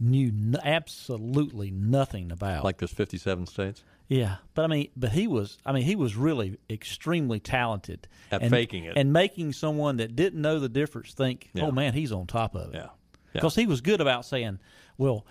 knew 0.00 0.28
n- 0.28 0.56
absolutely 0.62 1.70
nothing 1.70 2.32
about. 2.32 2.64
Like 2.64 2.78
there's 2.78 2.92
57 2.92 3.46
states. 3.46 3.84
Yeah, 4.08 4.36
but 4.54 4.64
I 4.64 4.68
mean, 4.68 4.88
but 4.96 5.10
he 5.10 5.26
was. 5.26 5.58
I 5.66 5.72
mean, 5.72 5.82
he 5.82 5.96
was 5.96 6.16
really 6.16 6.58
extremely 6.70 7.40
talented 7.40 8.06
at 8.30 8.40
and, 8.40 8.50
faking 8.50 8.84
it 8.84 8.96
and 8.96 9.12
making 9.12 9.52
someone 9.52 9.96
that 9.96 10.14
didn't 10.14 10.40
know 10.40 10.60
the 10.60 10.68
difference 10.68 11.12
think, 11.12 11.50
yeah. 11.54 11.64
"Oh 11.64 11.72
man, 11.72 11.92
he's 11.92 12.12
on 12.12 12.26
top 12.26 12.54
of 12.54 12.72
it." 12.72 12.76
Yeah, 12.76 12.88
because 13.32 13.56
yeah. 13.56 13.62
he 13.62 13.66
was 13.66 13.80
good 13.80 14.00
about 14.00 14.24
saying, 14.24 14.60
"Well, 14.96 15.26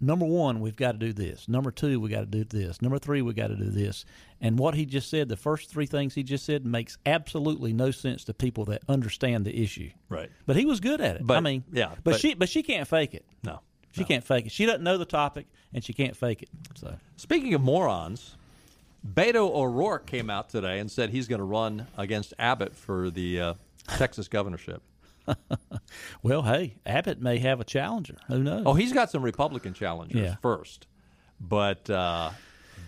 number 0.00 0.24
one, 0.24 0.60
we've 0.60 0.76
got 0.76 0.92
to 0.92 0.98
do 0.98 1.12
this. 1.12 1.48
Number 1.48 1.70
two, 1.70 2.00
we 2.00 2.08
got 2.08 2.20
to 2.20 2.26
do 2.26 2.44
this. 2.44 2.80
Number 2.80 2.98
three, 2.98 3.22
we 3.22 3.32
got 3.32 3.48
to 3.48 3.56
do 3.56 3.70
this. 3.70 4.04
And 4.40 4.58
what 4.58 4.74
he 4.74 4.86
just 4.86 5.10
said, 5.10 5.28
the 5.28 5.36
first 5.36 5.70
three 5.70 5.86
things 5.86 6.14
he 6.14 6.22
just 6.22 6.44
said, 6.44 6.64
makes 6.64 6.98
absolutely 7.04 7.72
no 7.72 7.90
sense 7.90 8.24
to 8.24 8.34
people 8.34 8.64
that 8.66 8.82
understand 8.88 9.44
the 9.44 9.62
issue. 9.62 9.90
Right. 10.08 10.30
But 10.46 10.56
he 10.56 10.64
was 10.64 10.80
good 10.80 11.00
at 11.00 11.16
it. 11.16 11.26
But, 11.26 11.36
I 11.36 11.40
mean, 11.40 11.64
yeah. 11.72 11.90
But, 12.02 12.12
but 12.12 12.20
she, 12.20 12.34
but 12.34 12.48
she 12.48 12.62
can't 12.62 12.88
fake 12.88 13.14
it. 13.14 13.24
No. 13.42 13.60
She 13.92 14.02
no. 14.02 14.06
can't 14.06 14.24
fake 14.24 14.46
it. 14.46 14.52
She 14.52 14.66
doesn't 14.66 14.82
know 14.82 14.98
the 14.98 15.04
topic, 15.04 15.46
and 15.74 15.84
she 15.84 15.92
can't 15.92 16.16
fake 16.16 16.42
it. 16.42 16.48
So, 16.76 16.94
speaking 17.16 17.54
of 17.54 17.60
morons, 17.60 18.36
Beto 19.06 19.50
O'Rourke 19.54 20.06
came 20.06 20.30
out 20.30 20.50
today 20.50 20.78
and 20.78 20.90
said 20.90 21.10
he's 21.10 21.28
going 21.28 21.40
to 21.40 21.44
run 21.44 21.86
against 21.96 22.34
Abbott 22.38 22.76
for 22.76 23.10
the 23.10 23.40
uh, 23.40 23.54
Texas 23.96 24.28
governorship. 24.28 24.82
well, 26.22 26.42
hey, 26.42 26.76
Abbott 26.86 27.20
may 27.20 27.38
have 27.38 27.60
a 27.60 27.64
challenger. 27.64 28.16
Who 28.28 28.42
knows? 28.42 28.62
Oh, 28.66 28.74
he's 28.74 28.92
got 28.92 29.10
some 29.10 29.22
Republican 29.22 29.74
challengers 29.74 30.20
yeah. 30.20 30.36
first. 30.42 30.86
But 31.40 31.88
uh, 31.88 32.30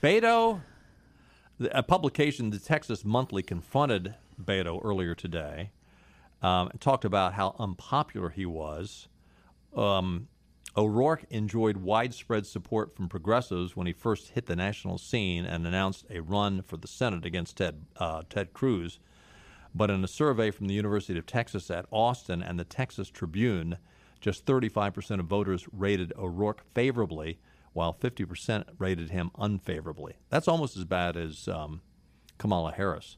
Beto, 0.02 0.60
a 1.70 1.82
publication, 1.82 2.50
the 2.50 2.58
Texas 2.58 3.04
Monthly, 3.04 3.42
confronted 3.42 4.14
Beto 4.42 4.80
earlier 4.84 5.14
today 5.14 5.70
um, 6.42 6.68
and 6.68 6.80
talked 6.80 7.04
about 7.04 7.34
how 7.34 7.54
unpopular 7.58 8.30
he 8.30 8.44
was. 8.44 9.08
Um, 9.74 10.28
O'Rourke 10.76 11.24
enjoyed 11.30 11.78
widespread 11.78 12.46
support 12.46 12.94
from 12.94 13.08
progressives 13.08 13.76
when 13.76 13.86
he 13.86 13.92
first 13.92 14.30
hit 14.30 14.46
the 14.46 14.56
national 14.56 14.98
scene 14.98 15.44
and 15.44 15.66
announced 15.66 16.06
a 16.10 16.20
run 16.20 16.62
for 16.62 16.76
the 16.76 16.88
Senate 16.88 17.26
against 17.26 17.58
Ted, 17.58 17.84
uh, 17.98 18.22
Ted 18.28 18.52
Cruz 18.52 18.98
but 19.74 19.90
in 19.90 20.04
a 20.04 20.08
survey 20.08 20.50
from 20.50 20.66
the 20.66 20.74
University 20.74 21.18
of 21.18 21.26
Texas 21.26 21.70
at 21.70 21.86
Austin 21.90 22.42
and 22.42 22.58
the 22.58 22.64
Texas 22.64 23.08
Tribune, 23.08 23.78
Just 24.20 24.46
35% 24.46 25.18
of 25.18 25.26
voters 25.26 25.66
rated 25.72 26.12
O'Rourke 26.16 26.62
favorably, 26.74 27.38
while 27.72 27.92
50% 27.92 28.64
rated 28.78 29.10
him 29.10 29.30
unfavorably. 29.36 30.14
That's 30.28 30.46
almost 30.46 30.76
as 30.76 30.84
bad 30.84 31.16
as 31.16 31.48
um, 31.48 31.80
Kamala 32.38 32.72
Harris. 32.72 33.16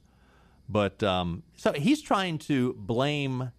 But 0.69 1.03
um, 1.03 1.43
so 1.57 1.73
he's 1.73 2.01
trying 2.01 2.39
to 2.39 2.73
blame 2.75 3.51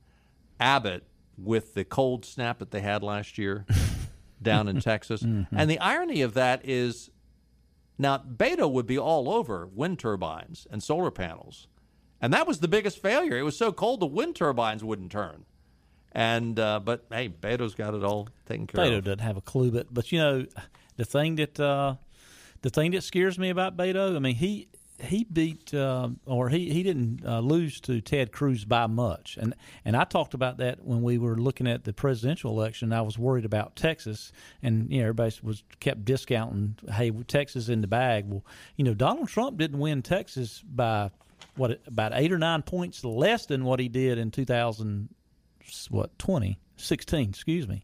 Abbott 0.60 1.04
with 1.38 1.74
the 1.74 1.84
cold 1.84 2.26
snap 2.26 2.60
that 2.60 2.72
they 2.72 2.82
had 2.82 3.04
last 3.04 3.38
year 3.38 3.66
down 4.42 4.68
in 4.68 4.80
Texas. 4.80 5.22
Mm-hmm. 5.22 5.56
And 5.56 5.70
the 5.70 5.80
irony 5.80 6.22
of 6.22 6.34
that 6.34 6.62
is 6.64 7.12
now 7.98 8.18
Beto 8.18 8.72
would 8.72 8.88
be 8.88 8.98
all 8.98 9.30
over 9.30 9.68
wind 9.68 10.00
turbines 10.00 10.66
and 10.72 10.82
solar 10.82 11.12
panels. 11.12 11.68
And 12.22 12.34
that 12.34 12.48
was 12.48 12.60
the 12.60 12.68
biggest 12.68 13.02
failure. 13.02 13.38
It 13.38 13.44
was 13.44 13.58
so 13.58 13.72
cold 13.72 14.00
the 14.00 14.06
wind 14.06 14.36
turbines 14.36 14.84
wouldn't 14.84 15.12
turn. 15.12 15.46
And 16.12 16.58
uh, 16.60 16.80
but 16.80 17.06
hey, 17.12 17.28
Beto's 17.28 17.76
got 17.76 17.94
it 17.94 18.04
all 18.04 18.30
taken 18.48 18.68
care 18.68 18.84
Beto 18.84 18.98
of. 18.98 19.04
Beto 19.04 19.06
doesn't 19.06 19.20
have 19.20 19.38
a 19.38 19.42
clue, 19.42 19.70
but 19.72 19.94
but 19.94 20.12
you 20.12 20.20
know, 20.20 20.46
the 20.96 21.04
thing 21.04 21.36
that 21.36 21.60
uh, 21.60 21.96
the 22.62 22.70
thing 22.70 22.92
that 22.92 23.04
scares 23.04 23.38
me 23.38 23.50
about 23.50 23.76
Beto, 23.76 24.16
I 24.16 24.20
mean, 24.20 24.36
he 24.36 24.70
he 25.00 25.26
beat 25.26 25.74
uh, 25.74 26.10
or 26.26 26.50
he 26.50 26.72
he 26.72 26.84
didn't 26.84 27.26
uh, 27.26 27.40
lose 27.40 27.82
to 27.82 28.00
Ted 28.00 28.32
Cruz 28.32 28.64
by 28.64 28.88
much, 28.88 29.38
and 29.40 29.54
and 29.84 29.98
I 29.98 30.06
talked 30.06 30.34
about 30.34 30.58
that 30.58 30.86
when 30.86 31.02
we 31.02 31.18
were 31.18 31.36
looking 31.36 31.68
at 31.68 31.84
the 31.84 31.92
presidential 31.92 32.52
election. 32.52 32.94
I 32.94 33.02
was 33.02 33.18
worried 33.18 33.46
about 33.46 33.76
Texas, 33.76 34.32
and 34.64 34.90
you 34.90 35.00
know 35.00 35.08
everybody 35.08 35.36
was 35.44 35.64
kept 35.82 36.06
discounting, 36.06 36.78
hey, 36.94 37.12
Texas 37.28 37.68
in 37.68 37.82
the 37.82 37.88
bag. 37.88 38.26
Well, 38.28 38.46
you 38.78 38.86
know 38.86 38.94
Donald 38.94 39.28
Trump 39.28 39.58
didn't 39.58 39.80
win 39.80 40.02
Texas 40.02 40.64
by 40.66 41.12
what 41.56 41.80
about 41.88 42.12
eight 42.16 42.32
or 42.32 42.38
nine 42.38 42.62
points 42.62 43.04
less 43.04 43.46
than 43.46 43.64
what 43.64 43.80
he 43.80 43.88
did 43.90 44.18
in 44.18 44.32
2000 44.32 45.10
what 45.90 46.18
2016 46.20 47.30
excuse 47.30 47.68
me 47.68 47.84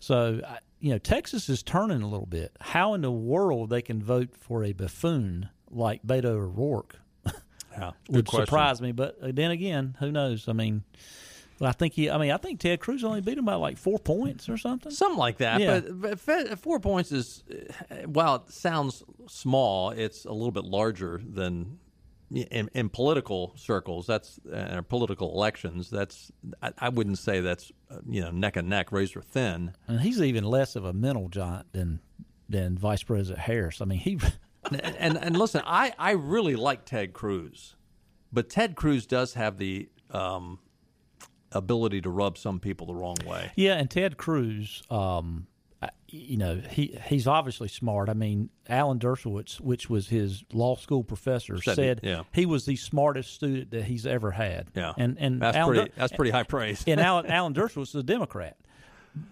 so 0.00 0.40
you 0.78 0.90
know 0.92 0.98
texas 0.98 1.48
is 1.48 1.62
turning 1.62 2.02
a 2.02 2.08
little 2.08 2.26
bit 2.26 2.52
how 2.60 2.94
in 2.94 3.00
the 3.00 3.10
world 3.10 3.70
they 3.70 3.82
can 3.82 4.02
vote 4.02 4.30
for 4.38 4.62
a 4.64 4.72
buffoon 4.72 5.48
like 5.70 6.02
beto 6.06 6.26
o'rourke 6.26 6.96
Yeah, 7.72 7.92
would 8.08 8.26
question. 8.26 8.46
surprise 8.46 8.80
me 8.80 8.92
but 8.92 9.16
then 9.34 9.50
again 9.50 9.96
who 9.98 10.10
knows 10.12 10.48
i 10.48 10.52
mean 10.52 10.82
i 11.60 11.72
think 11.72 11.94
he 11.94 12.08
i 12.10 12.16
mean 12.18 12.30
i 12.30 12.36
think 12.36 12.58
ted 12.60 12.80
cruz 12.80 13.04
only 13.04 13.20
beat 13.20 13.38
him 13.38 13.44
by 13.44 13.54
like 13.54 13.76
four 13.76 13.98
points 13.98 14.48
or 14.48 14.56
something 14.56 14.90
Something 14.92 15.18
like 15.18 15.38
that. 15.38 15.60
Yeah. 15.60 15.80
But, 15.80 16.24
but 16.24 16.58
four 16.58 16.80
points 16.80 17.12
is, 17.12 17.42
while 18.06 18.36
it 18.36 18.50
sounds 18.52 19.02
small, 19.28 19.90
it's 19.90 20.24
a 20.24 20.32
little 20.32 20.52
bit 20.52 20.64
larger 20.64 21.20
than 21.22 21.78
in, 22.30 22.70
in 22.74 22.88
political 22.88 23.52
circles. 23.56 24.06
That's 24.06 24.38
uh, 24.52 24.82
political 24.88 25.32
elections. 25.32 25.90
That's 25.90 26.30
I, 26.62 26.72
I 26.78 26.88
wouldn't 26.88 27.18
say 27.18 27.40
that's 27.40 27.72
uh, 27.90 27.98
you 28.08 28.20
know 28.20 28.30
neck 28.30 28.56
and 28.56 28.68
neck, 28.68 28.92
razor 28.92 29.22
thin. 29.22 29.72
and 29.88 30.00
he's 30.00 30.20
even 30.20 30.44
less 30.44 30.76
of 30.76 30.84
a 30.84 30.92
mental 30.92 31.28
giant 31.28 31.72
than 31.72 32.00
than 32.48 32.76
vice 32.76 33.04
president 33.04 33.38
harris 33.38 33.80
i 33.80 33.84
mean 33.84 34.00
he 34.00 34.18
and, 34.70 34.80
and 34.98 35.16
and 35.18 35.36
listen, 35.36 35.62
I 35.64 35.92
I 35.98 36.12
really 36.12 36.56
like 36.56 36.84
Ted 36.84 37.12
Cruz, 37.12 37.76
but 38.32 38.48
Ted 38.48 38.76
Cruz 38.76 39.06
does 39.06 39.34
have 39.34 39.58
the 39.58 39.88
um, 40.10 40.58
ability 41.52 42.00
to 42.02 42.10
rub 42.10 42.38
some 42.38 42.60
people 42.60 42.86
the 42.86 42.94
wrong 42.94 43.16
way. 43.26 43.52
Yeah, 43.56 43.74
and 43.74 43.90
Ted 43.90 44.16
Cruz, 44.16 44.82
um, 44.90 45.46
you 46.08 46.36
know, 46.36 46.56
he 46.70 46.98
he's 47.06 47.26
obviously 47.26 47.68
smart. 47.68 48.08
I 48.08 48.14
mean, 48.14 48.50
Alan 48.68 48.98
Dershowitz, 48.98 49.60
which 49.60 49.88
was 49.88 50.08
his 50.08 50.44
law 50.52 50.76
school 50.76 51.02
professor, 51.04 51.60
Said 51.62 51.76
said, 51.76 52.00
he- 52.02 52.08
yeah. 52.10 52.22
he 52.32 52.44
was 52.46 52.66
the 52.66 52.76
smartest 52.76 53.32
student 53.34 53.70
that 53.70 53.84
he's 53.84 54.06
ever 54.06 54.30
had. 54.32 54.68
Yeah, 54.74 54.92
and 54.98 55.16
and 55.18 55.40
that's 55.40 55.56
Alan 55.56 55.74
pretty 55.74 55.88
Der- 55.90 55.94
that's 55.96 56.12
pretty 56.12 56.30
high 56.32 56.42
praise. 56.42 56.84
and 56.86 57.00
Alan 57.00 57.26
Alan 57.30 57.54
Dershowitz 57.54 57.88
is 57.88 57.94
a 57.94 58.02
Democrat. 58.02 58.56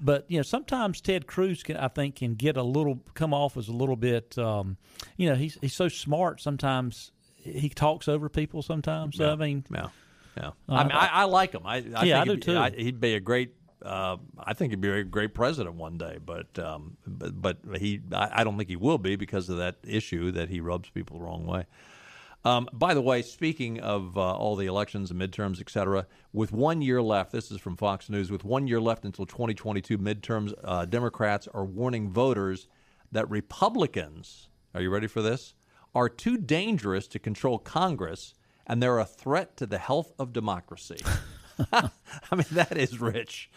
But 0.01 0.25
you 0.29 0.39
know, 0.39 0.43
sometimes 0.43 1.01
Ted 1.01 1.27
Cruz 1.27 1.63
can, 1.63 1.77
I 1.77 1.89
think, 1.89 2.17
can 2.17 2.35
get 2.35 2.57
a 2.57 2.63
little 2.65 3.01
come 3.15 3.33
off 3.35 3.57
as 3.57 3.69
a 3.69 3.73
little 3.73 3.95
bit. 3.97 4.37
Um, 4.39 4.77
you 5.17 5.29
know, 5.29 5.37
he's 5.37 5.57
he's 5.61 5.75
so 5.75 5.89
smart. 5.89 6.41
Sometimes 6.41 7.13
he 7.37 7.69
talks 7.69 8.09
over 8.09 8.29
people. 8.29 8.63
Sometimes. 8.63 9.17
So, 9.17 9.31
I 9.31 9.37
mean, 9.37 9.65
Yeah, 9.73 9.89
yeah. 10.37 10.51
I 10.69 10.83
mean, 10.83 10.93
I, 10.93 11.07
I 11.13 11.25
like 11.25 11.53
him. 11.53 11.63
I, 11.65 11.77
I 11.77 11.79
Uh, 11.79 12.05
Yeah, 12.05 12.23
I 12.23 12.25
think 12.25 12.43
do 12.45 12.53
too. 12.55 12.59
I, 12.59 12.71
he'd 12.71 13.01
be 13.01 13.15
a 13.15 13.21
great. 13.21 13.55
Uh, 13.83 14.17
I 14.38 14.55
think 14.55 14.73
he'd 14.73 14.81
be 14.81 14.91
a 14.91 15.05
great 15.05 15.35
president 15.35 15.77
one 15.77 15.99
day, 15.99 16.19
but 16.25 16.59
um, 16.59 16.97
but, 17.07 17.41
but 17.41 17.59
he. 17.79 18.01
I, 18.12 18.41
I 18.41 18.45
don't 18.45 18.57
think 18.57 18.69
he 18.69 18.77
will 18.77 18.99
be 18.99 19.17
because 19.17 19.49
of 19.49 19.59
that 19.59 19.77
issue 19.85 20.31
that 20.33 20.49
he 20.49 20.61
rubs 20.61 20.91
people 20.91 21.19
the 21.19 21.25
wrong 21.25 21.47
way. 21.47 21.67
Um, 22.45 22.69
by 22.73 22.95
the 22.95 23.03
way, 23.03 23.23
speaking 23.23 23.81
of 23.81 24.17
uh, 24.17 24.21
all 24.21 24.55
the 24.57 24.67
elections 24.67 25.11
and 25.11 25.21
midterms, 25.21 25.61
et 25.61 25.69
cetera, 25.69 26.07
with 26.33 26.53
one 26.53 26.81
year 26.81 27.03
left, 27.03 27.33
this 27.33 27.51
is 27.51 27.61
from 27.61 27.77
Fox 27.77 28.09
News, 28.09 28.31
with 28.31 28.45
one 28.45 28.69
year 28.69 28.81
left 28.81 29.05
until 29.05 29.27
2022 29.27 29.99
midterms, 29.99 30.55
uh, 30.62 30.85
Democrats 30.85 31.49
are 31.53 31.64
warning 31.64 32.11
voters 32.11 32.69
that 33.11 33.29
Republicans, 33.29 34.49
are 34.73 34.81
you 34.81 34.88
ready 34.88 35.09
for 35.09 35.21
this, 35.21 35.55
are 35.95 36.09
too 36.09 36.37
dangerous 36.38 37.09
to 37.09 37.19
control 37.19 37.59
Congress 37.59 38.35
and 38.69 38.83
they're 38.83 38.99
a 38.99 39.05
threat 39.05 39.57
to 39.57 39.67
the 39.67 39.79
health 39.79 40.12
of 40.19 40.33
democracy. 40.33 40.99
I 41.73 41.90
mean, 42.35 42.44
that 42.53 42.77
is 42.77 43.01
rich. 43.01 43.51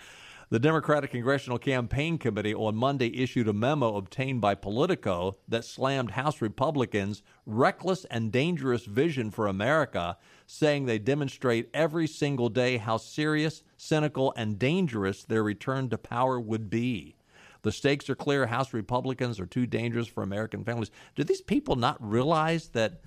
The 0.51 0.59
Democratic 0.59 1.11
Congressional 1.11 1.57
Campaign 1.57 2.17
Committee 2.17 2.53
on 2.53 2.75
Monday 2.75 3.07
issued 3.15 3.47
a 3.47 3.53
memo 3.53 3.95
obtained 3.95 4.41
by 4.41 4.53
Politico 4.53 5.37
that 5.47 5.63
slammed 5.63 6.11
House 6.11 6.41
Republicans' 6.41 7.23
reckless 7.45 8.03
and 8.11 8.33
dangerous 8.33 8.83
vision 8.83 9.31
for 9.31 9.47
America, 9.47 10.17
saying 10.45 10.85
they 10.85 10.99
demonstrate 10.99 11.69
every 11.73 12.05
single 12.05 12.49
day 12.49 12.75
how 12.75 12.97
serious, 12.97 13.63
cynical, 13.77 14.33
and 14.35 14.59
dangerous 14.59 15.23
their 15.23 15.41
return 15.41 15.89
to 15.89 15.97
power 15.97 16.37
would 16.37 16.69
be. 16.69 17.15
The 17.61 17.71
stakes 17.71 18.09
are 18.09 18.15
clear. 18.15 18.47
House 18.47 18.73
Republicans 18.73 19.39
are 19.39 19.45
too 19.45 19.65
dangerous 19.65 20.07
for 20.07 20.21
American 20.21 20.65
families. 20.65 20.91
Do 21.15 21.23
these 21.23 21.41
people 21.41 21.77
not 21.77 21.97
realize 22.01 22.67
that? 22.69 22.99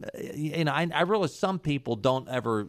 Uh, 0.00 0.10
you 0.34 0.64
know, 0.64 0.72
I, 0.72 0.88
I 0.94 1.02
realize 1.02 1.34
some 1.34 1.58
people 1.58 1.96
don't 1.96 2.28
ever 2.28 2.68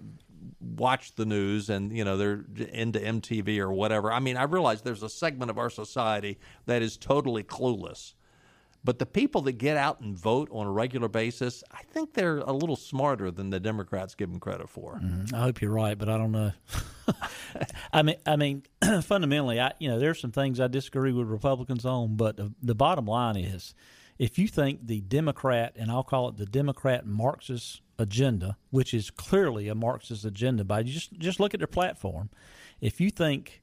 watch 0.60 1.15
the 1.15 1.25
news 1.25 1.69
and 1.69 1.95
you 1.95 2.03
know 2.03 2.17
they're 2.17 2.45
into 2.71 2.99
MTV 2.99 3.60
or 3.60 3.71
whatever. 3.71 4.12
I 4.12 4.19
mean, 4.19 4.38
I 4.38 4.43
realize 4.43 4.82
there's 4.82 5.03
a 5.03 5.10
segment 5.10 5.51
of 5.51 5.58
our 5.58 5.69
society 5.69 6.39
that 6.65 6.82
is 6.82 6.97
totally 6.97 7.43
clueless. 7.43 8.13
But 8.86 8.99
the 8.99 9.06
people 9.06 9.41
that 9.43 9.53
get 9.53 9.77
out 9.77 10.01
and 10.01 10.17
vote 10.17 10.49
on 10.51 10.67
a 10.67 10.71
regular 10.71 11.08
basis, 11.08 11.63
I 11.71 11.84
think 11.84 12.13
they're 12.13 12.39
a 12.39 12.51
little 12.51 12.75
smarter 12.75 13.32
than 13.32 13.49
the 13.49 13.60
Democrats 13.60 14.13
give 14.13 14.29
them 14.29 14.41
credit 14.41 14.69
for. 14.69 14.99
Mm-hmm. 15.01 15.34
I 15.34 15.39
hope 15.39 15.62
you're 15.62 15.71
right, 15.71 15.97
but 15.97 16.10
I 16.10 16.17
don't 16.17 16.34
know. 16.34 16.51
I 17.93 18.01
mean, 18.01 18.17
I 18.25 18.36
mean, 18.36 18.63
fundamentally, 19.03 19.62
I 19.62 19.71
you 19.79 19.88
know, 19.88 19.99
there's 19.99 20.19
some 20.19 20.32
things 20.32 20.60
I 20.60 20.67
disagree 20.67 21.13
with 21.13 21.27
Republicans 21.27 21.86
on, 21.86 22.17
but 22.17 22.36
the, 22.36 22.53
the 22.62 22.75
bottom 22.75 23.06
line 23.06 23.38
is, 23.38 23.73
if 24.19 24.38
you 24.38 24.47
think 24.47 24.88
the 24.88 25.02
Democrat 25.02 25.73
and 25.76 25.91
I'll 25.91 26.04
call 26.04 26.30
it 26.30 26.38
the 26.38 26.45
Democrat 26.45 27.06
Marxist 27.06 27.82
agenda, 27.97 28.58
which 28.69 28.93
is 28.93 29.10
clearly 29.10 29.67
a 29.67 29.76
Marxist 29.76 30.26
agenda, 30.26 30.63
by 30.63 30.84
just 30.84 31.13
just 31.13 31.39
look 31.39 31.54
at 31.54 31.60
their 31.60 31.67
platform. 31.67 32.30
If 32.80 33.02
you 33.02 33.10
think 33.10 33.62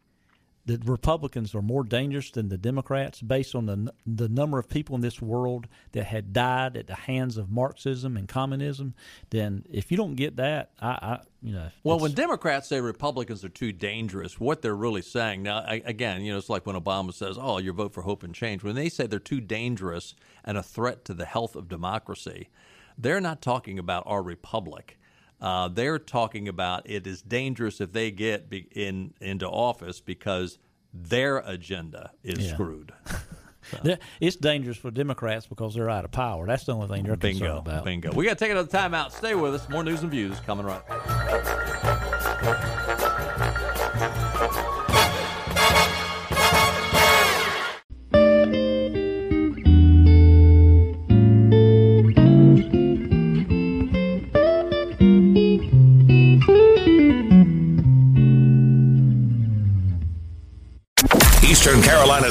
the 0.79 0.91
Republicans 0.91 1.55
are 1.55 1.63
more 1.63 1.83
dangerous 1.83 2.31
than 2.31 2.49
the 2.49 2.59
Democrats 2.59 3.21
based 3.21 3.55
on 3.55 3.67
the 3.67 3.93
the 4.07 4.29
number 4.29 4.59
of 4.59 4.69
people 4.69 4.95
in 4.95 5.01
this 5.01 5.21
world 5.21 5.67
that 5.93 6.05
had 6.05 6.33
died 6.33 6.77
at 6.77 6.87
the 6.87 6.95
hands 6.95 7.37
of 7.37 7.51
Marxism 7.51 8.17
and 8.17 8.29
communism, 8.29 8.95
then 9.31 9.65
if 9.71 9.91
you 9.91 9.97
don't 9.97 10.15
get 10.15 10.37
that, 10.37 10.71
I, 10.81 10.89
I 10.89 11.21
you 11.43 11.53
know, 11.53 11.69
Well, 11.83 11.99
when 11.99 12.13
Democrats 12.13 12.69
say 12.69 12.81
Republicans 12.81 13.45
are 13.45 13.49
too 13.49 13.73
dangerous, 13.73 14.39
what 14.39 14.63
they're 14.63 14.77
really 14.77 15.03
saying 15.03 15.43
now, 15.43 15.59
I, 15.59 15.83
again, 15.85 16.23
you 16.23 16.33
know, 16.33 16.39
it's 16.39 16.51
like 16.51 16.67
when 16.67 16.77
Obama 16.77 17.13
says, 17.13 17.37
"Oh, 17.41 17.59
your 17.59 17.73
vote 17.73 17.93
for 17.93 18.03
hope 18.03 18.23
and 18.23 18.35
change." 18.35 18.63
When 18.63 18.75
they 18.75 18.89
say 18.89 19.07
they're 19.07 19.19
too 19.19 19.41
dangerous 19.41 20.15
and 20.45 20.57
a 20.57 20.63
threat 20.63 21.05
to 21.07 21.15
the 21.15 21.25
health 21.25 21.57
of 21.57 21.69
democracy, 21.69 22.49
they're 22.97 23.21
not 23.21 23.43
talking 23.43 23.79
about 23.79 24.05
our 24.07 24.23
republic. 24.23 24.99
Uh, 25.41 25.69
they're 25.69 25.99
talking 25.99 26.49
about 26.49 26.89
it 26.89 27.07
is 27.07 27.23
dangerous 27.23 27.81
if 27.81 27.93
they 27.93 28.11
get 28.11 28.51
be, 28.51 28.69
in 28.73 29.15
into 29.21 29.49
office 29.49 30.01
because 30.01 30.59
their 30.93 31.39
agenda 31.39 32.11
is 32.23 32.39
Yeah. 32.47 32.53
screwed. 32.55 32.93
They're- 33.83 33.99
It's 34.21 34.37
dangerous 34.37 34.77
for 34.79 34.91
Democrats 34.91 35.47
because 35.47 35.75
they're 35.75 35.91
out 35.91 36.05
of 36.05 36.11
power. 36.11 36.47
That's 36.47 36.65
the 36.65 36.75
only 36.75 36.89
thing 36.89 37.05
they're 37.05 37.17
Bingo, 37.17 37.39
concerned 37.47 37.59
about. 37.67 37.85
bingo. 37.85 38.13
We 38.13 38.25
got 38.25 38.39
to 38.39 38.45
take 38.45 38.51
another 38.51 38.69
time 38.69 38.95
out. 38.95 39.13
Stay 39.13 39.35
with 39.35 39.55
us. 39.55 39.69
More 39.69 39.85
news 39.85 40.03
and 40.03 40.11
views 40.11 40.41
coming 40.41 40.67
right. 40.67 40.83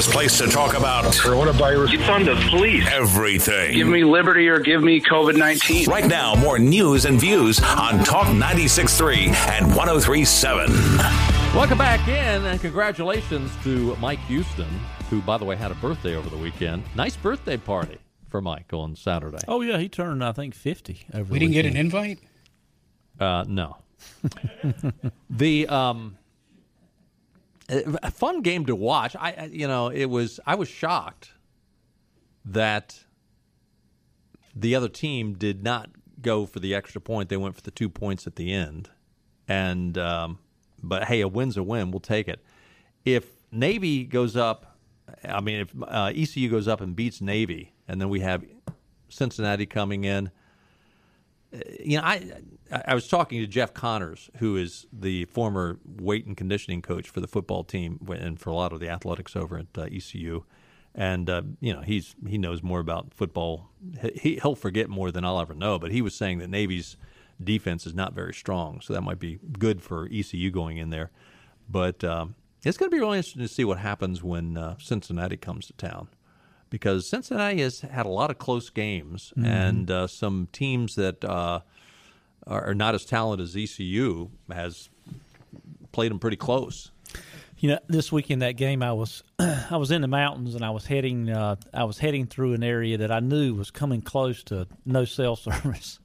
Eastern 0.00 0.12
Carolina's 0.12 0.12
place 0.12 0.38
to 0.38 0.46
talk 0.48 0.78
about 0.78 1.04
Coronavirus. 1.14 1.94
It's 1.94 2.08
on 2.08 2.24
the 2.24 2.34
police. 2.48 2.86
everything. 2.90 3.74
Give 3.74 3.86
me 3.86 4.04
liberty 4.04 4.48
or 4.48 4.58
give 4.58 4.82
me 4.82 5.00
COVID 5.00 5.36
19. 5.36 5.88
Right 5.88 6.06
now, 6.06 6.34
more 6.36 6.58
news 6.58 7.04
and 7.04 7.20
views 7.20 7.60
on 7.62 8.02
Talk 8.04 8.26
96.3 8.28 9.28
and 9.50 9.66
103.7. 9.72 11.54
Welcome 11.54 11.78
back 11.78 12.06
in, 12.08 12.46
and 12.46 12.60
congratulations 12.60 13.50
to 13.64 13.94
Mike 13.96 14.20
Houston, 14.20 14.68
who, 15.10 15.20
by 15.22 15.36
the 15.36 15.44
way, 15.44 15.56
had 15.56 15.70
a 15.70 15.76
birthday 15.76 16.14
over 16.16 16.30
the 16.30 16.38
weekend. 16.38 16.82
Nice 16.94 17.16
birthday 17.16 17.56
party 17.58 17.98
for 18.28 18.40
Mike 18.40 18.72
on 18.72 18.96
Saturday. 18.96 19.44
Oh 19.48 19.60
yeah, 19.60 19.76
he 19.78 19.88
turned 19.88 20.24
I 20.24 20.32
think 20.32 20.54
fifty 20.54 21.06
over. 21.12 21.24
We 21.24 21.38
the 21.38 21.46
didn't 21.46 21.54
get 21.54 21.66
an 21.66 21.76
invite. 21.76 22.20
Uh, 23.18 23.44
no. 23.46 23.76
the 25.30 25.68
um, 25.68 26.16
a 27.70 28.10
fun 28.10 28.42
game 28.42 28.66
to 28.66 28.74
watch. 28.74 29.14
I, 29.16 29.48
you 29.52 29.68
know, 29.68 29.88
it 29.88 30.06
was. 30.06 30.40
I 30.46 30.54
was 30.54 30.68
shocked 30.68 31.32
that 32.44 33.04
the 34.54 34.74
other 34.74 34.88
team 34.88 35.34
did 35.34 35.62
not 35.62 35.90
go 36.20 36.46
for 36.46 36.58
the 36.60 36.74
extra 36.74 37.00
point. 37.00 37.28
They 37.28 37.36
went 37.36 37.54
for 37.54 37.62
the 37.62 37.70
two 37.70 37.88
points 37.88 38.26
at 38.26 38.36
the 38.36 38.52
end, 38.52 38.90
and 39.46 39.96
um, 39.96 40.38
but 40.82 41.04
hey, 41.04 41.20
a 41.20 41.28
win's 41.28 41.56
a 41.56 41.62
win. 41.62 41.90
We'll 41.90 42.00
take 42.00 42.28
it. 42.28 42.44
If 43.04 43.26
Navy 43.52 44.04
goes 44.04 44.36
up, 44.36 44.76
I 45.24 45.40
mean, 45.40 45.60
if 45.60 45.74
uh, 45.82 46.12
ECU 46.14 46.50
goes 46.50 46.68
up 46.68 46.80
and 46.80 46.96
beats 46.96 47.20
Navy, 47.20 47.72
and 47.86 48.00
then 48.00 48.08
we 48.08 48.20
have 48.20 48.44
Cincinnati 49.08 49.66
coming 49.66 50.04
in 50.04 50.30
you 51.80 51.96
know, 51.98 52.04
I 52.04 52.32
I 52.72 52.94
was 52.94 53.08
talking 53.08 53.40
to 53.40 53.46
Jeff 53.46 53.74
Connors, 53.74 54.30
who 54.38 54.56
is 54.56 54.86
the 54.92 55.24
former 55.26 55.78
weight 55.84 56.26
and 56.26 56.36
conditioning 56.36 56.82
coach 56.82 57.08
for 57.08 57.20
the 57.20 57.26
football 57.26 57.64
team 57.64 57.98
and 58.08 58.38
for 58.38 58.50
a 58.50 58.54
lot 58.54 58.72
of 58.72 58.80
the 58.80 58.88
athletics 58.88 59.34
over 59.34 59.58
at 59.58 59.66
uh, 59.76 59.82
ECU, 59.82 60.44
and 60.94 61.28
uh, 61.28 61.42
you 61.60 61.72
know 61.72 61.80
he's 61.80 62.14
he 62.26 62.38
knows 62.38 62.62
more 62.62 62.80
about 62.80 63.12
football. 63.14 63.70
He 64.14 64.38
he'll 64.42 64.54
forget 64.54 64.88
more 64.88 65.10
than 65.10 65.24
I'll 65.24 65.40
ever 65.40 65.54
know. 65.54 65.78
But 65.78 65.90
he 65.90 66.00
was 66.02 66.14
saying 66.14 66.38
that 66.38 66.50
Navy's 66.50 66.96
defense 67.42 67.86
is 67.86 67.94
not 67.94 68.12
very 68.14 68.34
strong, 68.34 68.80
so 68.80 68.92
that 68.92 69.02
might 69.02 69.18
be 69.18 69.38
good 69.58 69.82
for 69.82 70.08
ECU 70.12 70.50
going 70.50 70.76
in 70.76 70.90
there. 70.90 71.10
But 71.68 72.04
um, 72.04 72.34
it's 72.64 72.76
going 72.76 72.90
to 72.90 72.94
be 72.94 73.00
really 73.00 73.18
interesting 73.18 73.42
to 73.42 73.48
see 73.48 73.64
what 73.64 73.78
happens 73.78 74.22
when 74.22 74.56
uh, 74.56 74.76
Cincinnati 74.78 75.36
comes 75.36 75.66
to 75.68 75.72
town 75.72 76.08
because 76.68 77.08
Cincinnati 77.08 77.62
has 77.62 77.80
had 77.80 78.06
a 78.06 78.10
lot 78.10 78.30
of 78.30 78.38
close 78.38 78.70
games 78.70 79.32
Mhm. 79.36 79.44
and 79.46 79.90
uh, 79.90 80.06
some 80.06 80.48
teams 80.52 80.94
that 80.96 81.24
uh, 81.24 81.60
are 82.46 82.68
are 82.70 82.74
not 82.74 82.94
as 82.94 83.04
talented 83.04 83.44
as 83.46 83.56
ECU 83.56 84.30
has 84.52 84.88
played 85.92 86.10
them 86.10 86.18
pretty 86.18 86.36
close. 86.36 86.90
You 87.58 87.70
know, 87.70 87.78
this 87.88 88.10
weekend 88.10 88.40
that 88.42 88.52
game, 88.52 88.82
I 88.82 88.92
was 88.94 89.22
I 89.38 89.76
was 89.76 89.90
in 89.90 90.00
the 90.00 90.08
mountains 90.08 90.54
and 90.54 90.64
I 90.64 90.70
was 90.70 90.86
heading 90.86 91.28
uh, 91.30 91.56
I 91.74 91.84
was 91.84 91.98
heading 91.98 92.26
through 92.26 92.54
an 92.54 92.62
area 92.62 92.98
that 92.98 93.10
I 93.12 93.20
knew 93.20 93.54
was 93.54 93.70
coming 93.70 94.00
close 94.02 94.42
to 94.44 94.66
no 94.86 95.04
cell 95.04 95.36
service. 95.48 95.98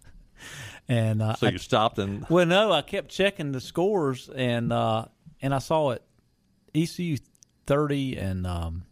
And 0.88 1.22
uh, 1.22 1.36
So 1.36 1.48
I- 1.48 1.52
you 1.52 1.58
stopped 1.58 1.98
and 1.98 2.26
well, 2.30 2.46
no, 2.46 2.72
I 2.72 2.82
kept 2.82 3.10
checking 3.10 3.52
the 3.54 3.62
scores 3.62 4.30
and 4.30 4.74
uh, 4.74 5.06
and 5.42 5.54
I 5.56 5.60
saw 5.60 5.92
it 5.92 6.04
ECU 6.74 7.18
thirty 7.66 8.18
and 8.18 8.46
um, 8.46 8.84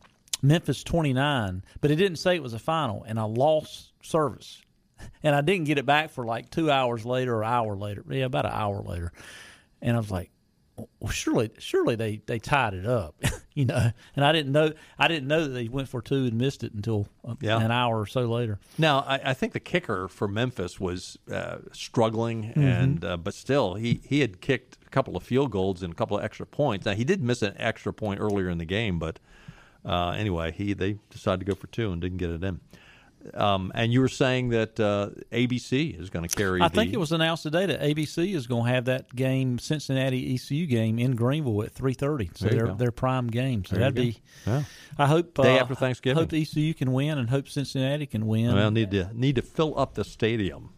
Memphis 0.41 0.83
twenty 0.83 1.11
nine, 1.13 1.63
but 1.81 1.91
it 1.91 1.97
didn't 1.97 2.17
say 2.17 2.35
it 2.35 2.43
was 2.43 2.53
a 2.53 2.59
final, 2.59 3.03
and 3.03 3.19
I 3.19 3.23
lost 3.23 3.91
service, 4.01 4.61
and 5.23 5.35
I 5.35 5.41
didn't 5.41 5.65
get 5.65 5.77
it 5.77 5.85
back 5.85 6.09
for 6.11 6.25
like 6.25 6.49
two 6.49 6.69
hours 6.71 7.05
later 7.05 7.35
or 7.35 7.43
hour 7.43 7.75
later, 7.75 8.03
yeah, 8.09 8.25
about 8.25 8.45
an 8.45 8.51
hour 8.53 8.81
later, 8.81 9.11
and 9.81 9.95
I 9.95 9.99
was 9.99 10.11
like. 10.11 10.29
Well, 10.99 11.11
surely, 11.11 11.51
surely 11.59 11.95
they, 11.95 12.19
they 12.25 12.39
tied 12.39 12.73
it 12.73 12.87
up, 12.87 13.13
you 13.53 13.65
know. 13.65 13.91
And 14.15 14.25
I 14.25 14.31
didn't 14.31 14.51
know 14.53 14.73
I 14.97 15.07
didn't 15.07 15.27
know 15.27 15.43
that 15.43 15.49
they 15.49 15.67
went 15.67 15.87
for 15.87 16.01
two 16.01 16.25
and 16.25 16.33
missed 16.33 16.63
it 16.63 16.73
until 16.73 17.07
uh, 17.23 17.35
Yeah. 17.41 17.59
an 17.63 17.69
hour 17.69 17.99
or 17.99 18.07
so 18.07 18.21
later. 18.25 18.57
Now, 18.79 19.01
I, 19.01 19.19
I 19.23 19.33
think 19.35 19.53
the 19.53 19.59
kicker 19.59 20.07
for 20.07 20.27
Memphis 20.27 20.79
was 20.79 21.19
uh, 21.31 21.57
struggling, 21.73 22.53
Mhm. 22.55 22.57
and 22.57 23.05
uh, 23.05 23.17
but 23.17 23.35
still, 23.35 23.75
he, 23.75 24.01
he 24.03 24.21
had 24.21 24.41
kicked 24.41 24.79
a 24.83 24.89
couple 24.89 25.15
of 25.15 25.21
field 25.21 25.51
goals 25.51 25.83
and 25.83 25.93
a 25.93 25.95
couple 25.95 26.17
of 26.17 26.23
extra 26.23 26.47
points. 26.47 26.87
Now, 26.87 26.93
he 26.95 27.03
did 27.03 27.21
miss 27.21 27.43
an 27.43 27.53
extra 27.57 27.93
point 27.93 28.19
earlier 28.19 28.49
in 28.49 28.57
the 28.57 28.65
game, 28.65 28.97
but 28.97 29.19
uh, 29.85 30.15
anyway, 30.17 30.51
he 30.53 30.73
they 30.73 30.97
decided 31.11 31.41
to 31.41 31.45
go 31.45 31.53
for 31.53 31.67
two 31.67 31.91
and 31.91 32.01
didn't 32.01 32.17
get 32.17 32.31
it 32.31 32.43
in. 32.43 32.61
Um, 33.33 33.71
and 33.73 33.93
you 33.93 34.01
were 34.01 34.09
saying 34.09 34.49
that 34.49 34.79
uh, 34.79 35.09
ABC 35.31 35.99
is 35.99 36.09
going 36.09 36.27
to 36.27 36.35
carry. 36.35 36.61
I 36.61 36.67
the, 36.67 36.75
think 36.75 36.93
it 36.93 36.97
was 36.99 37.11
announced 37.11 37.43
today 37.43 37.65
that 37.67 37.81
ABC 37.81 38.35
is 38.35 38.47
going 38.47 38.65
to 38.65 38.71
have 38.71 38.85
that 38.85 39.15
game, 39.15 39.59
Cincinnati 39.59 40.35
ECU 40.35 40.65
game 40.65 40.99
in 40.99 41.15
Greenville 41.15 41.63
at 41.63 41.71
three 41.71 41.93
thirty. 41.93 42.29
So 42.35 42.45
There 42.45 42.53
you 42.53 42.59
they're 42.59 42.67
go. 42.67 42.75
their 42.75 42.91
prime 42.91 43.27
game. 43.27 43.63
So 43.65 43.75
There 43.75 43.81
that'd 43.91 43.95
be. 43.95 44.21
Yeah. 44.45 44.63
I 44.97 45.07
hope 45.07 45.35
Day 45.35 45.57
uh, 45.57 45.61
after 45.61 45.75
Thanksgiving. 45.75 46.17
I 46.17 46.21
hope 46.21 46.33
ECU 46.33 46.73
can 46.73 46.91
win 46.91 47.17
and 47.17 47.29
hope 47.29 47.47
Cincinnati 47.47 48.05
can 48.05 48.27
win. 48.27 48.53
Well, 48.53 48.71
need 48.71 48.91
to 48.91 49.09
need 49.13 49.35
to 49.37 49.41
fill 49.41 49.79
up 49.79 49.93
the 49.93 50.03
stadium, 50.03 50.71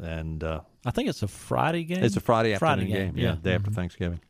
and 0.00 0.42
uh, 0.44 0.60
I 0.86 0.90
think 0.92 1.08
it's 1.08 1.22
a 1.22 1.28
Friday 1.28 1.84
game. 1.84 2.04
It's 2.04 2.16
a 2.16 2.20
Friday 2.20 2.54
Friday 2.56 2.82
afternoon 2.82 2.92
game. 2.92 3.14
game, 3.14 3.18
Yeah, 3.18 3.24
yeah. 3.24 3.32
Mm-hmm. 3.34 3.42
day 3.42 3.54
after 3.54 3.70
Thanksgiving. 3.70 4.20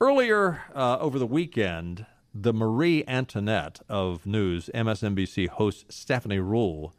Earlier 0.00 0.62
uh, 0.74 0.98
over 0.98 1.18
the 1.18 1.26
weekend, 1.26 2.06
the 2.34 2.52
Marie 2.52 3.04
Antoinette 3.08 3.80
of 3.88 4.24
news, 4.26 4.70
MSNBC 4.74 5.48
host 5.48 5.92
Stephanie 5.92 6.38
Ruhle, 6.38 6.92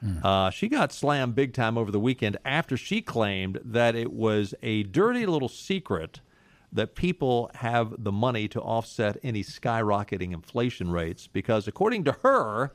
Hmm. 0.00 0.24
uh, 0.24 0.50
she 0.50 0.68
got 0.68 0.92
slammed 0.92 1.34
big 1.34 1.52
time 1.52 1.76
over 1.76 1.90
the 1.90 1.98
weekend 1.98 2.36
after 2.44 2.76
she 2.76 3.00
claimed 3.02 3.58
that 3.64 3.96
it 3.96 4.12
was 4.12 4.54
a 4.62 4.84
dirty 4.84 5.26
little 5.26 5.48
secret 5.48 6.20
that 6.72 6.94
people 6.94 7.50
have 7.54 7.92
the 8.04 8.12
money 8.12 8.46
to 8.46 8.60
offset 8.60 9.16
any 9.24 9.42
skyrocketing 9.42 10.32
inflation 10.32 10.92
rates 10.92 11.26
because, 11.26 11.66
according 11.66 12.04
to 12.04 12.12
her, 12.22 12.72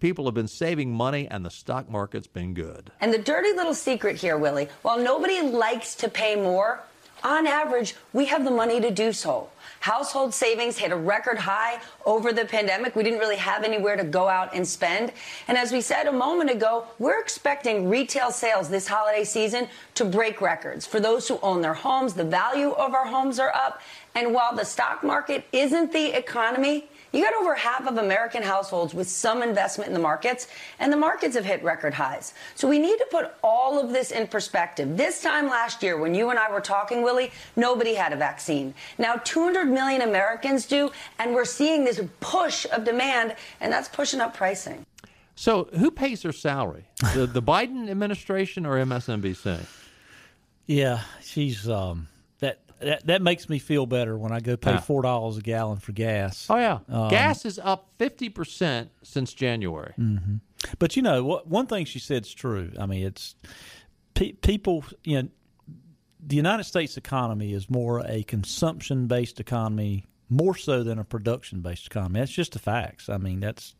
people 0.00 0.24
have 0.24 0.34
been 0.34 0.48
saving 0.48 0.92
money 0.92 1.28
and 1.30 1.44
the 1.46 1.50
stock 1.50 1.88
market's 1.88 2.26
been 2.26 2.52
good. 2.52 2.90
And 3.00 3.14
the 3.14 3.18
dirty 3.18 3.52
little 3.52 3.74
secret 3.74 4.16
here, 4.16 4.36
Willie, 4.36 4.68
while 4.82 4.98
nobody 4.98 5.40
likes 5.42 5.94
to 5.96 6.08
pay 6.08 6.34
more, 6.34 6.82
on 7.22 7.46
average, 7.46 7.94
we 8.12 8.26
have 8.26 8.44
the 8.44 8.50
money 8.50 8.80
to 8.80 8.90
do 8.90 9.12
so. 9.12 9.48
Household 9.80 10.34
savings 10.34 10.76
hit 10.76 10.92
a 10.92 10.96
record 10.96 11.38
high 11.38 11.80
over 12.04 12.34
the 12.34 12.44
pandemic. 12.44 12.94
We 12.94 13.02
didn't 13.02 13.18
really 13.18 13.36
have 13.36 13.64
anywhere 13.64 13.96
to 13.96 14.04
go 14.04 14.28
out 14.28 14.54
and 14.54 14.66
spend. 14.66 15.10
And 15.48 15.56
as 15.56 15.72
we 15.72 15.80
said 15.80 16.06
a 16.06 16.12
moment 16.12 16.50
ago, 16.50 16.84
we're 16.98 17.18
expecting 17.18 17.88
retail 17.88 18.30
sales 18.30 18.68
this 18.68 18.86
holiday 18.86 19.24
season 19.24 19.68
to 19.94 20.04
break 20.04 20.42
records. 20.42 20.84
For 20.84 21.00
those 21.00 21.26
who 21.28 21.38
own 21.42 21.62
their 21.62 21.72
homes, 21.72 22.12
the 22.12 22.24
value 22.24 22.72
of 22.72 22.92
our 22.92 23.06
homes 23.06 23.38
are 23.38 23.54
up. 23.54 23.80
And 24.14 24.34
while 24.34 24.54
the 24.54 24.64
stock 24.64 25.02
market 25.02 25.44
isn't 25.50 25.94
the 25.94 26.14
economy, 26.14 26.89
you 27.12 27.22
got 27.22 27.34
over 27.34 27.54
half 27.54 27.86
of 27.86 27.96
American 27.98 28.42
households 28.42 28.94
with 28.94 29.08
some 29.08 29.42
investment 29.42 29.88
in 29.88 29.94
the 29.94 30.00
markets, 30.00 30.48
and 30.78 30.92
the 30.92 30.96
markets 30.96 31.34
have 31.34 31.44
hit 31.44 31.62
record 31.62 31.94
highs. 31.94 32.34
So 32.54 32.68
we 32.68 32.78
need 32.78 32.98
to 32.98 33.06
put 33.10 33.32
all 33.42 33.80
of 33.80 33.90
this 33.90 34.10
in 34.10 34.26
perspective. 34.26 34.96
This 34.96 35.20
time 35.20 35.46
last 35.48 35.82
year, 35.82 35.98
when 35.98 36.14
you 36.14 36.30
and 36.30 36.38
I 36.38 36.50
were 36.50 36.60
talking, 36.60 37.02
Willie, 37.02 37.32
nobody 37.56 37.94
had 37.94 38.12
a 38.12 38.16
vaccine. 38.16 38.74
Now 38.98 39.16
200 39.16 39.66
million 39.66 40.02
Americans 40.02 40.66
do, 40.66 40.90
and 41.18 41.34
we're 41.34 41.44
seeing 41.44 41.84
this 41.84 42.00
push 42.20 42.66
of 42.72 42.84
demand, 42.84 43.34
and 43.60 43.72
that's 43.72 43.88
pushing 43.88 44.20
up 44.20 44.34
pricing. 44.34 44.86
So, 45.34 45.70
who 45.78 45.90
pays 45.90 46.22
her 46.22 46.32
salary? 46.32 46.84
The 47.14 47.26
the 47.26 47.42
Biden 47.54 47.88
administration 47.88 48.66
or 48.66 48.76
MSNBC? 48.76 49.60
Yeah, 50.66 51.00
she's 51.22 51.68
um, 51.68 52.08
that, 52.80 53.06
that 53.06 53.22
makes 53.22 53.48
me 53.48 53.58
feel 53.58 53.86
better 53.86 54.16
when 54.18 54.32
I 54.32 54.40
go 54.40 54.56
pay 54.56 54.72
Yeah. 54.72 54.80
four 54.80 55.02
dollars 55.02 55.36
a 55.36 55.42
gallon 55.42 55.78
for 55.78 55.92
gas. 55.92 56.46
Oh 56.50 56.56
yeah, 56.56 56.78
Um, 56.88 57.08
gas 57.10 57.44
is 57.44 57.58
up 57.58 57.90
fifty 57.98 58.28
percent 58.28 58.90
since 59.02 59.32
January. 59.32 59.92
hmm 59.96 60.36
But 60.78 60.96
you 60.96 61.02
know 61.02 61.24
what? 61.24 61.46
One 61.46 61.66
thing 61.66 61.84
she 61.84 61.98
said 61.98 62.24
is 62.24 62.32
true. 62.34 62.72
I 62.78 62.86
mean, 62.86 63.04
it's 63.06 63.34
pe- 64.14 64.32
people. 64.32 64.84
You 65.04 65.22
know, 65.22 65.28
the 66.26 66.36
United 66.36 66.64
States 66.64 66.96
economy 66.96 67.52
is 67.52 67.70
more 67.70 68.00
a 68.06 68.22
consumption-based 68.24 69.40
economy, 69.40 70.04
more 70.28 70.54
so 70.56 70.82
than 70.82 70.98
a 70.98 71.04
production-based 71.04 71.86
economy. 71.86 72.20
That's 72.20 72.30
just 72.32 72.52
the 72.52 72.58
facts. 72.58 73.08
I 73.08 73.16
mean, 73.18 73.40
that's 73.40 73.74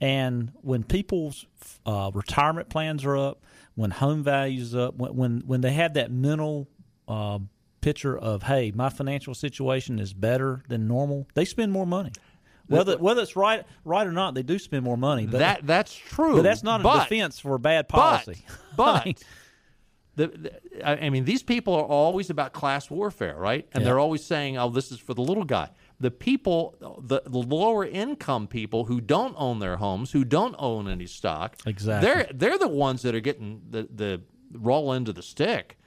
and 0.00 0.52
when 0.62 0.82
people's 0.84 1.46
uh, 1.86 2.10
retirement 2.14 2.68
plans 2.68 3.04
are 3.04 3.16
up, 3.16 3.42
when 3.74 3.90
home 3.90 4.22
values 4.22 4.74
up, 4.74 4.96
when 4.96 5.14
when, 5.16 5.40
when 5.46 5.60
they 5.60 5.72
have 5.72 5.94
that 5.94 6.10
mental. 6.10 6.68
Uh, 7.08 7.38
picture 7.80 8.16
of 8.16 8.42
hey 8.44 8.72
my 8.74 8.88
financial 8.88 9.34
situation 9.34 9.98
is 9.98 10.12
better 10.12 10.62
than 10.68 10.86
normal 10.86 11.26
they 11.34 11.44
spend 11.44 11.72
more 11.72 11.86
money 11.86 12.12
whether 12.66 12.96
whether 12.98 13.22
it's 13.22 13.36
right 13.36 13.64
right 13.84 14.06
or 14.06 14.12
not 14.12 14.34
they 14.34 14.42
do 14.42 14.58
spend 14.58 14.84
more 14.84 14.96
money 14.96 15.26
but 15.26 15.38
that 15.38 15.66
that's 15.66 15.94
true. 15.94 16.36
but 16.36 16.42
that's 16.42 16.62
not 16.62 16.80
a 16.80 16.84
but- 16.84 17.02
defense 17.08 17.38
for 17.40 17.58
bad 17.58 17.88
policy. 17.88 18.44
But, 18.76 19.02
I 19.02 19.04
mean, 19.04 19.14
the, 20.16 20.26
the, 20.28 21.04
I 21.04 21.10
mean, 21.10 21.24
these 21.24 21.42
people 21.42 21.74
are 21.74 21.84
always 21.84 22.30
about 22.30 22.52
class 22.52 22.90
warfare, 22.90 23.36
right? 23.36 23.66
And 23.72 23.82
Yeah. 23.82 23.86
they're 23.86 23.98
always 23.98 24.24
saying, 24.24 24.58
"Oh, 24.58 24.68
this 24.70 24.90
is 24.92 24.98
for 24.98 25.14
the 25.14 25.22
little 25.22 25.44
guy." 25.44 25.70
The 25.98 26.10
people, 26.10 26.76
the, 27.02 27.22
the 27.26 27.38
lower 27.38 27.84
income 27.84 28.46
people 28.46 28.84
who 28.84 29.00
don't 29.00 29.34
own 29.38 29.58
their 29.58 29.76
homes, 29.76 30.12
who 30.12 30.24
don't 30.24 30.54
own 30.58 30.88
any 30.88 31.06
stock, 31.06 31.56
Exactly. 31.66 32.06
They're 32.08 32.28
they're 32.32 32.58
the 32.58 32.68
ones 32.68 33.02
that 33.02 33.14
are 33.14 33.20
getting 33.20 33.62
the 33.70 33.88
the 33.92 34.22
end 34.92 35.08
of 35.08 35.14
the 35.14 35.22
stick. 35.22 35.78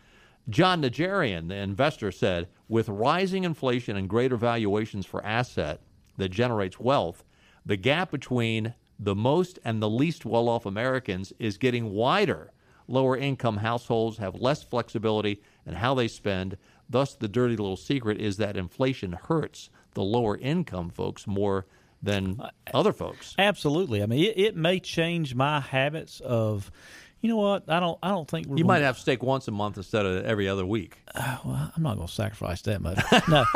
Jon 0.49 0.81
Najarian, 0.81 1.47
the 1.47 1.55
investor, 1.55 2.11
said, 2.11 2.49
with 2.67 2.89
rising 2.89 3.43
inflation 3.43 3.95
and 3.95 4.09
greater 4.09 4.35
valuations 4.35 5.05
for 5.05 5.25
asset 5.25 5.81
that 6.17 6.29
generates 6.29 6.79
wealth, 6.79 7.23
the 7.65 7.77
gap 7.77 8.11
between 8.11 8.73
the 8.99 9.15
most 9.15 9.57
and 9.63 9.81
the 9.81 9.89
least 9.89 10.25
well 10.25 10.49
off 10.49 10.65
Americans 10.65 11.33
is 11.39 11.57
getting 11.57 11.91
wider. 11.91 12.51
Lower 12.87 13.15
income 13.15 13.57
households 13.57 14.17
have 14.17 14.35
less 14.35 14.63
flexibility 14.63 15.41
in 15.65 15.75
how 15.75 15.93
they 15.93 16.09
spend. 16.09 16.57
Thus, 16.89 17.15
the 17.15 17.29
dirty 17.29 17.55
little 17.55 17.77
secret 17.77 18.19
is 18.19 18.37
that 18.37 18.57
inflation 18.57 19.13
hurts 19.13 19.69
the 19.93 20.03
lower 20.03 20.37
income 20.37 20.89
folks 20.89 21.25
more 21.25 21.65
than 22.01 22.41
uh, 22.41 22.49
other 22.73 22.91
folks. 22.91 23.33
Absolutely. 23.39 24.03
I 24.03 24.05
mean, 24.05 24.25
it, 24.25 24.37
it 24.37 24.55
may 24.57 24.79
change 24.79 25.33
my 25.33 25.61
habits 25.61 26.19
of. 26.19 26.71
You 27.23 27.29
know 27.29 27.37
what? 27.37 27.63
I 27.69 27.79
don't. 27.79 27.97
I 28.03 28.09
don't 28.09 28.29
think 28.29 28.47
we're 28.47 28.57
You 28.57 28.65
might 28.65 28.81
have 28.81 28.97
steak 28.99 29.23
once 29.23 29.47
a 29.47 29.51
month 29.51 29.77
instead 29.77 30.05
of 30.05 30.25
every 30.25 30.47
other 30.49 30.65
week. 30.65 30.97
well, 31.15 31.71
I'm 31.75 31.81
not 31.81 31.95
going 31.95 32.07
to 32.07 32.13
sacrifice 32.13 32.61
that 32.63 32.81
much. 32.81 32.99
No, 33.29 33.45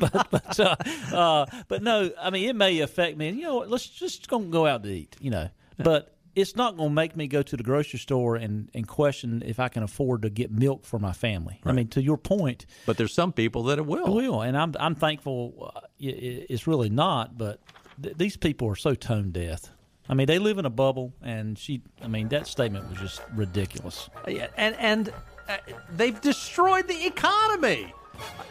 but 0.00 0.28
but, 0.30 0.58
uh, 0.60 0.76
uh, 1.14 1.46
but 1.68 1.82
no. 1.82 2.10
I 2.18 2.30
mean, 2.30 2.48
it 2.48 2.56
may 2.56 2.80
affect 2.80 3.18
me. 3.18 3.28
You 3.30 3.42
know, 3.42 3.56
what, 3.56 3.70
let's 3.70 3.86
just 3.86 4.28
go 4.28 4.38
go 4.38 4.66
out 4.66 4.82
to 4.84 4.88
eat. 4.88 5.14
You 5.20 5.30
know, 5.30 5.50
but 5.76 6.14
it's 6.34 6.56
not 6.56 6.78
going 6.78 6.88
to 6.88 6.94
make 6.94 7.16
me 7.16 7.28
go 7.28 7.42
to 7.42 7.56
the 7.56 7.62
grocery 7.62 7.98
store 7.98 8.36
and, 8.36 8.70
and 8.74 8.88
question 8.88 9.42
if 9.46 9.60
I 9.60 9.68
can 9.68 9.82
afford 9.82 10.22
to 10.22 10.30
get 10.30 10.50
milk 10.50 10.84
for 10.86 10.98
my 10.98 11.12
family. 11.12 11.60
I 11.64 11.72
mean, 11.72 11.88
to 11.88 12.02
your 12.02 12.16
point, 12.18 12.64
But 12.86 12.96
there's 12.98 13.14
some 13.14 13.32
people 13.32 13.64
that 13.64 13.78
it 13.78 13.86
will. 13.86 14.06
it 14.06 14.10
will, 14.10 14.40
and 14.40 14.56
I'm 14.56 14.72
I'm 14.80 14.94
thankful. 14.94 15.70
Uh, 15.74 15.80
it's 15.98 16.66
really 16.66 16.88
not, 16.90 17.36
but 17.36 17.60
th- 18.02 18.16
these 18.16 18.38
people 18.38 18.68
are 18.70 18.76
so 18.76 18.94
tone 18.94 19.32
deaf. 19.32 19.70
I 20.08 20.14
mean, 20.14 20.26
they 20.26 20.38
live 20.38 20.58
in 20.58 20.66
a 20.66 20.70
bubble, 20.70 21.12
and 21.22 21.58
she. 21.58 21.82
I 22.02 22.08
mean, 22.08 22.28
that 22.28 22.46
statement 22.46 22.88
was 22.88 22.98
just 22.98 23.22
ridiculous. 23.34 24.08
Yeah, 24.28 24.48
and 24.56 24.76
and 24.76 25.12
uh, 25.48 25.56
they've 25.96 26.20
destroyed 26.20 26.86
the 26.88 27.06
economy. 27.06 27.92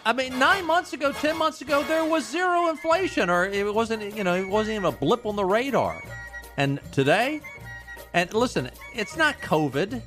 I 0.06 0.14
mean, 0.14 0.38
nine 0.38 0.66
months 0.66 0.94
ago, 0.94 1.12
ten 1.12 1.38
months 1.38 1.62
ago, 1.62 1.84
there 1.84 2.06
was 2.06 2.30
zero 2.30 2.70
inflation, 2.70 3.30
or 3.30 3.46
it 3.46 3.74
wasn't. 3.74 4.16
You 4.16 4.24
know, 4.24 4.36
it 4.36 4.48
wasn't 4.48 4.76
even 4.76 4.86
a 4.86 4.92
blip 4.92 5.26
on 5.26 5.36
the 5.36 5.46
radar. 5.46 6.02
And 6.58 6.80
today, 6.92 7.42
and 8.14 8.34
listen, 8.34 8.70
it's 8.94 9.18
not 9.18 9.40
COVID. 9.40 10.02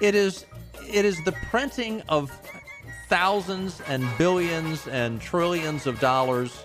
It 0.00 0.14
is. 0.14 0.46
It 0.88 1.04
is 1.04 1.22
the 1.24 1.32
printing 1.50 2.02
of 2.08 2.30
thousands 3.08 3.80
and 3.88 4.06
billions 4.18 4.86
and 4.88 5.20
trillions 5.20 5.86
of 5.86 6.00
dollars. 6.00 6.64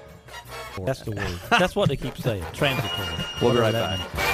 That's 0.85 1.01
the 1.01 1.11
word. 1.11 1.39
That's 1.49 1.75
what 1.75 1.89
they 1.89 1.97
keep 1.97 2.17
saying. 2.17 2.45
Transitory. 2.53 3.07
We'll 3.41 3.53
be 3.53 3.59
right 3.59 3.73
back. 3.73 3.99
means. 3.99 4.31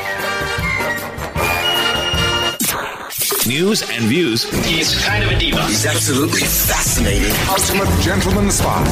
News 3.47 3.89
and 3.89 4.03
views. 4.05 4.43
He's 4.65 5.03
kind 5.05 5.23
of 5.23 5.31
a 5.31 5.39
diva. 5.39 5.65
He's 5.67 5.85
absolutely 5.85 6.41
fascinating. 6.41 7.31
Ultimate 7.49 7.89
gentleman 8.01 8.51
spy. 8.51 8.83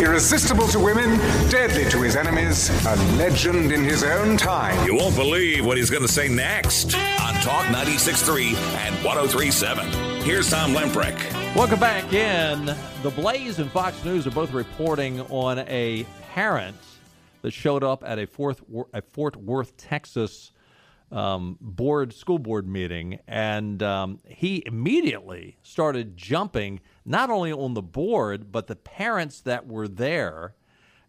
Irresistible 0.00 0.68
to 0.68 0.78
women, 0.78 1.18
deadly 1.48 1.88
to 1.90 2.02
his 2.02 2.14
enemies, 2.14 2.68
a 2.86 2.96
legend 3.16 3.72
in 3.72 3.82
his 3.82 4.04
own 4.04 4.36
time. 4.36 4.86
You 4.86 4.96
won't 4.96 5.16
believe 5.16 5.64
what 5.64 5.78
he's 5.78 5.88
going 5.88 6.02
to 6.02 6.12
say 6.12 6.28
next 6.28 6.94
on 6.94 7.34
Talk 7.40 7.64
96.3 7.66 8.54
and 8.76 8.94
103.7. 8.96 10.22
Here's 10.22 10.50
Tom 10.50 10.74
Lempreck. 10.74 11.16
Welcome 11.56 11.80
back 11.80 12.12
in. 12.12 12.66
The 13.02 13.10
Blaze 13.10 13.58
and 13.58 13.70
Fox 13.70 14.04
News 14.04 14.26
are 14.26 14.30
both 14.30 14.52
reporting 14.52 15.20
on 15.22 15.60
a 15.60 16.06
parent 16.32 16.76
that 17.42 17.52
showed 17.52 17.84
up 17.84 18.02
at 18.06 18.18
a 18.18 18.26
Fort, 18.26 18.58
Worth, 18.68 18.88
a 18.94 19.02
Fort 19.02 19.36
Worth, 19.36 19.76
Texas 19.76 20.52
um, 21.10 21.58
board 21.60 22.14
school 22.14 22.38
board 22.38 22.66
meeting, 22.66 23.18
and 23.28 23.82
um, 23.82 24.18
he 24.26 24.62
immediately 24.64 25.58
started 25.62 26.16
jumping 26.16 26.80
not 27.04 27.28
only 27.28 27.52
on 27.52 27.74
the 27.74 27.82
board 27.82 28.50
but 28.50 28.66
the 28.66 28.76
parents 28.76 29.40
that 29.42 29.66
were 29.66 29.86
there, 29.86 30.54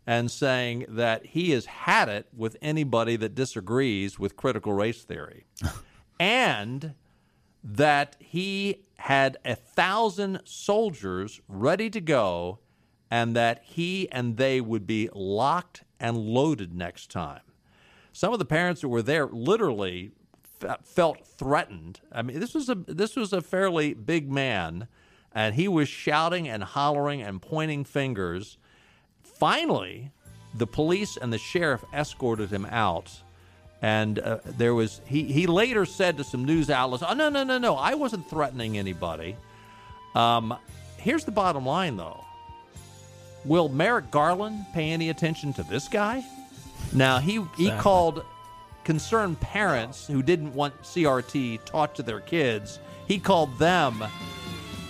and 0.06 0.30
saying 0.30 0.86
that 0.90 1.28
he 1.28 1.52
has 1.52 1.66
had 1.68 2.10
it 2.10 2.28
with 2.36 2.58
anybody 2.62 3.16
that 3.16 3.34
disagrees 3.34 4.20
with 4.20 4.36
critical 4.36 4.74
race 4.74 5.04
theory, 5.04 5.46
and 6.20 6.96
that 7.64 8.18
he 8.20 8.84
had 8.98 9.38
a 9.46 9.56
thousand 9.56 10.42
soldiers 10.44 11.40
ready 11.48 11.90
to 11.90 12.02
go 12.02 12.60
and 13.14 13.36
that 13.36 13.62
he 13.64 14.12
and 14.12 14.38
they 14.38 14.60
would 14.60 14.88
be 14.88 15.08
locked 15.14 15.84
and 16.00 16.18
loaded 16.18 16.74
next 16.74 17.12
time. 17.12 17.42
Some 18.12 18.34
of 18.34 18.40
the 18.40 18.46
parents 18.46 18.82
who 18.82 18.90
were 18.90 19.04
there 19.04 19.28
literally 19.28 20.14
felt 20.84 21.24
threatened. 21.24 22.00
I 22.12 22.24
mean, 22.24 22.40
this 22.40 22.56
was 22.56 22.70
a 22.70 22.76
this 22.88 23.16
was 23.16 23.32
a 23.32 23.40
fairly 23.42 23.94
big 23.94 24.32
man, 24.32 24.88
and 25.32 25.54
he 25.54 25.68
was 25.68 25.88
shouting 25.88 26.50
and 26.50 26.64
hollering 26.64 27.22
and 27.22 27.40
pointing 27.40 27.84
fingers. 27.84 28.58
Finally, 29.22 30.10
the 30.56 30.66
police 30.66 31.16
and 31.16 31.32
the 31.32 31.38
sheriff 31.38 31.86
escorted 31.94 32.50
him 32.50 32.66
out 32.66 33.22
and 33.84 34.18
uh, 34.18 34.40
there 34.44 34.74
was 34.74 35.02
he 35.06 35.26
he 35.26 35.46
later 35.46 35.86
said 35.86 36.18
to 36.18 36.24
some 36.24 36.46
news 36.46 36.72
outlets, 36.72 37.04
"Oh 37.08 37.14
no 37.14 37.30
no 37.30 37.44
no 37.44 37.60
no, 37.60 37.76
I 37.76 37.94
wasn't 37.94 38.28
threatening 38.28 38.76
anybody." 38.80 39.36
Um, 40.16 40.58
here's 40.98 41.26
the 41.26 41.32
bottom 41.32 41.64
line, 41.64 41.96
though: 41.98 42.26
Will 43.46 43.70
Merrick 43.70 44.10
Garland 44.12 44.66
pay 44.74 44.92
any 44.92 45.10
attention 45.10 45.54
to 45.54 45.64
this 45.64 45.88
guy? 45.88 46.24
Now 46.94 47.20
he 47.20 47.44
he 47.58 47.72
called 47.72 48.24
concerned 48.84 49.40
parents 49.40 50.08
who 50.08 50.22
didn't 50.22 50.54
want 50.54 50.82
CRT 50.84 51.64
taught 51.66 51.96
to 51.96 52.04
their 52.04 52.20
kids. 52.20 52.80
He 53.08 53.20
called 53.20 53.58
them 53.58 54.04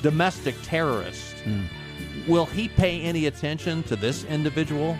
domestic 0.01 0.56
terrorists. 0.64 1.39
Hmm. 1.41 1.64
Will 2.28 2.45
he 2.45 2.68
pay 2.68 3.01
any 3.01 3.26
attention 3.26 3.84
to 3.84 3.95
this 3.95 4.24
individual? 4.26 4.97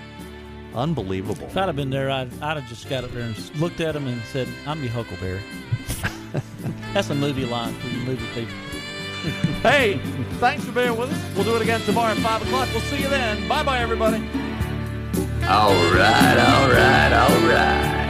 Unbelievable. 0.76 1.46
If 1.46 1.56
I'd 1.56 1.68
have 1.68 1.76
been 1.76 1.90
there, 1.90 2.10
I'd, 2.10 2.32
I'd 2.42 2.58
have 2.58 2.68
just 2.68 2.90
got 2.90 3.04
up 3.04 3.12
there 3.12 3.22
and 3.24 3.56
looked 3.56 3.80
at 3.80 3.96
him 3.96 4.08
and 4.08 4.22
said, 4.24 4.48
"I'm 4.66 4.82
your 4.82 4.92
Huckleberry." 4.92 5.42
That's 6.94 7.10
a 7.10 7.16
movie 7.16 7.46
line 7.46 7.76
for 7.76 7.88
you 7.88 8.00
movie 8.00 8.26
people. 8.34 8.56
hey, 9.62 10.00
thanks 10.40 10.66
for 10.66 10.74
being 10.74 10.98
with 10.98 11.12
us. 11.12 11.36
We'll 11.36 11.46
do 11.46 11.56
it 11.56 11.62
again 11.62 11.80
tomorrow 11.82 12.12
at 12.12 12.18
5 12.18 12.42
o'clock. 12.42 12.68
We'll 12.74 12.82
see 12.82 13.02
you 13.02 13.08
then. 13.08 13.48
Bye 13.48 13.64
bye, 13.64 13.80
everybody. 13.80 14.18
All 15.48 15.74
right, 15.94 16.38
all 16.40 16.70
right, 16.70 17.14
all 17.14 17.48
right. 17.48 18.03